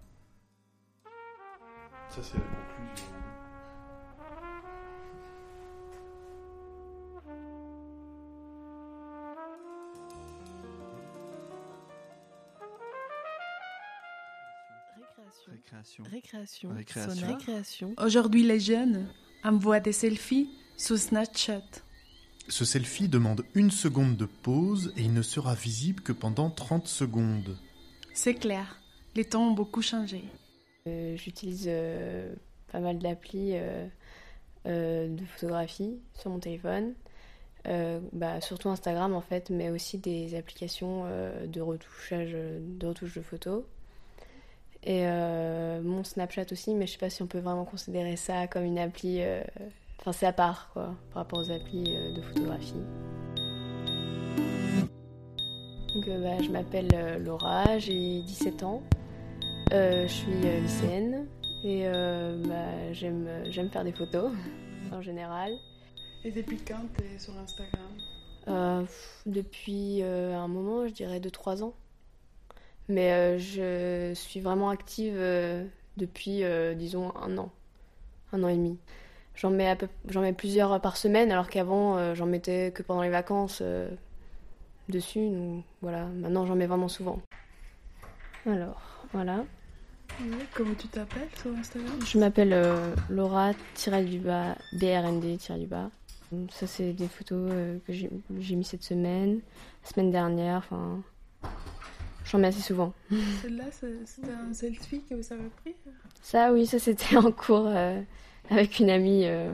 Ça 2.08 2.22
c'est 2.22 2.38
la 2.38 2.44
conclusion. 2.44 3.39
Récréation. 15.70 16.04
Récréation. 16.10 16.70
Récréation. 16.74 17.26
Récréation. 17.28 17.94
Aujourd'hui, 17.98 18.42
les 18.42 18.58
jeunes 18.58 19.06
envoient 19.44 19.78
des 19.78 19.92
selfies 19.92 20.50
sous 20.76 20.96
Snapchat. 20.96 21.62
Ce 22.48 22.64
selfie 22.64 23.08
demande 23.08 23.44
une 23.54 23.70
seconde 23.70 24.16
de 24.16 24.24
pause 24.24 24.92
et 24.96 25.02
il 25.02 25.14
ne 25.14 25.22
sera 25.22 25.54
visible 25.54 26.02
que 26.02 26.12
pendant 26.12 26.50
30 26.50 26.88
secondes. 26.88 27.56
C'est 28.14 28.34
clair, 28.34 28.80
les 29.14 29.24
temps 29.24 29.48
ont 29.48 29.52
beaucoup 29.52 29.80
changé. 29.80 30.24
Euh, 30.88 31.16
j'utilise 31.16 31.66
euh, 31.68 32.34
pas 32.72 32.80
mal 32.80 32.98
d'applis 32.98 33.52
euh, 33.54 33.86
de 34.64 35.24
photographie 35.36 36.00
sur 36.14 36.30
mon 36.30 36.40
téléphone. 36.40 36.94
Bah, 38.12 38.40
surtout 38.40 38.70
Instagram 38.70 39.14
en 39.14 39.20
fait, 39.20 39.50
mais 39.50 39.70
aussi 39.70 39.98
des 39.98 40.34
applications 40.34 41.04
de 41.46 41.60
retouchage, 41.60 42.32
de 42.32 42.86
retouche 42.86 43.14
de 43.14 43.20
photos. 43.20 43.62
Et 44.82 45.02
euh, 45.04 45.82
mon 45.82 46.04
Snapchat 46.04 46.46
aussi, 46.52 46.74
mais 46.74 46.86
je 46.86 46.92
sais 46.92 46.98
pas 46.98 47.10
si 47.10 47.22
on 47.22 47.26
peut 47.26 47.38
vraiment 47.38 47.64
considérer 47.64 48.16
ça 48.16 48.46
comme 48.46 48.64
une 48.64 48.78
appli. 48.78 49.20
Euh, 49.20 49.42
enfin, 50.00 50.12
c'est 50.12 50.26
à 50.26 50.32
part, 50.32 50.70
quoi, 50.72 50.94
par 51.12 51.22
rapport 51.22 51.40
aux 51.40 51.50
applis 51.50 51.84
euh, 51.88 52.14
de 52.14 52.22
photographie. 52.22 52.72
Donc, 55.94 56.06
bah, 56.06 56.40
je 56.40 56.50
m'appelle 56.50 56.88
Laura, 57.22 57.78
j'ai 57.78 58.22
17 58.22 58.62
ans. 58.62 58.82
je 59.70 60.06
suis 60.06 60.32
lycéenne 60.62 61.26
et 61.64 61.84
bah, 61.84 62.92
j'aime, 62.92 63.28
j'aime 63.50 63.68
faire 63.70 63.84
des 63.84 63.92
photos 63.92 64.32
en 64.92 65.02
général. 65.02 65.52
Et 66.24 66.30
depuis 66.30 66.58
quand 66.58 66.86
tu 66.96 67.04
es 67.04 67.18
sur 67.18 67.36
Instagram? 67.36 68.86
Depuis 69.26 70.02
un 70.02 70.46
moment, 70.46 70.86
je 70.86 70.92
dirais 70.92 71.18
2-3 71.18 71.64
ans. 71.64 71.74
Mais 72.90 73.12
euh, 73.12 73.38
je 73.38 74.14
suis 74.14 74.40
vraiment 74.40 74.68
active 74.68 75.14
euh, 75.16 75.64
depuis, 75.96 76.42
euh, 76.42 76.74
disons, 76.74 77.14
un 77.16 77.38
an, 77.38 77.52
un 78.32 78.42
an 78.42 78.48
et 78.48 78.56
demi. 78.56 78.78
J'en 79.36 79.50
mets, 79.50 79.78
j'en 80.08 80.22
mets 80.22 80.32
plusieurs 80.32 80.80
par 80.80 80.96
semaine, 80.96 81.30
alors 81.30 81.48
qu'avant, 81.48 82.14
j'en 82.14 82.26
mettais 82.26 82.72
que 82.72 82.82
pendant 82.82 83.00
les 83.00 83.10
vacances 83.10 83.62
dessus. 84.88 85.30
Donc 85.30 85.64
voilà, 85.80 86.04
maintenant, 86.06 86.44
j'en 86.44 86.56
mets 86.56 86.66
vraiment 86.66 86.88
souvent. 86.88 87.22
Alors, 88.44 88.82
voilà. 89.12 89.44
comment 90.52 90.74
tu 90.74 90.88
t'appelles 90.88 91.28
sur 91.40 91.56
Instagram? 91.56 92.00
Je 92.04 92.18
m'appelle 92.18 92.50
Laura-du-bas, 93.08 94.56
BRND-du-bas. 94.74 95.90
Ça, 96.50 96.66
c'est 96.66 96.92
des 96.92 97.08
photos 97.08 97.50
que 97.86 97.92
j'ai 97.92 98.56
mis 98.56 98.64
cette 98.64 98.82
semaine, 98.82 99.40
la 99.84 99.90
semaine 99.90 100.10
dernière, 100.10 100.58
enfin 100.58 101.00
J'en 102.30 102.38
mets 102.38 102.46
assez 102.46 102.60
souvent. 102.60 102.92
Celle-là, 103.42 103.64
c'était 104.04 104.30
un 104.30 104.52
selfie 104.52 105.02
que 105.02 105.16
vous 105.16 105.32
avez 105.32 105.48
pris? 105.62 105.74
Ça, 106.22 106.52
oui, 106.52 106.64
ça 106.64 106.78
c'était 106.78 107.16
en 107.16 107.32
cours 107.32 107.66
euh, 107.66 108.00
avec 108.50 108.78
une 108.78 108.88
amie. 108.88 109.26
Euh, 109.26 109.52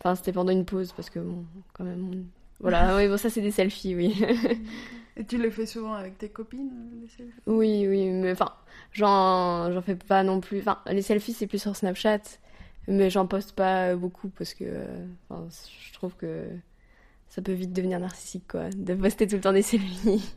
enfin, 0.00 0.16
c'était 0.16 0.32
pendant 0.32 0.50
une 0.50 0.64
pause 0.64 0.92
parce 0.92 1.08
que, 1.08 1.20
bon, 1.20 1.44
quand 1.72 1.84
même. 1.84 2.24
Voilà, 2.58 2.96
oui, 2.96 3.06
bon, 3.06 3.16
ça 3.16 3.30
c'est 3.30 3.40
des 3.40 3.52
selfies, 3.52 3.94
oui. 3.94 4.24
Et 5.16 5.24
tu 5.24 5.40
les 5.40 5.52
fais 5.52 5.66
souvent 5.66 5.92
avec 5.92 6.18
tes 6.18 6.30
copines, 6.30 6.72
les 7.00 7.06
selfies? 7.06 7.32
Oui, 7.46 7.86
oui, 7.86 8.10
mais 8.10 8.32
enfin, 8.32 8.54
j'en 8.92 9.80
fais 9.82 9.94
pas 9.94 10.24
non 10.24 10.40
plus. 10.40 10.60
Enfin, 10.60 10.78
les 10.86 11.02
selfies 11.02 11.32
c'est 11.32 11.46
plus 11.46 11.62
sur 11.62 11.76
Snapchat, 11.76 12.22
mais 12.88 13.08
j'en 13.08 13.26
poste 13.26 13.52
pas 13.52 13.94
beaucoup 13.94 14.30
parce 14.30 14.54
que 14.54 14.64
je 15.30 15.92
trouve 15.92 16.16
que 16.16 16.46
ça 17.28 17.40
peut 17.40 17.52
vite 17.52 17.72
devenir 17.72 18.00
narcissique, 18.00 18.48
quoi, 18.48 18.68
de 18.70 18.94
poster 18.94 19.28
tout 19.28 19.36
le 19.36 19.42
temps 19.42 19.52
des 19.52 19.62
selfies. 19.62 20.34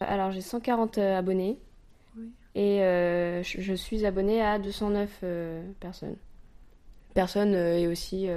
Alors 0.00 0.30
j'ai 0.32 0.40
140 0.40 0.98
euh, 0.98 1.18
abonnés. 1.18 1.58
Et 2.56 2.82
euh, 2.82 3.44
je, 3.44 3.74
suis 3.74 4.04
abonnée 4.04 4.42
à 4.42 4.58
209 4.58 5.20
euh, 5.22 5.62
personnes. 5.78 6.16
Personnes 7.14 7.54
et 7.54 7.86
aussi 7.86 8.28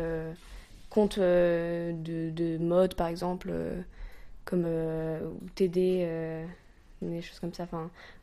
compte 0.89 1.19
de, 1.19 2.57
mode 2.59 2.93
par 2.95 3.07
exemple, 3.07 3.51
comme 4.45 4.65
ou 4.65 5.49
TD, 5.55 6.07
des 7.01 7.21
choses 7.21 7.39
comme 7.39 7.53
ça. 7.53 7.67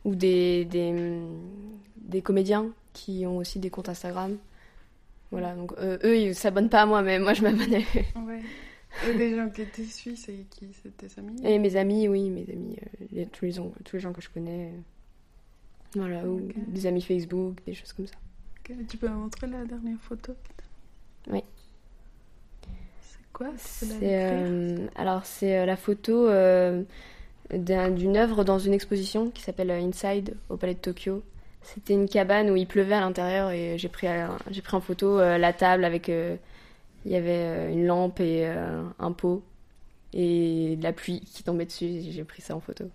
ou 0.05 0.15
des, 0.15 0.65
des, 0.65 2.21
comédiens 2.21 2.67
qui 2.93 3.25
ont 3.25 3.37
aussi 3.37 3.59
des 3.59 3.69
comptes 3.69 3.89
Instagram. 3.89 4.37
Voilà, 5.31 5.55
donc 5.55 5.73
eux 5.79 6.17
ils 6.17 6.35
s'abonnent 6.35 6.69
pas 6.69 6.81
à 6.81 6.85
moi, 6.85 7.01
mais 7.01 7.19
moi 7.19 7.33
je 7.33 7.41
m'abonne 7.43 7.73
à 7.73 7.79
eux. 7.79 8.41
Et 9.07 9.13
des 9.13 9.35
gens 9.35 9.49
qui 9.49 9.61
étaient 9.61 9.83
suisses 9.83 10.29
et 10.29 10.45
qui 10.49 10.67
c'était 10.73 11.07
tes 11.07 11.19
amis 11.19 11.35
Et 11.43 11.59
mes 11.59 11.75
amis, 11.75 12.07
oui, 12.07 12.29
mes 12.29 12.45
amis, 12.51 12.77
euh, 13.15 13.25
tous, 13.31 13.45
les, 13.45 13.53
tous 13.53 13.95
les 13.95 13.99
gens 13.99 14.13
que 14.13 14.21
je 14.21 14.29
connais. 14.29 14.67
Euh, 14.67 14.79
voilà, 15.95 16.25
ou 16.25 16.41
des 16.67 16.85
amis 16.87 17.01
Facebook, 17.01 17.57
des 17.65 17.73
choses 17.73 17.93
comme 17.93 18.07
ça. 18.07 18.15
Tu 18.87 18.97
peux 18.97 19.09
me 19.09 19.15
montrer 19.15 19.47
la 19.47 19.65
dernière 19.65 19.99
photo 19.99 20.33
Oui. 21.29 21.43
C'est 23.01 23.19
quoi? 23.33 23.47
C'est 23.57 23.97
euh, 24.01 24.87
Alors, 24.95 25.25
c'est 25.25 25.65
la 25.65 25.75
photo 25.75 26.27
d'une 27.49 28.17
œuvre 28.17 28.43
dans 28.45 28.59
une 28.59 28.73
exposition 28.73 29.29
qui 29.31 29.41
s'appelle 29.41 29.71
Inside 29.71 30.35
au 30.49 30.55
Palais 30.55 30.75
de 30.75 30.79
Tokyo. 30.79 31.23
C'était 31.63 31.93
une 31.93 32.07
cabane 32.07 32.49
où 32.49 32.55
il 32.55 32.67
pleuvait 32.67 32.95
à 32.95 33.01
l'intérieur 33.01 33.51
et 33.51 33.77
j'ai 33.77 33.89
pris, 33.89 34.07
j'ai 34.49 34.61
pris 34.61 34.77
en 34.77 34.81
photo 34.81 35.17
la 35.17 35.51
table 35.51 35.83
avec 35.83 36.09
il 37.05 37.11
y 37.11 37.15
avait 37.15 37.31
euh, 37.31 37.71
une 37.71 37.85
lampe 37.85 38.19
et 38.19 38.45
euh, 38.45 38.83
un 38.99 39.11
pot 39.11 39.43
et 40.13 40.75
de 40.75 40.83
la 40.83 40.93
pluie 40.93 41.21
qui 41.21 41.43
tombait 41.43 41.65
dessus. 41.65 42.01
J'ai 42.09 42.23
pris 42.23 42.41
ça 42.41 42.55
en 42.55 42.59
photo. 42.59 42.85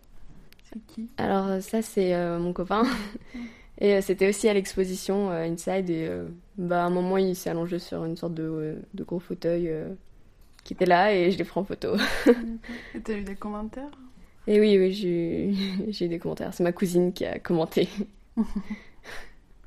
C'est 0.65 0.79
qui? 0.87 1.09
Alors 1.17 1.61
ça 1.63 1.83
c'est 1.83 2.15
euh, 2.15 2.39
mon 2.39 2.53
copain. 2.53 2.85
et 3.79 4.01
c'était 4.01 4.29
aussi 4.29 4.49
à 4.49 4.55
l'exposition 4.55 5.31
Inside 5.31 5.91
et 5.91 6.11
bah, 6.59 6.83
à 6.83 6.87
un 6.87 6.91
moment 6.91 7.17
il 7.17 7.35
s'est 7.35 7.51
allongé 7.51 7.79
sur 7.79 8.05
une 8.05 8.17
sorte 8.17 8.35
de, 8.35 8.79
de 8.95 9.05
gros 9.05 9.21
fauteuil 9.21 9.73
qui 10.65 10.75
était 10.75 10.87
là 10.87 11.15
et 11.15 11.31
je 11.31 11.39
l'ai 11.39 11.45
pris 11.45 11.61
en 11.61 11.65
photo. 11.65 11.97
et 12.95 13.01
t'as 13.01 13.15
eu 13.15 13.23
des 13.23 13.37
commentaires? 13.37 13.91
Et 14.47 14.61
oui, 14.61 14.79
oui, 14.79 14.93
j'ai 15.89 16.05
eu 16.05 16.09
des 16.09 16.19
commentaires. 16.19 16.55
C'est 16.55 16.63
ma 16.63 16.73
cousine 16.73 17.13
qui 17.13 17.25
a 17.25 17.39
commenté. 17.39 17.89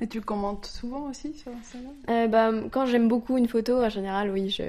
Et 0.01 0.07
tu 0.07 0.21
commentes 0.21 0.65
souvent 0.65 1.09
aussi 1.09 1.33
sur 1.33 1.51
Instagram? 1.51 1.93
Euh, 2.09 2.27
bah, 2.27 2.51
Quand 2.71 2.85
j'aime 2.85 3.07
beaucoup 3.07 3.37
une 3.37 3.47
photo, 3.47 3.83
en 3.83 3.89
général, 3.89 4.31
oui, 4.31 4.49
je, 4.49 4.63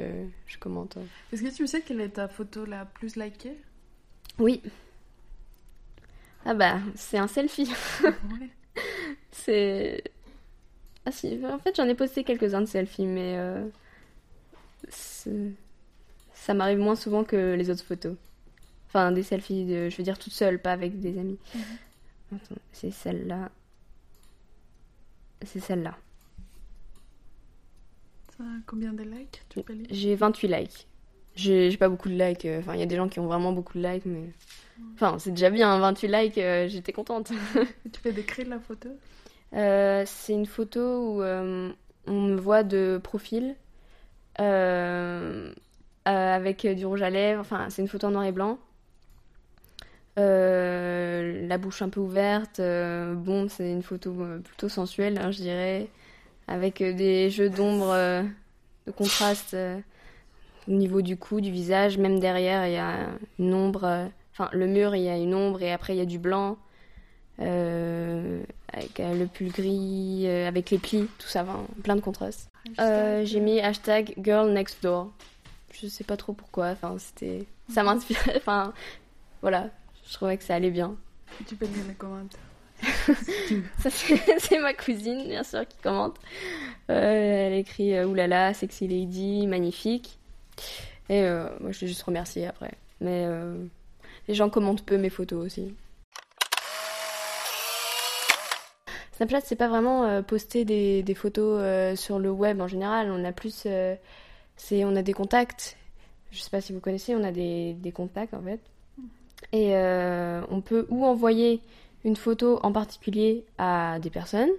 je 0.46 0.58
commente. 0.58 0.98
Est-ce 1.32 1.42
que 1.42 1.54
tu 1.54 1.66
sais 1.66 1.82
quelle 1.82 2.00
est 2.00 2.10
ta 2.10 2.26
photo 2.26 2.64
la 2.64 2.84
plus 2.84 3.16
likée? 3.16 3.56
Oui. 4.38 4.60
Ah 6.44 6.54
bah, 6.54 6.78
c'est 6.96 7.18
un 7.18 7.28
selfie. 7.28 7.70
c'est... 9.30 10.02
Ah 11.06 11.12
si, 11.12 11.38
en 11.46 11.58
fait 11.58 11.74
j'en 11.76 11.88
ai 11.88 11.94
posté 11.94 12.24
quelques-uns 12.24 12.60
de 12.60 12.66
selfies, 12.66 13.06
mais 13.06 13.36
euh, 13.38 13.66
ça 16.34 16.54
m'arrive 16.54 16.78
moins 16.78 16.96
souvent 16.96 17.24
que 17.24 17.54
les 17.54 17.70
autres 17.70 17.84
photos. 17.84 18.16
Enfin, 18.88 19.12
des 19.12 19.22
selfies, 19.22 19.64
de, 19.64 19.88
je 19.88 19.96
veux 19.96 20.02
dire 20.02 20.18
toute 20.18 20.32
seule, 20.32 20.58
pas 20.58 20.72
avec 20.72 21.00
des 21.00 21.18
amis. 21.18 21.38
Mhm. 21.54 22.38
c'est 22.72 22.90
celle-là. 22.90 23.50
C'est 25.42 25.60
celle-là. 25.60 25.96
Combien 28.66 28.92
de 28.92 29.02
likes 29.02 29.42
J'ai 29.90 30.14
28 30.14 30.48
likes. 30.48 30.86
J'ai 31.34 31.76
pas 31.76 31.88
beaucoup 31.88 32.08
de 32.08 32.14
likes. 32.14 32.44
Euh, 32.44 32.58
enfin, 32.60 32.74
il 32.74 32.80
y 32.80 32.82
a 32.82 32.86
des 32.86 32.96
gens 32.96 33.08
qui 33.08 33.20
ont 33.20 33.26
vraiment 33.26 33.52
beaucoup 33.52 33.78
de 33.78 33.86
likes, 33.86 34.06
mais. 34.06 34.24
Enfin, 34.94 35.18
c'est 35.18 35.30
déjà 35.30 35.50
bien, 35.50 35.78
28 35.78 36.08
likes, 36.08 36.38
euh, 36.38 36.68
j'étais 36.68 36.92
contente. 36.92 37.30
tu 37.92 38.00
peux 38.00 38.12
décrire 38.12 38.48
la 38.48 38.58
photo? 38.58 38.88
Euh, 39.54 40.04
C'est 40.06 40.32
une 40.32 40.46
photo 40.46 40.80
où 40.80 41.22
on 41.22 42.20
me 42.20 42.36
voit 42.36 42.62
de 42.62 43.00
profil, 43.02 43.56
avec 46.04 46.66
du 46.66 46.86
rouge 46.86 47.02
à 47.02 47.10
lèvres. 47.10 47.40
Enfin, 47.40 47.68
c'est 47.70 47.82
une 47.82 47.88
photo 47.88 48.06
en 48.06 48.12
noir 48.12 48.24
et 48.24 48.32
blanc. 48.32 48.58
Euh, 50.18 51.46
la 51.46 51.58
bouche 51.58 51.82
un 51.82 51.88
peu 51.88 52.00
ouverte. 52.00 52.60
Euh, 52.60 53.14
bon, 53.14 53.48
c'est 53.48 53.70
une 53.70 53.82
photo 53.82 54.14
euh, 54.20 54.38
plutôt 54.38 54.68
sensuelle, 54.68 55.18
hein, 55.18 55.30
je 55.30 55.38
dirais, 55.38 55.88
avec 56.48 56.82
des 56.82 57.30
jeux 57.30 57.48
d'ombre, 57.48 57.94
de 58.86 58.92
contraste 58.92 59.56
au 60.68 60.72
niveau 60.72 61.02
du 61.02 61.16
cou, 61.16 61.40
du 61.40 61.50
visage. 61.50 61.98
Même 61.98 62.18
derrière, 62.18 62.66
il 62.66 62.72
y 62.72 62.76
a 62.76 63.08
une 63.38 63.54
ombre. 63.54 64.08
Enfin, 64.32 64.48
le 64.52 64.66
mur, 64.66 64.94
il 64.96 65.02
y 65.02 65.08
a 65.08 65.16
une 65.16 65.34
ombre 65.34 65.62
et 65.62 65.72
après, 65.72 65.94
il 65.94 65.98
y 65.98 66.02
a 66.02 66.06
du 66.06 66.18
blanc. 66.18 66.58
avec 67.38 68.98
le 68.98 69.26
pull 69.26 69.48
gris, 69.48 70.26
avec 70.26 70.70
les 70.70 70.78
plis, 70.78 71.08
tout 71.18 71.28
ça, 71.28 71.46
plein 71.84 71.96
de 71.96 72.00
contrastes. 72.00 72.50
J'ai 72.78 73.40
mis 73.40 73.60
hashtag 73.60 74.14
girl 74.20 74.52
next 74.52 74.82
door. 74.82 75.12
Je 75.72 75.86
sais 75.86 76.04
pas 76.04 76.16
trop 76.16 76.32
pourquoi, 76.32 76.70
enfin, 76.70 76.96
c'était. 76.98 77.46
Ça 77.72 77.84
m'inspirait, 77.84 78.34
enfin, 78.36 78.72
voilà, 79.40 79.70
je 80.10 80.16
trouvais 80.16 80.36
que 80.36 80.42
ça 80.42 80.56
allait 80.56 80.72
bien. 80.72 80.96
Tu 81.46 81.54
peux 81.54 81.66
lire 81.66 81.84
les 81.86 81.94
commentaires. 81.94 82.40
c'est 84.38 84.58
ma 84.58 84.74
cousine, 84.74 85.28
bien 85.28 85.44
sûr, 85.44 85.66
qui 85.68 85.76
commente. 85.78 86.16
Euh, 86.90 87.46
elle 87.46 87.52
écrit 87.52 87.94
euh, 87.94 88.06
Oulala, 88.06 88.52
sexy 88.52 88.88
lady, 88.88 89.46
magnifique. 89.46 90.18
Et 91.08 91.22
euh, 91.22 91.46
moi, 91.60 91.70
je 91.70 91.82
l'ai 91.82 91.86
juste 91.86 92.02
remercier 92.02 92.48
après. 92.48 92.72
Mais 93.00 93.24
les 94.26 94.34
gens 94.34 94.50
commentent 94.50 94.84
peu 94.84 94.98
mes 94.98 95.10
photos 95.10 95.46
aussi. 95.46 95.74
Snapchat, 99.12 99.42
c'est 99.42 99.56
pas 99.56 99.68
vraiment 99.68 100.22
poster 100.24 100.64
des, 100.64 101.02
des 101.04 101.14
photos 101.14 101.96
sur 101.98 102.18
le 102.18 102.30
web 102.30 102.60
en 102.60 102.66
général. 102.66 103.12
On 103.12 103.24
a 103.24 103.32
plus. 103.32 103.66
c'est 104.56 104.84
on 104.84 104.96
a 104.96 105.02
des 105.02 105.12
contacts. 105.12 105.78
Je 106.32 106.40
sais 106.40 106.50
pas 106.50 106.60
si 106.60 106.72
vous 106.72 106.80
connaissez, 106.80 107.14
on 107.14 107.22
a 107.22 107.32
des, 107.32 107.74
des 107.74 107.92
contacts 107.92 108.34
en 108.34 108.42
fait. 108.42 108.60
Et 109.52 109.76
euh, 109.76 110.42
on 110.50 110.60
peut 110.60 110.86
ou 110.90 111.04
envoyer 111.04 111.60
une 112.04 112.16
photo 112.16 112.60
en 112.62 112.72
particulier 112.72 113.44
à 113.58 113.98
des 114.00 114.10
personnes, 114.10 114.50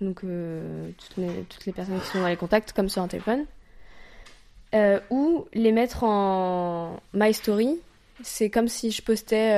donc 0.00 0.20
euh, 0.24 0.90
toutes, 0.98 1.16
les, 1.16 1.42
toutes, 1.48 1.66
les, 1.66 1.72
personnes 1.72 2.00
qui 2.00 2.06
sont 2.06 2.20
dans 2.20 2.28
les 2.28 2.36
contacts, 2.36 2.72
comme 2.72 2.88
sur 2.88 3.02
un 3.02 3.08
téléphone, 3.08 3.46
euh, 4.74 5.00
ou 5.10 5.46
les 5.54 5.72
mettre 5.72 6.04
en 6.04 7.00
My 7.14 7.32
Story. 7.32 7.78
C'est 8.22 8.50
comme 8.50 8.68
si 8.68 8.90
je 8.90 9.00
postais 9.00 9.52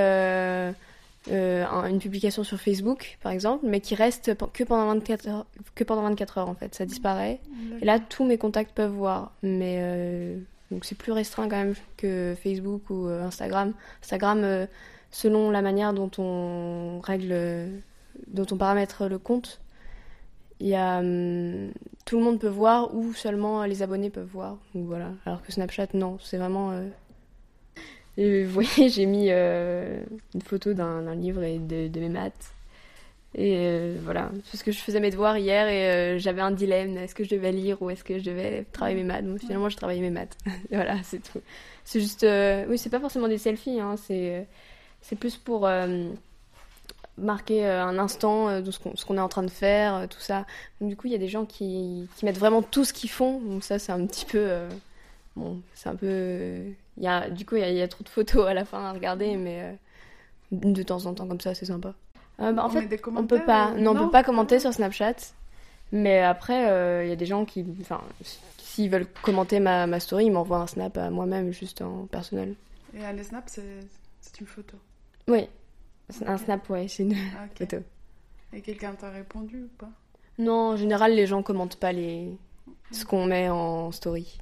une 1.26 1.98
publication 1.98 2.44
sur 2.44 2.60
Facebook, 2.60 3.18
par 3.22 3.32
exemple, 3.32 3.64
mais 3.66 3.80
qui 3.80 3.94
reste 3.94 4.36
que 4.52 4.64
pendant 4.64 4.86
24 4.94 5.28
heures, 5.28 5.46
que 5.74 5.84
pendant 5.84 6.02
24 6.02 6.38
heures 6.38 6.48
en 6.48 6.54
fait. 6.54 6.74
Ça 6.74 6.84
disparaît. 6.84 7.40
Et 7.80 7.84
là, 7.86 7.98
tous 7.98 8.24
mes 8.24 8.36
contacts 8.36 8.72
peuvent 8.72 8.92
voir. 8.92 9.32
Mais 9.42 10.36
donc 10.70 10.84
c'est 10.84 10.96
plus 10.96 11.12
restreint 11.12 11.48
quand 11.48 11.56
même 11.56 11.74
que 11.96 12.34
Facebook 12.42 12.90
ou 12.90 13.06
euh, 13.06 13.24
Instagram. 13.24 13.72
Instagram, 14.02 14.42
euh, 14.44 14.66
selon 15.10 15.50
la 15.50 15.62
manière 15.62 15.92
dont 15.92 16.10
on 16.18 17.00
règle, 17.00 17.82
dont 18.28 18.46
on 18.50 18.56
paramètre 18.56 19.08
le 19.08 19.18
compte, 19.18 19.60
il 20.60 20.68
y 20.68 20.74
a 20.74 20.98
hum, 20.98 21.72
tout 22.04 22.18
le 22.18 22.24
monde 22.24 22.38
peut 22.38 22.48
voir 22.48 22.94
ou 22.94 23.12
seulement 23.14 23.64
les 23.64 23.82
abonnés 23.82 24.10
peuvent 24.10 24.30
voir. 24.32 24.58
Voilà. 24.74 25.12
Alors 25.26 25.42
que 25.42 25.52
Snapchat, 25.52 25.88
non, 25.94 26.18
c'est 26.20 26.38
vraiment. 26.38 26.72
Euh, 26.72 28.44
vous 28.44 28.52
voyez, 28.52 28.88
j'ai 28.90 29.06
mis 29.06 29.30
une 29.30 30.42
photo 30.42 30.74
d'un 30.74 31.14
livre 31.14 31.42
et 31.42 31.58
de 31.58 32.00
mes 32.00 32.08
maths. 32.08 32.52
Et 33.34 33.54
euh, 33.58 33.96
voilà, 34.02 34.30
parce 34.50 34.64
que 34.64 34.72
je 34.72 34.78
faisais 34.78 34.98
mes 34.98 35.10
devoirs 35.10 35.38
hier 35.38 35.68
et 35.68 35.88
euh, 35.88 36.18
j'avais 36.18 36.40
un 36.40 36.50
dilemme 36.50 36.96
est-ce 36.96 37.14
que 37.14 37.22
je 37.22 37.30
devais 37.30 37.52
lire 37.52 37.80
ou 37.80 37.88
est-ce 37.88 38.02
que 38.02 38.18
je 38.18 38.24
devais 38.24 38.66
travailler 38.72 38.96
mes 38.96 39.04
maths? 39.04 39.24
Finalement, 39.38 39.68
je 39.68 39.76
travaillais 39.76 40.00
mes 40.00 40.10
maths. 40.10 40.36
voilà, 40.70 40.96
c'est 41.04 41.22
tout. 41.22 41.40
C'est 41.84 42.00
juste. 42.00 42.24
Euh, 42.24 42.66
oui, 42.68 42.76
c'est 42.76 42.90
pas 42.90 42.98
forcément 42.98 43.28
des 43.28 43.38
selfies, 43.38 43.78
hein, 43.78 43.94
c'est, 43.96 44.48
c'est 45.00 45.16
plus 45.16 45.36
pour 45.36 45.68
marquer 47.18 47.66
un 47.66 47.98
instant 47.98 48.60
de 48.60 48.70
ce 48.70 48.78
qu'on, 48.78 48.94
qu'on 48.94 49.16
est 49.16 49.20
en 49.20 49.28
train 49.28 49.42
de 49.42 49.50
faire, 49.50 50.08
tout 50.08 50.20
ça. 50.20 50.46
Du 50.80 50.96
coup, 50.96 51.06
il 51.06 51.12
y 51.12 51.16
a 51.16 51.18
des 51.18 51.28
gens 51.28 51.44
qui, 51.44 52.08
qui 52.16 52.24
mettent 52.24 52.38
vraiment 52.38 52.62
tout 52.62 52.84
ce 52.84 52.92
qu'ils 52.92 53.10
font. 53.10 53.40
Donc, 53.40 53.62
ça, 53.62 53.78
c'est 53.78 53.92
un 53.92 54.04
petit 54.06 54.24
peu. 54.24 54.48
bon, 55.36 55.60
c'est 55.74 55.88
un 55.88 55.96
peu. 55.96 56.62
Y 56.98 57.06
a, 57.06 57.30
du 57.30 57.46
coup, 57.46 57.56
il 57.56 57.74
y 57.74 57.82
a 57.82 57.88
trop 57.88 58.02
de 58.02 58.08
photos 58.08 58.46
à 58.48 58.54
la 58.54 58.64
fin 58.64 58.84
à 58.84 58.92
regarder, 58.92 59.36
mais 59.36 59.78
de 60.50 60.82
temps 60.82 61.06
en 61.06 61.14
temps, 61.14 61.28
comme 61.28 61.40
ça, 61.40 61.54
c'est 61.54 61.66
sympa. 61.66 61.94
Euh, 62.40 62.52
bah, 62.52 62.64
en 62.64 62.68
fait, 62.68 63.00
on 63.06 63.26
peut 63.26 63.44
pas, 63.44 63.72
non, 63.72 63.92
on 63.92 64.06
peut 64.06 64.10
pas 64.10 64.24
commenter 64.24 64.58
sur 64.58 64.72
Snapchat. 64.72 65.14
Mais 65.92 66.20
après, 66.20 66.62
il 66.62 66.68
euh, 66.68 67.04
y 67.06 67.12
a 67.12 67.16
des 67.16 67.26
gens 67.26 67.44
qui, 67.44 67.66
enfin, 67.80 68.00
s'ils 68.58 68.90
veulent 68.90 69.08
commenter 69.22 69.58
ma, 69.58 69.86
ma 69.86 69.98
story, 69.98 70.26
ils 70.26 70.32
m'envoient 70.32 70.60
un 70.60 70.66
snap 70.66 70.96
à 70.96 71.10
moi-même, 71.10 71.52
juste 71.52 71.82
en 71.82 72.06
personnel. 72.06 72.54
Et 72.94 73.04
un 73.04 73.22
snap, 73.22 73.48
c'est 73.48 74.40
une 74.40 74.46
photo. 74.46 74.76
Oui, 75.26 75.48
un 76.24 76.38
snap, 76.38 76.68
ouais, 76.70 76.86
c'est 76.88 77.02
une 77.02 77.14
ah, 77.36 77.46
photo. 77.56 77.78
Et 78.52 78.60
quelqu'un 78.60 78.94
t'a 78.94 79.10
répondu 79.10 79.64
ou 79.64 79.68
pas? 79.78 79.90
Non, 80.38 80.70
en 80.70 80.76
général, 80.76 81.14
les 81.14 81.26
gens 81.26 81.42
commentent 81.42 81.76
pas 81.76 81.92
les... 81.92 82.28
ce 82.92 83.04
qu'on 83.04 83.26
met 83.26 83.48
en 83.48 83.92
story. 83.92 84.38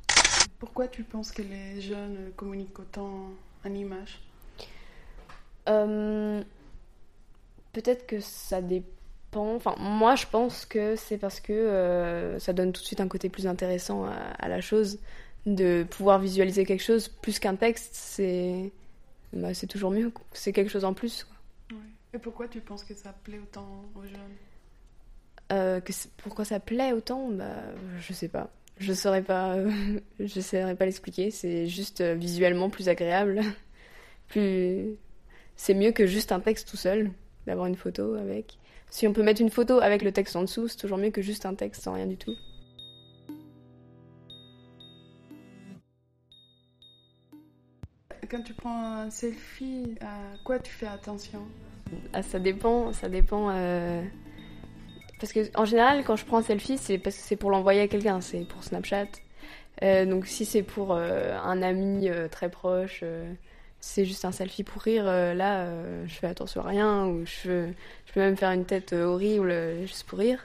Pourquoi 0.58 0.88
tu 0.88 1.02
penses 1.02 1.32
que 1.32 1.42
les 1.42 1.80
jeunes 1.80 2.30
communiquent 2.36 2.78
autant 2.78 3.30
en 3.64 3.74
images? 3.74 4.20
Euh, 5.68 6.42
peut-être 7.72 8.06
que 8.06 8.20
ça 8.20 8.60
dépend. 8.60 9.54
Enfin, 9.54 9.74
moi, 9.78 10.14
je 10.14 10.26
pense 10.26 10.64
que 10.64 10.96
c'est 10.96 11.18
parce 11.18 11.40
que 11.40 11.52
euh, 11.52 12.38
ça 12.38 12.52
donne 12.52 12.72
tout 12.72 12.80
de 12.80 12.86
suite 12.86 13.00
un 13.00 13.08
côté 13.08 13.28
plus 13.28 13.46
intéressant 13.46 14.04
à, 14.04 14.48
la 14.48 14.60
chose. 14.60 14.98
De 15.46 15.86
pouvoir 15.88 16.18
visualiser 16.18 16.66
quelque 16.66 16.82
chose 16.82 17.08
plus 17.08 17.38
qu'un 17.38 17.56
texte, 17.56 17.90
c'est 17.94 18.70
bah, 19.32 19.54
c'est 19.54 19.66
toujours 19.66 19.90
mieux. 19.90 20.12
C'est 20.32 20.52
quelque 20.52 20.70
chose 20.70 20.84
en 20.84 20.94
plus. 20.94 21.26
Et 22.14 22.18
pourquoi 22.18 22.48
tu 22.48 22.60
penses 22.60 22.84
que 22.84 22.94
ça 22.94 23.14
plaît 23.24 23.38
autant 23.38 23.84
aux 23.94 24.02
jeunes? 24.02 24.36
Euh, 25.52 25.80
que 25.80 25.92
Pourquoi 26.18 26.44
ça 26.44 26.60
plaît 26.60 26.92
autant? 26.92 27.28
Bah, 27.28 27.62
Je 28.00 28.12
sais 28.12 28.28
pas. 28.28 28.50
Je 28.78 28.92
saurais 28.92 29.22
pas, 29.22 29.56
je 30.20 30.40
saurais 30.40 30.74
pas 30.74 30.84
l'expliquer. 30.84 31.30
C'est 31.30 31.66
juste 31.66 32.00
euh, 32.00 32.14
visuellement 32.14 32.70
plus 32.70 32.88
agréable. 32.88 33.42
plus, 34.28 34.96
c'est 35.56 35.74
mieux 35.74 35.92
que 35.92 36.06
juste 36.06 36.32
un 36.32 36.40
texte 36.40 36.68
tout 36.68 36.76
seul 36.76 37.10
d'avoir 37.48 37.66
une 37.66 37.76
photo 37.76 38.14
avec. 38.14 38.58
Si 38.90 39.06
on 39.06 39.12
peut 39.12 39.22
mettre 39.22 39.42
une 39.42 39.50
photo 39.50 39.80
avec 39.80 40.02
le 40.02 40.12
texte 40.12 40.36
en 40.36 40.42
dessous, 40.42 40.68
c'est 40.68 40.76
toujours 40.76 40.98
mieux 40.98 41.10
que 41.10 41.20
juste 41.20 41.44
un 41.44 41.54
texte 41.54 41.82
sans 41.82 41.94
rien 41.94 42.06
du 42.06 42.16
tout. 42.16 42.34
Quand 48.30 48.42
tu 48.42 48.52
prends 48.52 48.82
un 48.82 49.10
selfie, 49.10 49.96
à 50.02 50.36
quoi 50.44 50.58
tu 50.58 50.70
fais 50.70 50.86
attention? 50.86 51.40
Ah, 52.12 52.22
Ça 52.22 52.38
dépend, 52.38 52.92
ça 52.92 53.08
dépend. 53.08 53.50
Euh, 53.50 54.02
parce 55.18 55.32
que 55.32 55.40
en 55.58 55.64
général, 55.64 56.04
quand 56.04 56.16
je 56.16 56.26
prends 56.26 56.38
un 56.38 56.42
selfie, 56.42 56.76
c'est 56.76 56.98
parce 56.98 57.16
que 57.16 57.22
c'est 57.22 57.36
pour 57.36 57.50
l'envoyer 57.50 57.80
à 57.80 57.88
quelqu'un, 57.88 58.20
c'est 58.20 58.46
pour 58.46 58.62
Snapchat. 58.62 59.06
Euh, 59.82 60.04
donc 60.04 60.26
si 60.26 60.44
c'est 60.44 60.62
pour 60.62 60.92
euh, 60.92 61.38
un 61.42 61.62
ami 61.62 62.10
très 62.30 62.50
proche, 62.50 63.02
c'est 63.80 64.04
juste 64.04 64.24
un 64.24 64.32
selfie 64.32 64.64
pour 64.64 64.82
rire, 64.82 65.04
euh, 65.06 65.34
là, 65.34 65.60
euh, 65.60 66.04
je 66.06 66.14
fais 66.14 66.26
attention 66.26 66.62
à 66.62 66.68
rien, 66.68 67.06
ou 67.06 67.24
je, 67.24 67.68
je 68.06 68.12
peux 68.12 68.20
même 68.20 68.36
faire 68.36 68.50
une 68.50 68.64
tête 68.64 68.92
euh, 68.92 69.04
horrible 69.04 69.54
juste 69.86 70.04
pour 70.04 70.18
rire. 70.18 70.44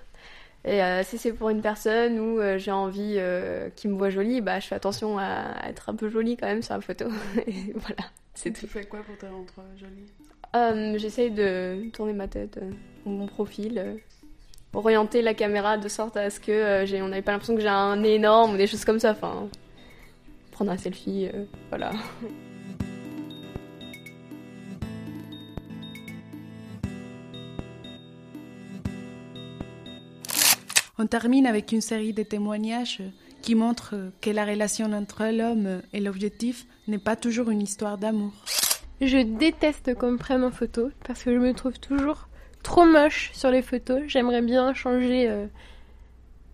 Et 0.65 0.79
si 1.03 1.17
c'est 1.17 1.33
pour 1.33 1.49
une 1.49 1.61
personne 1.61 2.17
où 2.19 2.39
j'ai 2.57 2.71
envie 2.71 3.19
qu'il 3.75 3.89
me 3.89 3.97
voit 3.97 4.09
jolie, 4.09 4.39
bah, 4.39 4.61
je 4.61 4.67
fais 4.67 4.75
attention 4.75 5.19
à, 5.19 5.55
être 5.67 5.89
un 5.89 5.95
peu 5.95 6.07
jolie 6.07 6.37
quand 6.37 6.47
même 6.47 6.61
sur 6.61 6.73
la 6.73 6.79
photo. 6.79 7.07
Et 7.47 7.73
voilà, 7.75 8.05
c'est 8.33 8.51
tout. 8.51 8.61
Tu 8.61 8.67
fais 8.67 8.85
quoi 8.85 9.01
pour 9.01 9.17
te 9.17 9.25
rendre 9.25 9.51
jolie? 9.75 10.99
J'essaye 10.99 11.31
de 11.31 11.89
tourner 11.91 12.13
ma 12.13 12.29
tête, 12.29 12.61
mon 13.05 13.27
profil. 13.27 13.99
orienter 14.73 15.21
la 15.21 15.33
caméra 15.33 15.77
de 15.77 15.89
sorte 15.89 16.15
à 16.15 16.29
ce 16.29 16.39
que 16.39 16.53
euh, 16.53 16.85
j'ai, 16.85 17.01
on 17.01 17.09
n'avait 17.09 17.21
pas 17.21 17.33
l'impression 17.33 17.55
que 17.55 17.61
j'ai 17.61 17.67
un 17.67 17.97
nez 17.97 18.15
énorme 18.15 18.53
ou 18.53 18.57
des 18.57 18.67
choses 18.67 18.85
comme 18.85 18.99
ça. 18.99 19.11
Enfin, 19.11 19.49
prendre 20.51 20.71
un 20.71 20.77
selfie, 20.77 21.27
euh, 21.33 21.43
voilà. 21.71 21.91
On 30.99 31.07
termine 31.07 31.47
avec 31.47 31.71
une 31.71 31.81
série 31.81 32.13
de 32.13 32.21
témoignages 32.21 33.01
qui 33.41 33.55
montrent 33.55 33.95
que 34.21 34.29
la 34.29 34.45
relation 34.45 34.93
entre 34.93 35.25
l'homme 35.25 35.81
et 35.91 35.99
l'objectif 35.99 36.67
n'est 36.87 36.99
pas 36.99 37.15
toujours 37.15 37.49
une 37.49 37.63
histoire 37.63 37.97
d'amour. 37.97 38.31
Je 39.01 39.17
déteste 39.17 39.95
qu'on 39.95 40.11
me 40.11 40.17
prenne 40.17 40.43
en 40.43 40.51
photo 40.51 40.91
parce 41.05 41.23
que 41.23 41.33
je 41.33 41.39
me 41.39 41.53
trouve 41.53 41.79
toujours 41.79 42.27
trop 42.61 42.85
moche 42.85 43.31
sur 43.33 43.49
les 43.49 43.63
photos. 43.63 44.03
J'aimerais 44.05 44.43
bien 44.43 44.73
changer 44.75 45.27
euh, 45.27 45.47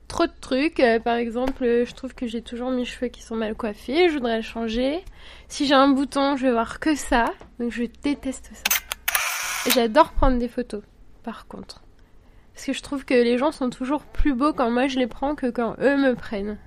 trop 0.08 0.26
de 0.26 0.32
trucs. 0.40 0.80
Euh, 0.80 1.00
par 1.00 1.18
exemple, 1.18 1.66
je 1.86 1.94
trouve 1.94 2.16
que 2.16 2.26
j'ai 2.26 2.42
toujours 2.42 2.72
mes 2.72 2.86
cheveux 2.86 3.10
qui 3.10 3.22
sont 3.22 3.36
mal 3.36 3.56
coiffés. 3.56 4.08
Je 4.08 4.14
voudrais 4.14 4.38
le 4.38 4.42
changer. 4.42 5.04
Si 5.50 5.68
j'ai 5.68 5.76
un 5.76 5.90
bouton, 5.90 6.38
je 6.38 6.48
vais 6.48 6.52
voir 6.54 6.80
que 6.80 6.96
ça. 6.96 7.34
Donc 7.60 7.74
je 7.74 7.84
déteste 8.04 8.52
ça. 8.54 9.72
J'adore 9.74 10.14
prendre 10.14 10.40
des 10.40 10.48
photos, 10.48 10.82
par 11.24 11.46
contre. 11.46 11.84
Parce 12.60 12.66
que 12.66 12.74
je 12.74 12.82
trouve 12.82 13.06
que 13.06 13.14
les 13.14 13.38
gens 13.38 13.54
sont 13.54 13.70
toujours 13.70 14.02
plus 14.02 14.34
beaux 14.34 14.52
quand 14.52 14.70
moi 14.70 14.90
je 14.90 15.00
les 15.00 15.08
prends 15.08 15.34
que 15.34 15.50
quand 15.50 15.78
eux 15.80 15.96
me 15.96 16.14
prennent. 16.14 16.58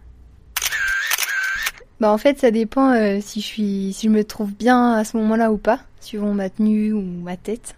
Bah 2.00 2.10
en 2.10 2.16
fait 2.16 2.38
ça 2.38 2.50
dépend 2.50 2.94
euh, 2.94 3.18
si 3.20 3.42
je 3.42 3.46
suis 3.46 3.92
si 3.92 4.06
je 4.06 4.10
me 4.10 4.24
trouve 4.24 4.54
bien 4.54 4.94
à 4.94 5.04
ce 5.04 5.18
moment-là 5.18 5.52
ou 5.52 5.58
pas, 5.58 5.80
suivant 6.00 6.32
ma 6.32 6.48
tenue 6.48 6.94
ou 6.94 7.02
ma 7.02 7.36
tête. 7.36 7.76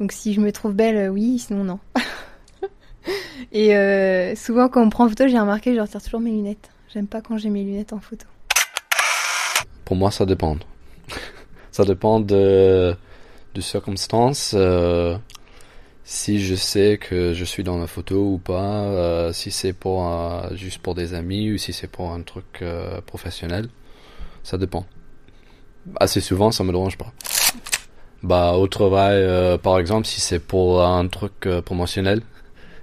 Donc 0.00 0.10
si 0.10 0.34
je 0.34 0.40
me 0.40 0.50
trouve 0.50 0.72
belle, 0.72 0.96
euh, 0.96 1.08
oui, 1.08 1.38
sinon 1.38 1.62
non. 1.62 1.78
Et 3.52 3.76
euh, 3.76 4.34
souvent 4.34 4.68
quand 4.68 4.82
on 4.82 4.86
me 4.86 4.90
prend 4.90 5.04
en 5.04 5.08
photo, 5.08 5.28
j'ai 5.28 5.38
remarqué, 5.38 5.72
je 5.76 5.80
retire 5.80 6.02
toujours 6.02 6.18
mes 6.18 6.32
lunettes. 6.32 6.68
J'aime 6.92 7.06
pas 7.06 7.20
quand 7.20 7.38
j'ai 7.38 7.50
mes 7.50 7.62
lunettes 7.62 7.92
en 7.92 8.00
photo. 8.00 8.26
Pour 9.84 9.94
moi, 9.94 10.10
ça 10.10 10.26
dépend. 10.26 10.56
ça 11.70 11.84
dépend 11.84 12.18
de, 12.18 12.96
de 13.54 13.60
circonstances. 13.60 14.56
Si 16.10 16.42
je 16.42 16.56
sais 16.56 16.98
que 16.98 17.32
je 17.34 17.44
suis 17.44 17.62
dans 17.62 17.78
la 17.78 17.86
photo 17.86 18.32
ou 18.32 18.38
pas, 18.38 19.32
si 19.32 19.52
c'est 19.52 19.72
pour 19.72 20.04
juste 20.54 20.82
pour 20.82 20.96
des 20.96 21.14
amis 21.14 21.52
ou 21.52 21.56
si 21.56 21.72
c'est 21.72 21.86
pour 21.86 22.10
un 22.10 22.22
truc 22.22 22.64
professionnel, 23.06 23.68
ça 24.42 24.58
dépend. 24.58 24.84
Assez 26.00 26.20
souvent, 26.20 26.50
ça 26.50 26.64
me 26.64 26.72
dérange 26.72 26.98
pas. 26.98 27.12
Bah 28.22 28.52
au 28.52 28.66
travail, 28.66 29.14
euh, 29.22 29.56
par 29.56 29.78
exemple, 29.78 30.06
si 30.06 30.20
c'est 30.20 30.40
pour 30.40 30.84
un 30.84 31.06
truc 31.08 31.46
euh, 31.46 31.62
promotionnel 31.62 32.20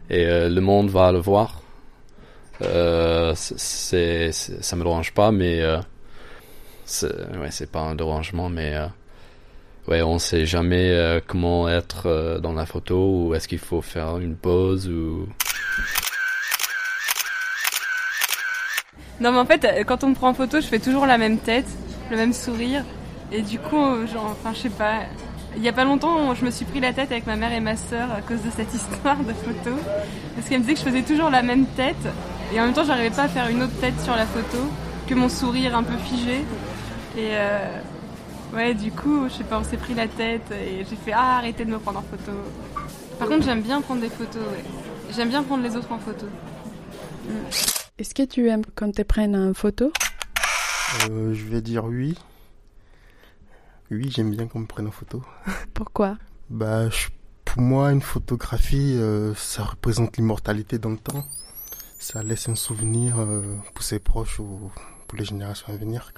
et 0.10 0.26
euh, 0.26 0.50
le 0.50 0.62
monde 0.62 0.90
va 0.90 1.12
le 1.12 1.20
voir, 1.20 1.62
c'est, 3.36 4.32
ça 4.32 4.76
me 4.76 4.84
dérange 4.84 5.14
pas, 5.14 5.32
mais 5.32 5.62
c'est, 6.86 7.12
ouais, 7.38 7.52
c'est 7.52 7.70
pas 7.72 7.82
un 7.82 7.94
dérangement, 7.94 8.50
mais 8.50 8.74
ouais, 9.88 10.02
on 10.02 10.20
sait 10.20 10.46
jamais 10.46 11.22
comment 11.28 11.68
être 11.70 12.40
dans 12.42 12.54
la 12.54 12.66
photo 12.66 13.28
ou 13.28 13.36
est-ce 13.36 13.48
qu'il 13.48 13.60
faut 13.60 13.82
faire 13.82 14.18
une 14.18 14.36
pause 14.36 14.88
ou. 14.88 15.28
Non 19.20 19.32
mais 19.32 19.40
en 19.40 19.46
fait, 19.46 19.68
quand 19.88 20.04
on 20.04 20.10
me 20.10 20.16
prend 20.16 20.30
en 20.30 20.34
photo, 20.34 20.62
je 20.62 20.68
fais 20.68 20.80
toujours 20.80 21.06
la 21.06 21.18
même 21.18 21.40
tête, 21.40 21.68
le 22.12 22.18
même 22.18 22.34
sourire. 22.34 22.84
Et 23.32 23.42
du 23.42 23.60
coup, 23.60 24.06
genre, 24.08 24.36
enfin, 24.40 24.54
je 24.54 24.60
sais 24.62 24.70
pas, 24.70 25.02
il 25.58 25.64
y 25.64 25.68
a 25.68 25.74
pas 25.74 25.84
longtemps, 25.84 26.34
je 26.36 26.46
me 26.46 26.52
suis 26.52 26.66
pris 26.66 26.80
la 26.80 26.94
tête 26.94 27.12
avec 27.12 27.26
ma 27.26 27.36
mère 27.36 27.52
et 27.52 27.60
ma 27.60 27.76
sœur 27.76 28.12
à 28.12 28.22
cause 28.22 28.42
de 28.42 28.52
cette 28.56 28.74
histoire 28.74 29.18
de 29.18 29.34
photo. 29.34 29.76
Parce 30.36 30.48
qu'elle 30.48 30.60
me 30.60 30.64
disait 30.64 30.76
que 30.76 30.80
je 30.80 30.86
faisais 30.86 31.02
toujours 31.02 31.30
la 31.30 31.42
même 31.42 31.66
tête. 31.66 31.96
Et 32.54 32.60
en 32.60 32.66
même 32.66 32.74
temps, 32.74 32.86
j'arrivais 32.86 33.10
pas 33.10 33.24
à 33.24 33.28
faire 33.28 33.50
une 33.50 33.64
autre 33.64 33.78
tête 33.82 34.00
sur 34.02 34.16
la 34.16 34.26
photo 34.26 34.58
que 35.08 35.16
mon 35.16 35.30
sourire 35.30 35.76
un 35.76 35.84
peu 35.84 35.98
figé. 35.98 36.46
Et 37.18 37.32
euh, 37.32 37.80
ouais, 38.54 38.74
du 38.74 38.92
coup, 38.92 39.28
je 39.30 39.34
sais 39.34 39.44
pas, 39.44 39.60
on 39.60 39.64
s'est 39.64 39.78
pris 39.78 39.94
la 39.94 40.08
tête 40.08 40.52
et 40.52 40.86
j'ai 40.90 40.96
fait 40.96 41.12
ah, 41.14 41.38
arrêtez 41.38 41.66
de 41.66 41.72
me 41.72 41.80
prendre 41.80 42.00
en 42.00 42.04
photo. 42.04 42.32
Par 43.20 43.28
contre, 43.28 43.44
j'aime 43.46 43.62
bien 43.62 43.82
prendre 43.82 44.02
des 44.02 44.10
photos, 44.10 44.42
ouais. 44.42 44.64
J'aime 45.16 45.30
bien 45.30 45.44
prendre 45.44 45.64
les 45.64 45.76
autres 45.76 45.92
en 45.92 46.00
photo. 46.00 46.26
Mm. 47.26 47.32
Est-ce 47.98 48.14
que 48.14 48.24
tu 48.24 48.48
aimes 48.50 48.64
quand 48.76 48.94
te 48.94 49.02
prennent 49.02 49.36
en 49.36 49.54
photo? 49.54 49.92
Euh, 51.10 51.34
Je 51.34 51.46
vais 51.46 51.62
dire 51.62 51.86
oui. 51.86 52.18
Oui, 53.90 54.12
j'aime 54.14 54.32
bien 54.32 54.48
qu'on 54.48 54.60
me 54.60 54.66
prenne 54.68 54.88
en 54.88 54.92
photo. 54.92 55.24
Pourquoi? 55.74 56.18
Bah, 56.50 56.90
pour 57.46 57.62
moi, 57.62 57.92
une 57.92 58.02
photographie, 58.02 58.94
euh, 58.98 59.34
ça 59.36 59.64
représente 59.64 60.18
l'immortalité 60.18 60.78
dans 60.78 60.90
le 60.92 60.98
temps. 60.98 61.26
Ça 61.98 62.22
laisse 62.22 62.48
un 62.50 62.56
souvenir 62.56 63.16
euh, 63.20 63.56
pour 63.74 63.84
ses 63.84 64.00
proches 64.00 64.40
ou 64.40 64.72
pour 65.08 65.18
les 65.18 65.26
générations 65.26 65.74
à 65.74 65.78
venir. 65.78 66.12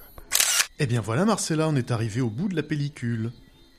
Eh 0.82 0.88
bien 0.88 1.01
voilà, 1.01 1.25
Marcella, 1.25 1.67
on 1.67 1.75
est 1.75 1.91
arrivé 1.91 2.21
au 2.21 2.30
bout 2.30 2.47
de 2.47 2.55
la 2.55 2.63
pellicule. 2.63 3.32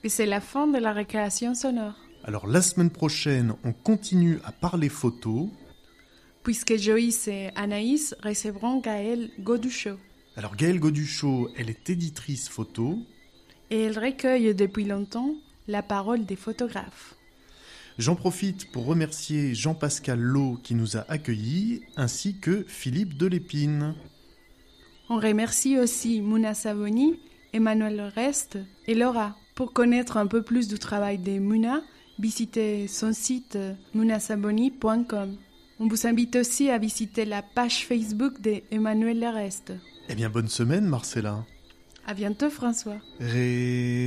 Et 0.04 0.10
c'est 0.10 0.26
la 0.26 0.42
fin 0.42 0.66
de 0.66 0.76
la 0.76 0.92
récréation 0.92 1.54
sonore. 1.54 1.94
Alors 2.24 2.46
la 2.46 2.60
semaine 2.60 2.90
prochaine, 2.90 3.54
on 3.64 3.72
continue 3.72 4.38
à 4.44 4.52
parler 4.52 4.90
photos. 4.90 5.48
Puisque 6.42 6.76
Joyce 6.76 7.26
et 7.28 7.52
Anaïs 7.54 8.14
recevront 8.22 8.80
Gaëlle 8.80 9.30
Goduchot. 9.40 9.96
Alors 10.36 10.56
Gaëlle 10.56 10.78
Goduchot, 10.78 11.48
elle 11.56 11.70
est 11.70 11.88
éditrice 11.88 12.50
photo 12.50 12.98
et 13.70 13.80
elle 13.80 13.98
recueille 13.98 14.54
depuis 14.54 14.84
longtemps 14.84 15.34
la 15.68 15.82
parole 15.82 16.26
des 16.26 16.36
photographes. 16.36 17.14
J'en 17.96 18.14
profite 18.14 18.70
pour 18.72 18.84
remercier 18.84 19.54
Jean-Pascal 19.54 20.20
Lowe 20.20 20.58
qui 20.62 20.74
nous 20.74 20.98
a 20.98 21.06
accueillis, 21.08 21.82
ainsi 21.96 22.38
que 22.38 22.64
Philippe 22.68 23.16
Delépine. 23.16 23.94
On 25.12 25.16
remercie 25.16 25.76
aussi 25.76 26.20
Mouna 26.20 26.54
Savoni, 26.54 27.18
Emmanuel 27.52 28.12
Reste 28.14 28.58
et 28.86 28.94
Laura. 28.94 29.36
Pour 29.56 29.72
connaître 29.72 30.16
un 30.16 30.28
peu 30.28 30.42
plus 30.42 30.68
du 30.68 30.78
travail 30.78 31.18
de 31.18 31.40
Mouna, 31.40 31.82
visitez 32.20 32.86
son 32.86 33.12
site 33.12 33.58
mounasaboni.com. 33.92 35.36
On 35.80 35.88
vous 35.88 36.06
invite 36.06 36.36
aussi 36.36 36.70
à 36.70 36.78
visiter 36.78 37.24
la 37.24 37.42
page 37.42 37.86
Facebook 37.86 38.40
de 38.40 38.62
Emmanuel 38.70 39.26
Reste. 39.26 39.72
Eh 40.08 40.14
bien, 40.14 40.30
bonne 40.30 40.46
semaine, 40.46 40.86
Marcella. 40.86 41.44
À 42.06 42.14
bientôt, 42.14 42.48
François. 42.48 42.98
Ré... 43.18 44.06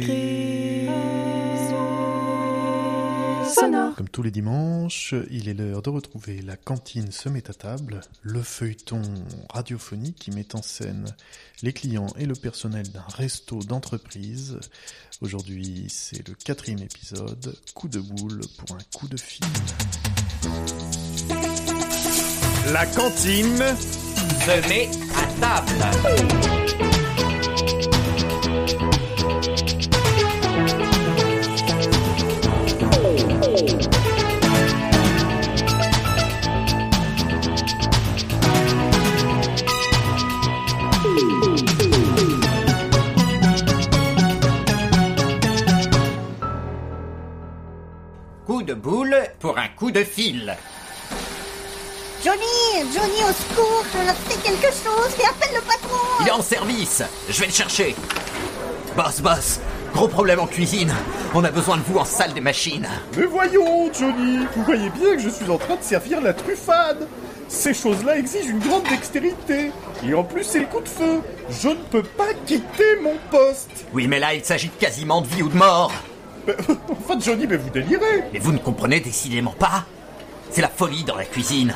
Sonore. 3.64 3.96
Comme 3.96 4.10
tous 4.10 4.24
les 4.24 4.32
dimanches, 4.32 5.16
il 5.32 5.48
est 5.48 5.54
l'heure 5.54 5.82
de 5.82 5.90
retrouver 5.90 6.42
La 6.42 6.58
cantine 6.58 7.12
se 7.12 7.30
met 7.30 7.50
à 7.50 7.54
table, 7.54 8.02
le 8.22 8.42
feuilleton 8.42 9.02
radiophonique 9.50 10.18
qui 10.18 10.32
met 10.32 10.54
en 10.54 10.62
scène 10.62 11.06
les 11.62 11.72
clients 11.72 12.14
et 12.18 12.26
le 12.26 12.36
personnel 12.36 12.90
d'un 12.92 13.06
resto 13.16 13.60
d'entreprise. 13.60 14.60
Aujourd'hui, 15.22 15.86
c'est 15.88 16.28
le 16.28 16.36
quatrième 16.36 16.80
épisode, 16.80 17.56
coup 17.74 17.88
de 17.88 18.00
boule 18.00 18.42
pour 18.58 18.76
un 18.76 18.84
coup 18.94 19.08
de 19.08 19.18
fil. 19.18 19.46
La 22.74 22.86
cantine 22.88 23.64
se 24.46 24.68
met 24.68 24.90
à 25.16 25.40
table. 25.40 26.93
Boule 48.84 49.16
pour 49.40 49.58
un 49.58 49.70
coup 49.70 49.92
de 49.92 50.04
fil. 50.04 50.56
Johnny 52.24 52.92
Johnny, 52.94 53.24
au 53.24 53.34
secours 53.34 53.84
Fais 54.28 54.38
quelque 54.42 54.68
chose 54.68 55.10
Fais 55.18 55.26
appelle 55.26 55.56
le 55.56 55.62
patron. 55.62 55.98
Il 56.22 56.28
est 56.28 56.32
en 56.32 56.42
service. 56.42 57.02
Je 57.30 57.40
vais 57.40 57.48
le 57.48 57.54
chercher. 57.54 57.96
Boss, 58.96 59.22
boss 59.22 59.60
Gros 59.94 60.08
problème 60.08 60.40
en 60.40 60.48
cuisine. 60.48 60.94
On 61.34 61.44
a 61.44 61.52
besoin 61.52 61.78
de 61.78 61.84
vous 61.84 61.98
en 61.98 62.04
salle 62.06 62.34
des 62.34 62.42
machines. 62.42 62.88
Mais 63.18 63.26
voyons, 63.26 63.92
Johnny 63.94 64.40
Vous 64.56 64.64
voyez 64.64 64.90
bien 64.90 65.16
que 65.16 65.22
je 65.22 65.30
suis 65.30 65.50
en 65.50 65.58
train 65.58 65.76
de 65.76 65.84
servir 65.84 66.20
la 66.20 66.34
truffade. 66.34 67.08
Ces 67.48 67.74
choses-là 67.74 68.18
exigent 68.18 68.50
une 68.50 68.60
grande 68.60 68.84
dextérité. 68.90 69.72
Et 70.06 70.14
en 70.14 70.24
plus, 70.24 70.44
c'est 70.44 70.60
le 70.60 70.66
coup 70.66 70.82
de 70.82 70.90
feu. 70.90 71.22
Je 71.50 71.70
ne 71.70 71.84
peux 71.90 72.04
pas 72.04 72.34
quitter 72.46 72.98
mon 73.02 73.16
poste. 73.32 73.86
Oui, 73.94 74.08
mais 74.08 74.20
là, 74.20 74.34
il 74.34 74.44
s'agit 74.44 74.70
quasiment 74.70 75.22
de 75.22 75.28
vie 75.28 75.44
ou 75.44 75.50
de 75.50 75.56
mort 75.56 75.92
enfin, 76.92 77.20
Johnny, 77.20 77.48
mais 77.48 77.58
vous 77.58 77.70
délirez 77.70 78.24
Mais 78.34 78.40
vous 78.40 78.52
ne 78.52 78.58
comprenez 78.58 79.00
décidément 79.00 79.56
pas 79.58 79.86
C'est 80.52 80.62
la 80.62 80.70
folie 80.70 81.04
dans 81.04 81.16
la 81.16 81.26
cuisine. 81.26 81.74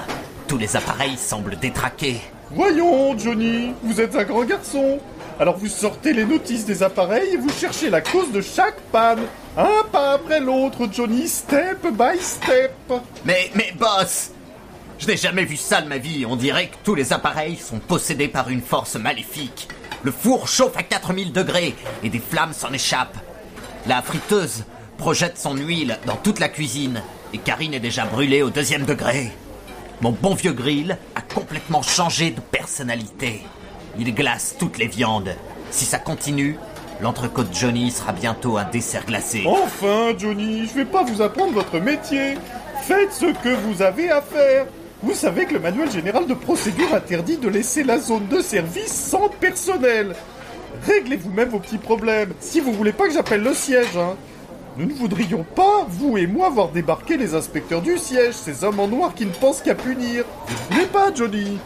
Tous 0.47 0.57
les 0.57 0.75
appareils 0.75 1.17
semblent 1.17 1.57
détraqués. 1.57 2.21
Voyons, 2.51 3.17
Johnny, 3.17 3.73
vous 3.83 3.99
êtes 3.99 4.15
un 4.15 4.23
grand 4.23 4.45
garçon. 4.45 4.99
Alors 5.39 5.57
vous 5.57 5.67
sortez 5.67 6.13
les 6.13 6.25
notices 6.25 6.65
des 6.65 6.81
appareils 6.81 7.33
et 7.33 7.37
vous 7.37 7.51
cherchez 7.51 7.89
la 7.89 8.01
cause 8.01 8.31
de 8.31 8.41
chaque 8.41 8.79
panne. 8.91 9.19
Un 9.57 9.83
pas 9.91 10.13
après 10.13 10.39
l'autre, 10.39 10.87
Johnny, 10.91 11.27
step 11.27 11.85
by 11.91 12.19
step. 12.19 12.73
Mais, 13.25 13.51
mais 13.53 13.73
boss 13.77 14.31
Je 14.97 15.07
n'ai 15.07 15.17
jamais 15.17 15.43
vu 15.43 15.57
ça 15.57 15.81
de 15.81 15.89
ma 15.89 15.97
vie. 15.97 16.25
On 16.25 16.35
dirait 16.35 16.67
que 16.67 16.75
tous 16.83 16.95
les 16.95 17.13
appareils 17.13 17.57
sont 17.57 17.79
possédés 17.79 18.29
par 18.29 18.49
une 18.49 18.61
force 18.61 18.95
maléfique. 18.95 19.67
Le 20.03 20.11
four 20.11 20.47
chauffe 20.47 20.77
à 20.77 20.83
4000 20.83 21.33
degrés 21.33 21.75
et 22.03 22.09
des 22.09 22.19
flammes 22.19 22.53
s'en 22.53 22.71
échappent. 22.71 23.17
La 23.87 24.01
friteuse 24.01 24.65
projette 24.97 25.37
son 25.37 25.55
huile 25.55 25.97
dans 26.05 26.17
toute 26.17 26.41
la 26.41 26.49
cuisine 26.49 27.01
et 27.33 27.37
Karine 27.37 27.73
est 27.73 27.79
déjà 27.79 28.05
brûlée 28.05 28.41
au 28.41 28.49
deuxième 28.49 28.83
degré. 28.83 29.31
Mon 30.01 30.11
bon 30.11 30.35
vieux 30.35 30.51
grill 30.51 30.97
a 31.15 31.21
complètement 31.21 31.81
changé 31.81 32.31
de 32.31 32.41
personnalité. 32.41 33.43
Il 33.97 34.13
glace 34.13 34.57
toutes 34.59 34.77
les 34.77 34.87
viandes. 34.87 35.33
Si 35.71 35.85
ça 35.85 35.99
continue, 35.99 36.57
l'entrecôte 36.99 37.47
Johnny 37.53 37.89
sera 37.91 38.11
bientôt 38.11 38.57
un 38.57 38.65
dessert 38.65 39.05
glacé. 39.05 39.43
Enfin, 39.45 40.13
Johnny, 40.17 40.67
je 40.67 40.73
vais 40.73 40.85
pas 40.85 41.03
vous 41.03 41.21
apprendre 41.21 41.53
votre 41.53 41.79
métier. 41.79 42.33
Faites 42.81 43.13
ce 43.13 43.27
que 43.41 43.55
vous 43.55 43.81
avez 43.81 44.09
à 44.09 44.21
faire. 44.21 44.65
Vous 45.01 45.13
savez 45.13 45.45
que 45.45 45.53
le 45.53 45.59
manuel 45.61 45.89
général 45.89 46.27
de 46.27 46.33
procédure 46.33 46.93
interdit 46.93 47.37
de 47.37 47.47
laisser 47.47 47.85
la 47.85 47.99
zone 47.99 48.27
de 48.27 48.41
service 48.41 48.93
sans 48.93 49.29
personnel. 49.29 50.13
Réglez 50.85 51.17
vous-même 51.17 51.49
vos 51.49 51.59
petits 51.59 51.77
problèmes. 51.77 52.33
Si 52.39 52.59
vous 52.59 52.73
voulez 52.73 52.91
pas 52.91 53.07
que 53.07 53.13
j'appelle 53.13 53.43
le 53.43 53.53
siège, 53.53 53.97
hein. 53.97 54.15
Nous 54.77 54.85
ne 54.85 54.93
voudrions 54.93 55.43
pas, 55.55 55.87
vous 55.89 56.17
et 56.17 56.27
moi, 56.27 56.49
voir 56.49 56.69
débarquer 56.69 57.17
les 57.17 57.33
inspecteurs 57.33 57.81
du 57.81 57.97
siège, 57.97 58.35
ces 58.35 58.63
hommes 58.63 58.79
en 58.79 58.87
noir 58.87 59.15
qui 59.15 59.25
ne 59.25 59.31
pensent 59.31 59.63
qu'à 59.63 59.73
punir. 59.73 60.23
Vous 60.47 60.75
voulez 60.75 60.85
pas, 60.85 61.11
Johnny? 61.13 61.57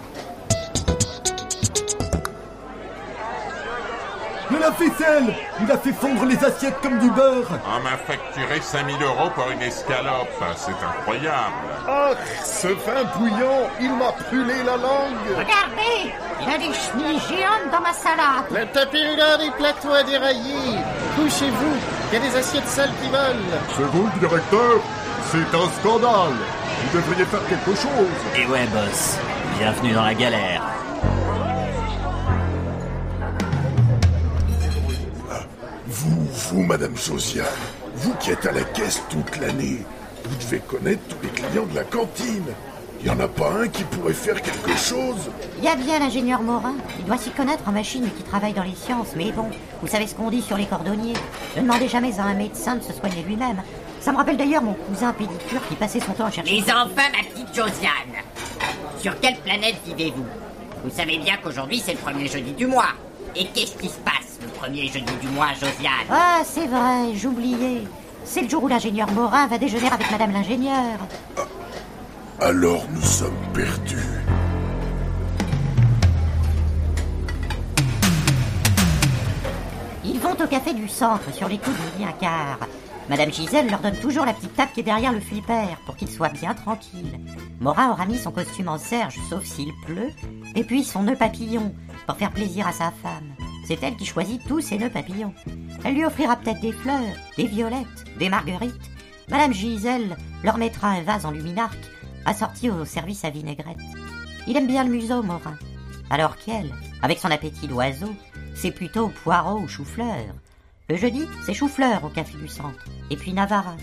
De 4.62 4.68
la 4.68 4.74
ficelle. 4.74 5.34
Il 5.60 5.72
a 5.72 5.78
fait 5.80 5.92
fondre 5.92 6.24
les 6.26 6.38
assiettes 6.46 6.80
comme 6.84 7.00
du 7.00 7.10
beurre. 7.10 7.48
On 7.66 7.84
m'a 7.84 7.98
facturé 7.98 8.62
5000 8.62 8.96
euros 9.02 9.32
pour 9.34 9.50
une 9.50 9.62
escalope, 9.62 10.30
c'est 10.56 10.86
incroyable. 10.86 11.56
Ah, 11.88 12.12
ce 12.46 12.68
vin 12.68 13.04
bouillant, 13.18 13.68
il 13.80 13.92
m'a 13.94 14.12
brûlé 14.12 14.62
la 14.64 14.78
langue. 14.78 15.26
Regardez 15.36 16.14
Il 16.42 16.48
y 16.48 16.54
a 16.54 16.58
des 16.60 16.74
chenilles 16.76 17.20
géantes 17.28 17.72
dans 17.72 17.82
ma 17.82 17.92
salade. 17.92 18.46
Le 18.52 18.68
tapis 18.68 19.16
là 19.18 19.38
des 19.38 19.50
plateaux 19.58 19.94
à 19.94 20.04
dérailler 20.04 20.78
Couchez-vous, 21.16 21.78
il 22.12 22.20
y 22.20 22.22
a 22.22 22.30
des 22.30 22.38
assiettes 22.38 22.68
sales 22.68 22.92
qui 23.02 23.10
volent. 23.10 23.58
C'est 23.76 23.84
vous 23.84 24.10
le 24.14 24.20
directeur. 24.20 24.80
C'est 25.32 25.58
un 25.58 25.70
scandale. 25.80 26.38
Vous 26.84 27.00
devriez 27.00 27.26
faire 27.26 27.48
quelque 27.48 27.76
chose. 27.76 28.38
Et 28.38 28.46
ouais, 28.46 28.68
boss. 28.68 29.18
Bienvenue 29.58 29.94
dans 29.94 30.06
la 30.06 30.14
galère. 30.14 30.62
Vous, 36.04 36.26
vous, 36.32 36.64
Madame 36.64 36.98
Josiane, 36.98 37.46
vous 37.94 38.16
qui 38.16 38.32
êtes 38.32 38.48
à 38.48 38.52
la 38.52 38.64
caisse 38.64 39.04
toute 39.08 39.38
l'année, 39.40 39.86
vous 40.26 40.36
devez 40.36 40.58
connaître 40.58 41.02
tous 41.08 41.18
les 41.22 41.30
clients 41.30 41.68
de 41.68 41.76
la 41.76 41.84
cantine. 41.84 42.48
Il 43.00 43.04
n'y 43.06 43.12
en 43.12 43.20
a 43.20 43.28
pas 43.28 43.52
un 43.52 43.68
qui 43.68 43.84
pourrait 43.84 44.14
faire 44.14 44.42
quelque 44.42 44.76
chose 44.76 45.30
Il 45.60 45.64
y 45.64 45.68
a 45.68 45.76
bien 45.76 46.00
l'ingénieur 46.00 46.42
Morin. 46.42 46.74
Il 46.98 47.06
doit 47.06 47.20
s'y 47.20 47.30
connaître 47.30 47.68
en 47.68 47.72
machine 47.72 48.04
et 48.04 48.10
qui 48.10 48.24
travaille 48.24 48.54
dans 48.54 48.64
les 48.64 48.74
sciences. 48.74 49.10
Mais 49.16 49.32
bon, 49.32 49.46
vous 49.84 49.88
savez 49.88 50.08
ce 50.08 50.16
qu'on 50.16 50.32
dit 50.32 50.42
sur 50.42 50.58
les 50.58 50.66
cordonniers. 50.66 51.14
Ne 51.56 51.62
demandez 51.62 51.88
jamais 51.88 52.20
à 52.20 52.24
un 52.24 52.34
médecin 52.34 52.78
de 52.78 52.84
se 52.84 52.94
soigner 52.94 53.22
lui-même. 53.22 53.62
Ça 54.00 54.12
me 54.12 54.18
rappelle 54.18 54.38
d'ailleurs 54.38 54.64
mon 54.64 54.74
cousin 54.74 55.14
pédicure 55.14 55.62
qui 55.70 55.76
passait 55.76 56.00
son 56.00 56.14
temps 56.14 56.26
à 56.26 56.32
chercher... 56.32 56.52
Les 56.52 56.64
enfants, 56.64 56.90
ma 56.96 57.30
petite 57.30 57.54
Josiane, 57.54 58.24
sur 59.00 59.20
quelle 59.20 59.38
planète 59.38 59.76
vivez-vous? 59.86 60.26
Vous 60.84 60.90
savez 60.90 61.20
bien 61.20 61.38
qu'aujourd'hui 61.44 61.80
c'est 61.86 61.94
le 61.94 62.00
premier 62.00 62.28
jeudi 62.28 62.54
du 62.54 62.66
mois. 62.66 62.90
Et 63.36 63.46
qu'est-ce 63.46 63.78
qui 63.78 63.88
se 63.88 64.00
passe? 64.00 64.21
Premier 64.62 64.88
jeudi 64.88 65.14
du 65.20 65.28
mois, 65.30 65.54
Josiane 65.54 66.06
Ah, 66.12 66.42
c'est 66.46 66.68
vrai, 66.68 67.16
j'oubliais. 67.16 67.82
C'est 68.24 68.44
le 68.44 68.50
jour 68.50 68.64
où 68.64 68.68
l'ingénieur 68.68 69.12
Morin 69.12 69.48
va 69.48 69.58
déjeuner 69.58 69.88
avec 69.88 70.12
Madame 70.12 70.32
l'ingénieure. 70.32 71.00
Alors 72.40 72.84
nous 72.94 73.02
sommes 73.02 73.34
perdus. 73.56 73.98
Ils 80.06 80.20
vont 80.20 80.34
au 80.34 80.48
café 80.48 80.74
du 80.74 80.88
centre 80.88 81.34
sur 81.34 81.48
les 81.50 81.58
coups 81.58 81.76
de 81.76 81.82
midi 81.84 82.06
un 82.08 82.12
quart. 82.12 82.60
Madame 83.10 83.34
Gisèle 83.34 83.68
leur 83.68 83.80
donne 83.80 83.98
toujours 83.98 84.26
la 84.26 84.34
petite 84.34 84.56
table 84.56 84.72
qui 84.76 84.82
est 84.82 84.84
derrière 84.84 85.12
le 85.12 85.20
flipper 85.20 85.76
pour 85.88 85.96
qu'ils 85.96 86.10
soient 86.10 86.30
bien 86.30 86.54
tranquilles. 86.54 87.20
Morin 87.60 87.90
aura 87.90 88.06
mis 88.06 88.20
son 88.20 88.32
costume 88.32 88.70
en 88.70 88.78
serge 88.78 89.16
sauf 89.28 89.44
s'il 89.44 89.74
pleut, 89.88 90.12
et 90.56 90.64
puis 90.64 90.84
son 90.84 91.02
nœud 91.02 91.16
papillon 91.16 91.74
pour 92.06 92.16
faire 92.18 92.32
plaisir 92.32 92.68
à 92.68 92.72
sa 92.72 92.92
femme. 92.92 93.41
C'est 93.66 93.82
elle 93.84 93.96
qui 93.96 94.06
choisit 94.06 94.42
tous 94.48 94.62
ses 94.62 94.78
nœuds 94.78 94.90
papillons. 94.90 95.34
Elle 95.84 95.96
lui 95.96 96.06
offrira 96.06 96.36
peut-être 96.36 96.62
des 96.62 96.72
fleurs, 96.72 97.16
des 97.38 97.48
violettes, 97.48 98.06
des 98.18 98.30
marguerites. 98.30 98.92
Madame 99.30 99.54
Gisèle 99.54 100.18
leur 100.44 100.58
mettra 100.58 100.90
un 100.90 101.04
vase 101.04 101.26
en 101.26 101.32
luminarque 101.32 101.90
assorti 102.26 102.70
au 102.70 102.86
service 102.86 103.24
à 103.26 103.30
vinaigrette. 103.30 103.78
Il 104.48 104.58
aime 104.58 104.68
bien 104.68 104.84
le 104.84 104.90
museau, 104.92 105.24
Morin. 105.24 105.58
Alors 106.10 106.36
qu'elle, 106.38 106.74
avec 107.02 107.20
son 107.20 107.32
appétit 107.32 107.68
d'oiseau, 107.68 108.14
c'est 108.56 108.72
plutôt 108.72 109.10
poireau 109.24 109.60
ou 109.60 109.68
chou-fleur. 109.68 110.26
Le 110.90 110.98
jeudi, 110.98 111.26
c'est 111.46 111.54
chou-fleur 111.54 112.04
au 112.04 112.10
café 112.10 112.38
du 112.38 112.48
centre. 112.48 112.86
Et 113.10 113.16
puis 113.16 113.34
Navara. 113.34 113.76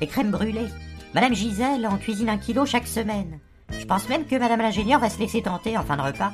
Et 0.00 0.06
crème 0.06 0.30
brûlée. 0.30 0.68
Madame 1.14 1.34
Gisèle 1.34 1.86
en 1.86 1.96
cuisine 1.96 2.28
un 2.28 2.38
kilo 2.38 2.66
chaque 2.66 2.86
semaine. 2.86 3.38
Je 3.70 3.84
pense 3.84 4.08
même 4.08 4.26
que 4.26 4.36
Madame 4.36 4.60
l'ingénieure 4.60 5.00
va 5.00 5.10
se 5.10 5.18
laisser 5.18 5.42
tenter 5.42 5.78
en 5.78 5.84
fin 5.84 5.96
de 5.96 6.02
repas. 6.02 6.32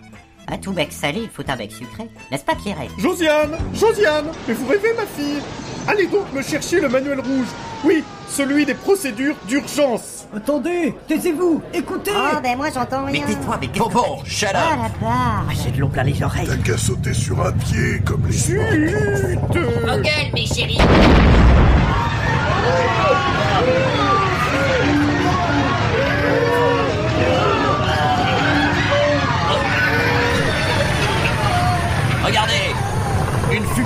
À 0.48 0.58
tout 0.58 0.72
bec 0.72 0.92
salé, 0.92 1.22
il 1.24 1.28
faut 1.30 1.42
un 1.50 1.56
bec 1.56 1.72
sucré. 1.72 2.08
N'est-ce 2.30 2.44
pas, 2.44 2.54
Pierrette? 2.54 2.90
Josiane 2.98 3.56
Josiane 3.74 4.26
Mais 4.46 4.54
vous 4.54 4.66
rêvez, 4.68 4.92
ma 4.96 5.04
fille? 5.06 5.40
Allez 5.88 6.06
donc 6.06 6.32
me 6.32 6.42
chercher 6.42 6.80
le 6.80 6.88
manuel 6.88 7.18
rouge. 7.20 7.46
Oui, 7.84 8.02
celui 8.28 8.64
des 8.64 8.74
procédures 8.74 9.34
d'urgence. 9.48 10.26
Attendez, 10.36 10.94
taisez-vous, 11.08 11.62
écoutez. 11.72 12.10
Ah, 12.14 12.40
ben 12.42 12.56
moi 12.56 12.68
j'entends 12.74 13.04
rien. 13.06 13.24
Mais 13.26 13.34
tais-toi, 13.34 13.58
mais 13.60 13.68
qu'est-ce 13.68 13.88
Bon, 13.88 14.18
shut 14.24 14.48
Ah, 14.54 14.72
up 14.74 14.78
la 15.00 15.06
barre 15.06 15.44
J'ai 15.64 15.70
de 15.70 15.78
l'eau 15.80 15.88
plein 15.88 16.02
les 16.04 16.20
oreilles. 16.22 16.46
T'as 16.48 16.56
qu'à 16.56 16.76
sauter 16.78 17.14
sur 17.14 17.40
un 17.44 17.52
pied 17.52 18.00
comme 18.04 18.26
les 18.26 18.36
Chut. 18.36 18.56
Vos 18.58 19.96
gueules, 20.00 20.32
mes 20.34 20.46
chéris 20.46 20.78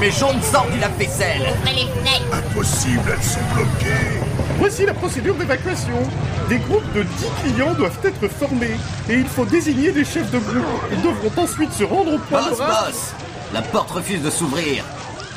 fumée 0.01 0.11
jaune 0.11 0.43
sort 0.43 0.67
du 0.71 0.79
lave-vaisselle 0.79 1.43
Ouvrez 1.59 1.75
les 1.75 1.87
fenêtres 1.87 2.33
Impossible, 2.33 3.03
elles 3.17 3.23
sont 3.23 3.41
bloquées 3.55 4.21
Voici 4.59 4.85
la 4.85 4.93
procédure 4.93 5.35
d'évacuation. 5.37 5.97
Des 6.51 6.59
groupes 6.59 6.93
de 6.93 7.03
10 7.03 7.09
clients 7.43 7.73
doivent 7.73 7.99
être 8.05 8.29
formés 8.29 8.77
et 9.09 9.15
il 9.15 9.27
faut 9.27 9.47
désigner 9.47 9.91
des 9.91 10.05
chefs 10.05 10.31
de 10.31 10.39
groupe. 10.39 10.65
Ils 10.93 11.01
devront 11.01 11.43
ensuite 11.43 11.73
se 11.73 11.85
rendre 11.85 12.13
au 12.15 12.19
point 12.19 12.43
Boss, 12.43 12.59
de 12.59 12.65
boss 12.65 13.15
La 13.55 13.63
porte 13.63 13.91
refuse 13.91 14.23
de 14.23 14.29
s'ouvrir. 14.29 14.85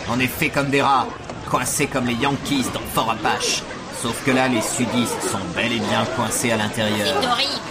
On 0.10 0.20
est 0.20 0.28
fait 0.28 0.50
comme 0.50 0.70
des 0.70 0.82
rats, 0.82 1.08
coincés 1.50 1.88
comme 1.88 2.06
les 2.06 2.16
Yankees 2.16 2.66
dans 2.74 2.82
Fort 2.94 3.12
Apache. 3.12 3.64
Sauf 4.02 4.22
que 4.26 4.32
là, 4.32 4.50
les 4.50 4.62
sudistes 4.62 5.24
sont 5.32 5.40
bel 5.56 5.72
et 5.72 5.80
bien 5.80 6.04
coincés 6.18 6.52
à 6.52 6.58
l'intérieur. 6.58 7.16
C'est 7.22 7.28
horrible 7.28 7.62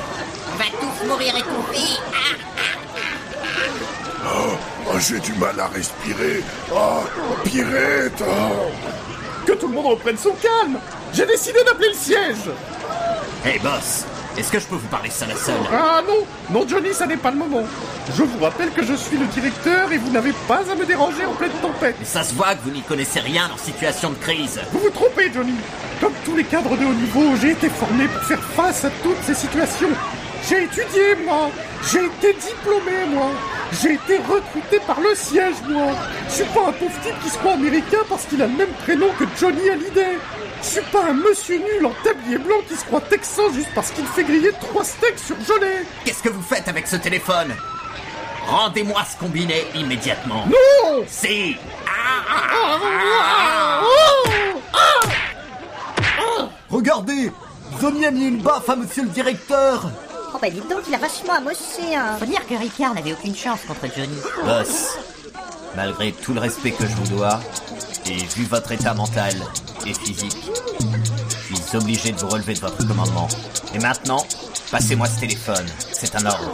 On 0.55 0.57
va 0.57 0.65
tous 0.81 1.07
mourir 1.07 1.37
étouffés 1.37 2.01
Ah, 2.15 2.52
j'ai 5.03 5.19
du 5.19 5.33
mal 5.35 5.59
à 5.59 5.67
respirer. 5.67 6.43
Oh, 6.73 7.01
Pirette 7.45 8.23
oh. 8.23 8.71
Que 9.45 9.53
tout 9.53 9.67
le 9.67 9.75
monde 9.75 9.87
reprenne 9.87 10.17
son 10.17 10.33
calme. 10.33 10.79
J'ai 11.13 11.27
décidé 11.27 11.59
d'appeler 11.65 11.89
le 11.89 11.95
siège. 11.95 12.51
Hey 13.45 13.59
boss, 13.59 14.07
est-ce 14.39 14.53
que 14.53 14.61
je 14.61 14.67
peux 14.67 14.77
vous 14.77 14.87
parler 14.87 15.11
seul 15.11 15.33
à 15.33 15.37
seul 15.37 15.57
Ah 15.73 16.01
non, 16.07 16.25
non 16.51 16.69
Johnny, 16.69 16.95
ça 16.95 17.07
n'est 17.07 17.17
pas 17.17 17.33
le 17.33 17.39
moment. 17.39 17.65
Je 18.17 18.23
vous 18.23 18.45
rappelle 18.45 18.71
que 18.71 18.85
je 18.85 18.95
suis 18.95 19.19
le 19.19 19.27
directeur 19.27 19.91
et 19.91 19.99
vous 19.99 20.13
n'avez 20.13 20.33
pas 20.47 20.61
à 20.71 20.75
me 20.77 20.87
déranger 20.87 21.27
en 21.27 21.33
pleine 21.33 21.51
tempête. 21.61 21.97
Mais 21.99 22.07
ça 22.07 22.23
se 22.23 22.35
voit 22.35 22.55
que 22.55 22.63
vous 22.63 22.71
n'y 22.71 22.83
connaissez 22.83 23.19
rien 23.19 23.51
en 23.53 23.59
situation 23.59 24.11
de 24.11 24.17
crise. 24.17 24.61
Vous 24.71 24.79
vous 24.79 24.91
trompez, 24.91 25.33
Johnny. 25.35 25.55
Comme 26.01 26.15
tous 26.25 26.37
les 26.37 26.45
cadres 26.45 26.77
de 26.77 26.85
haut 26.85 26.95
niveau, 26.95 27.35
j'ai 27.41 27.51
été 27.51 27.69
formé 27.69 28.07
pour 28.07 28.23
faire 28.23 28.43
face 28.55 28.85
à 28.85 28.91
toutes 29.03 29.23
ces 29.27 29.35
situations. 29.35 29.91
J'ai 30.49 30.65
étudié, 30.65 31.17
moi. 31.25 31.51
J'ai 31.91 32.05
été 32.05 32.35
diplômé, 32.35 33.07
moi. 33.13 33.31
J'ai 33.81 33.95
été 33.95 34.19
recruté 34.19 34.81
par 34.87 35.01
le 35.01 35.15
siège, 35.15 35.55
moi. 35.69 35.93
Je 36.29 36.33
suis 36.35 36.45
pas 36.45 36.69
un 36.69 36.73
pauvre 36.73 37.01
type 37.03 37.19
qui 37.23 37.31
se 37.31 37.39
croit 37.39 37.53
américain 37.55 37.99
parce 38.09 38.27
qu'il 38.27 38.43
a 38.43 38.47
le 38.47 38.53
même 38.53 38.73
prénom 38.85 39.09
que 39.19 39.25
Johnny 39.39 39.69
Hallyday. 39.71 40.19
Je 40.63 40.67
suis 40.67 40.81
pas 40.93 41.07
un 41.07 41.15
monsieur 41.15 41.59
nul 41.59 41.87
en 41.87 41.93
tablier 42.05 42.39
blanc 42.39 42.57
qui 42.69 42.77
se 42.77 42.85
croit 42.85 43.01
texan 43.01 43.51
juste 43.53 43.71
parce 43.75 43.91
qu'il 43.91 44.07
fait 44.07 44.25
griller 44.25 44.53
trois 44.61 44.85
steaks 44.85 45.19
surgelés. 45.19 45.87
Qu'est-ce 46.05 46.23
que 46.23 46.29
vous 46.29 46.43
faites 46.43 46.69
avec 46.69 46.87
ce 46.87 46.97
téléphone? 46.97 47.55
Rendez-moi 48.47 49.03
ce 49.11 49.17
combiné 49.19 49.67
immédiatement. 49.75 50.47
Non 50.47 51.05
Si 51.07 51.57
Regardez 56.71 57.31
Johnny 57.81 58.07
a 58.07 58.11
mis 58.11 58.27
une 58.27 58.43
baffe 58.43 58.69
à 58.69 58.77
monsieur 58.77 59.03
le 59.05 59.09
directeur 59.09 59.91
Oh 60.35 60.39
bah 60.41 60.51
dites 60.51 60.69
donc, 60.69 60.81
il 60.89 60.95
a 60.95 60.99
vachement 60.99 61.35
amoché, 61.35 61.95
hein. 61.95 62.17
Faut 62.19 62.25
dire 62.25 62.47
que 62.47 62.55
Ricard 62.55 62.95
n'avait 62.95 63.13
aucune 63.13 63.37
chance 63.37 63.61
contre 63.67 63.87
Johnny. 63.95 64.17
Boss, 64.45 64.97
Malgré 65.77 66.13
tout 66.13 66.35
le 66.35 66.41
respect 66.41 66.73
que 66.73 66.87
je 66.87 66.95
vous 66.95 67.17
dois, 67.17 67.41
et 68.07 68.17
vu 68.17 68.45
votre 68.45 68.73
état 68.73 68.95
mental 68.95 69.35
et 69.87 69.95
physique, 69.95 70.37
je 71.51 71.57
suis 71.57 71.77
obligé 71.77 72.13
de 72.13 72.19
vous 72.19 72.29
relever 72.29 72.55
de 72.55 72.61
votre 72.61 72.87
commandement. 72.87 73.29
Et 73.75 73.79
maintenant, 73.79 74.25
passez-moi 74.71 75.07
ce 75.07 75.21
téléphone, 75.21 75.67
c'est 75.93 76.15
un 76.15 76.27
ordre. 76.27 76.53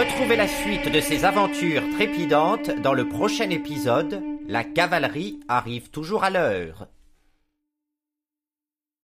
Retrouvez 0.00 0.36
la 0.36 0.48
suite 0.48 0.90
de 0.90 0.98
ces 0.98 1.26
aventures 1.26 1.82
trépidantes 1.90 2.70
dans 2.80 2.94
le 2.94 3.06
prochain 3.06 3.50
épisode. 3.50 4.22
La 4.48 4.64
cavalerie 4.64 5.40
arrive 5.46 5.90
toujours 5.90 6.24
à 6.24 6.30
l'heure. 6.30 6.88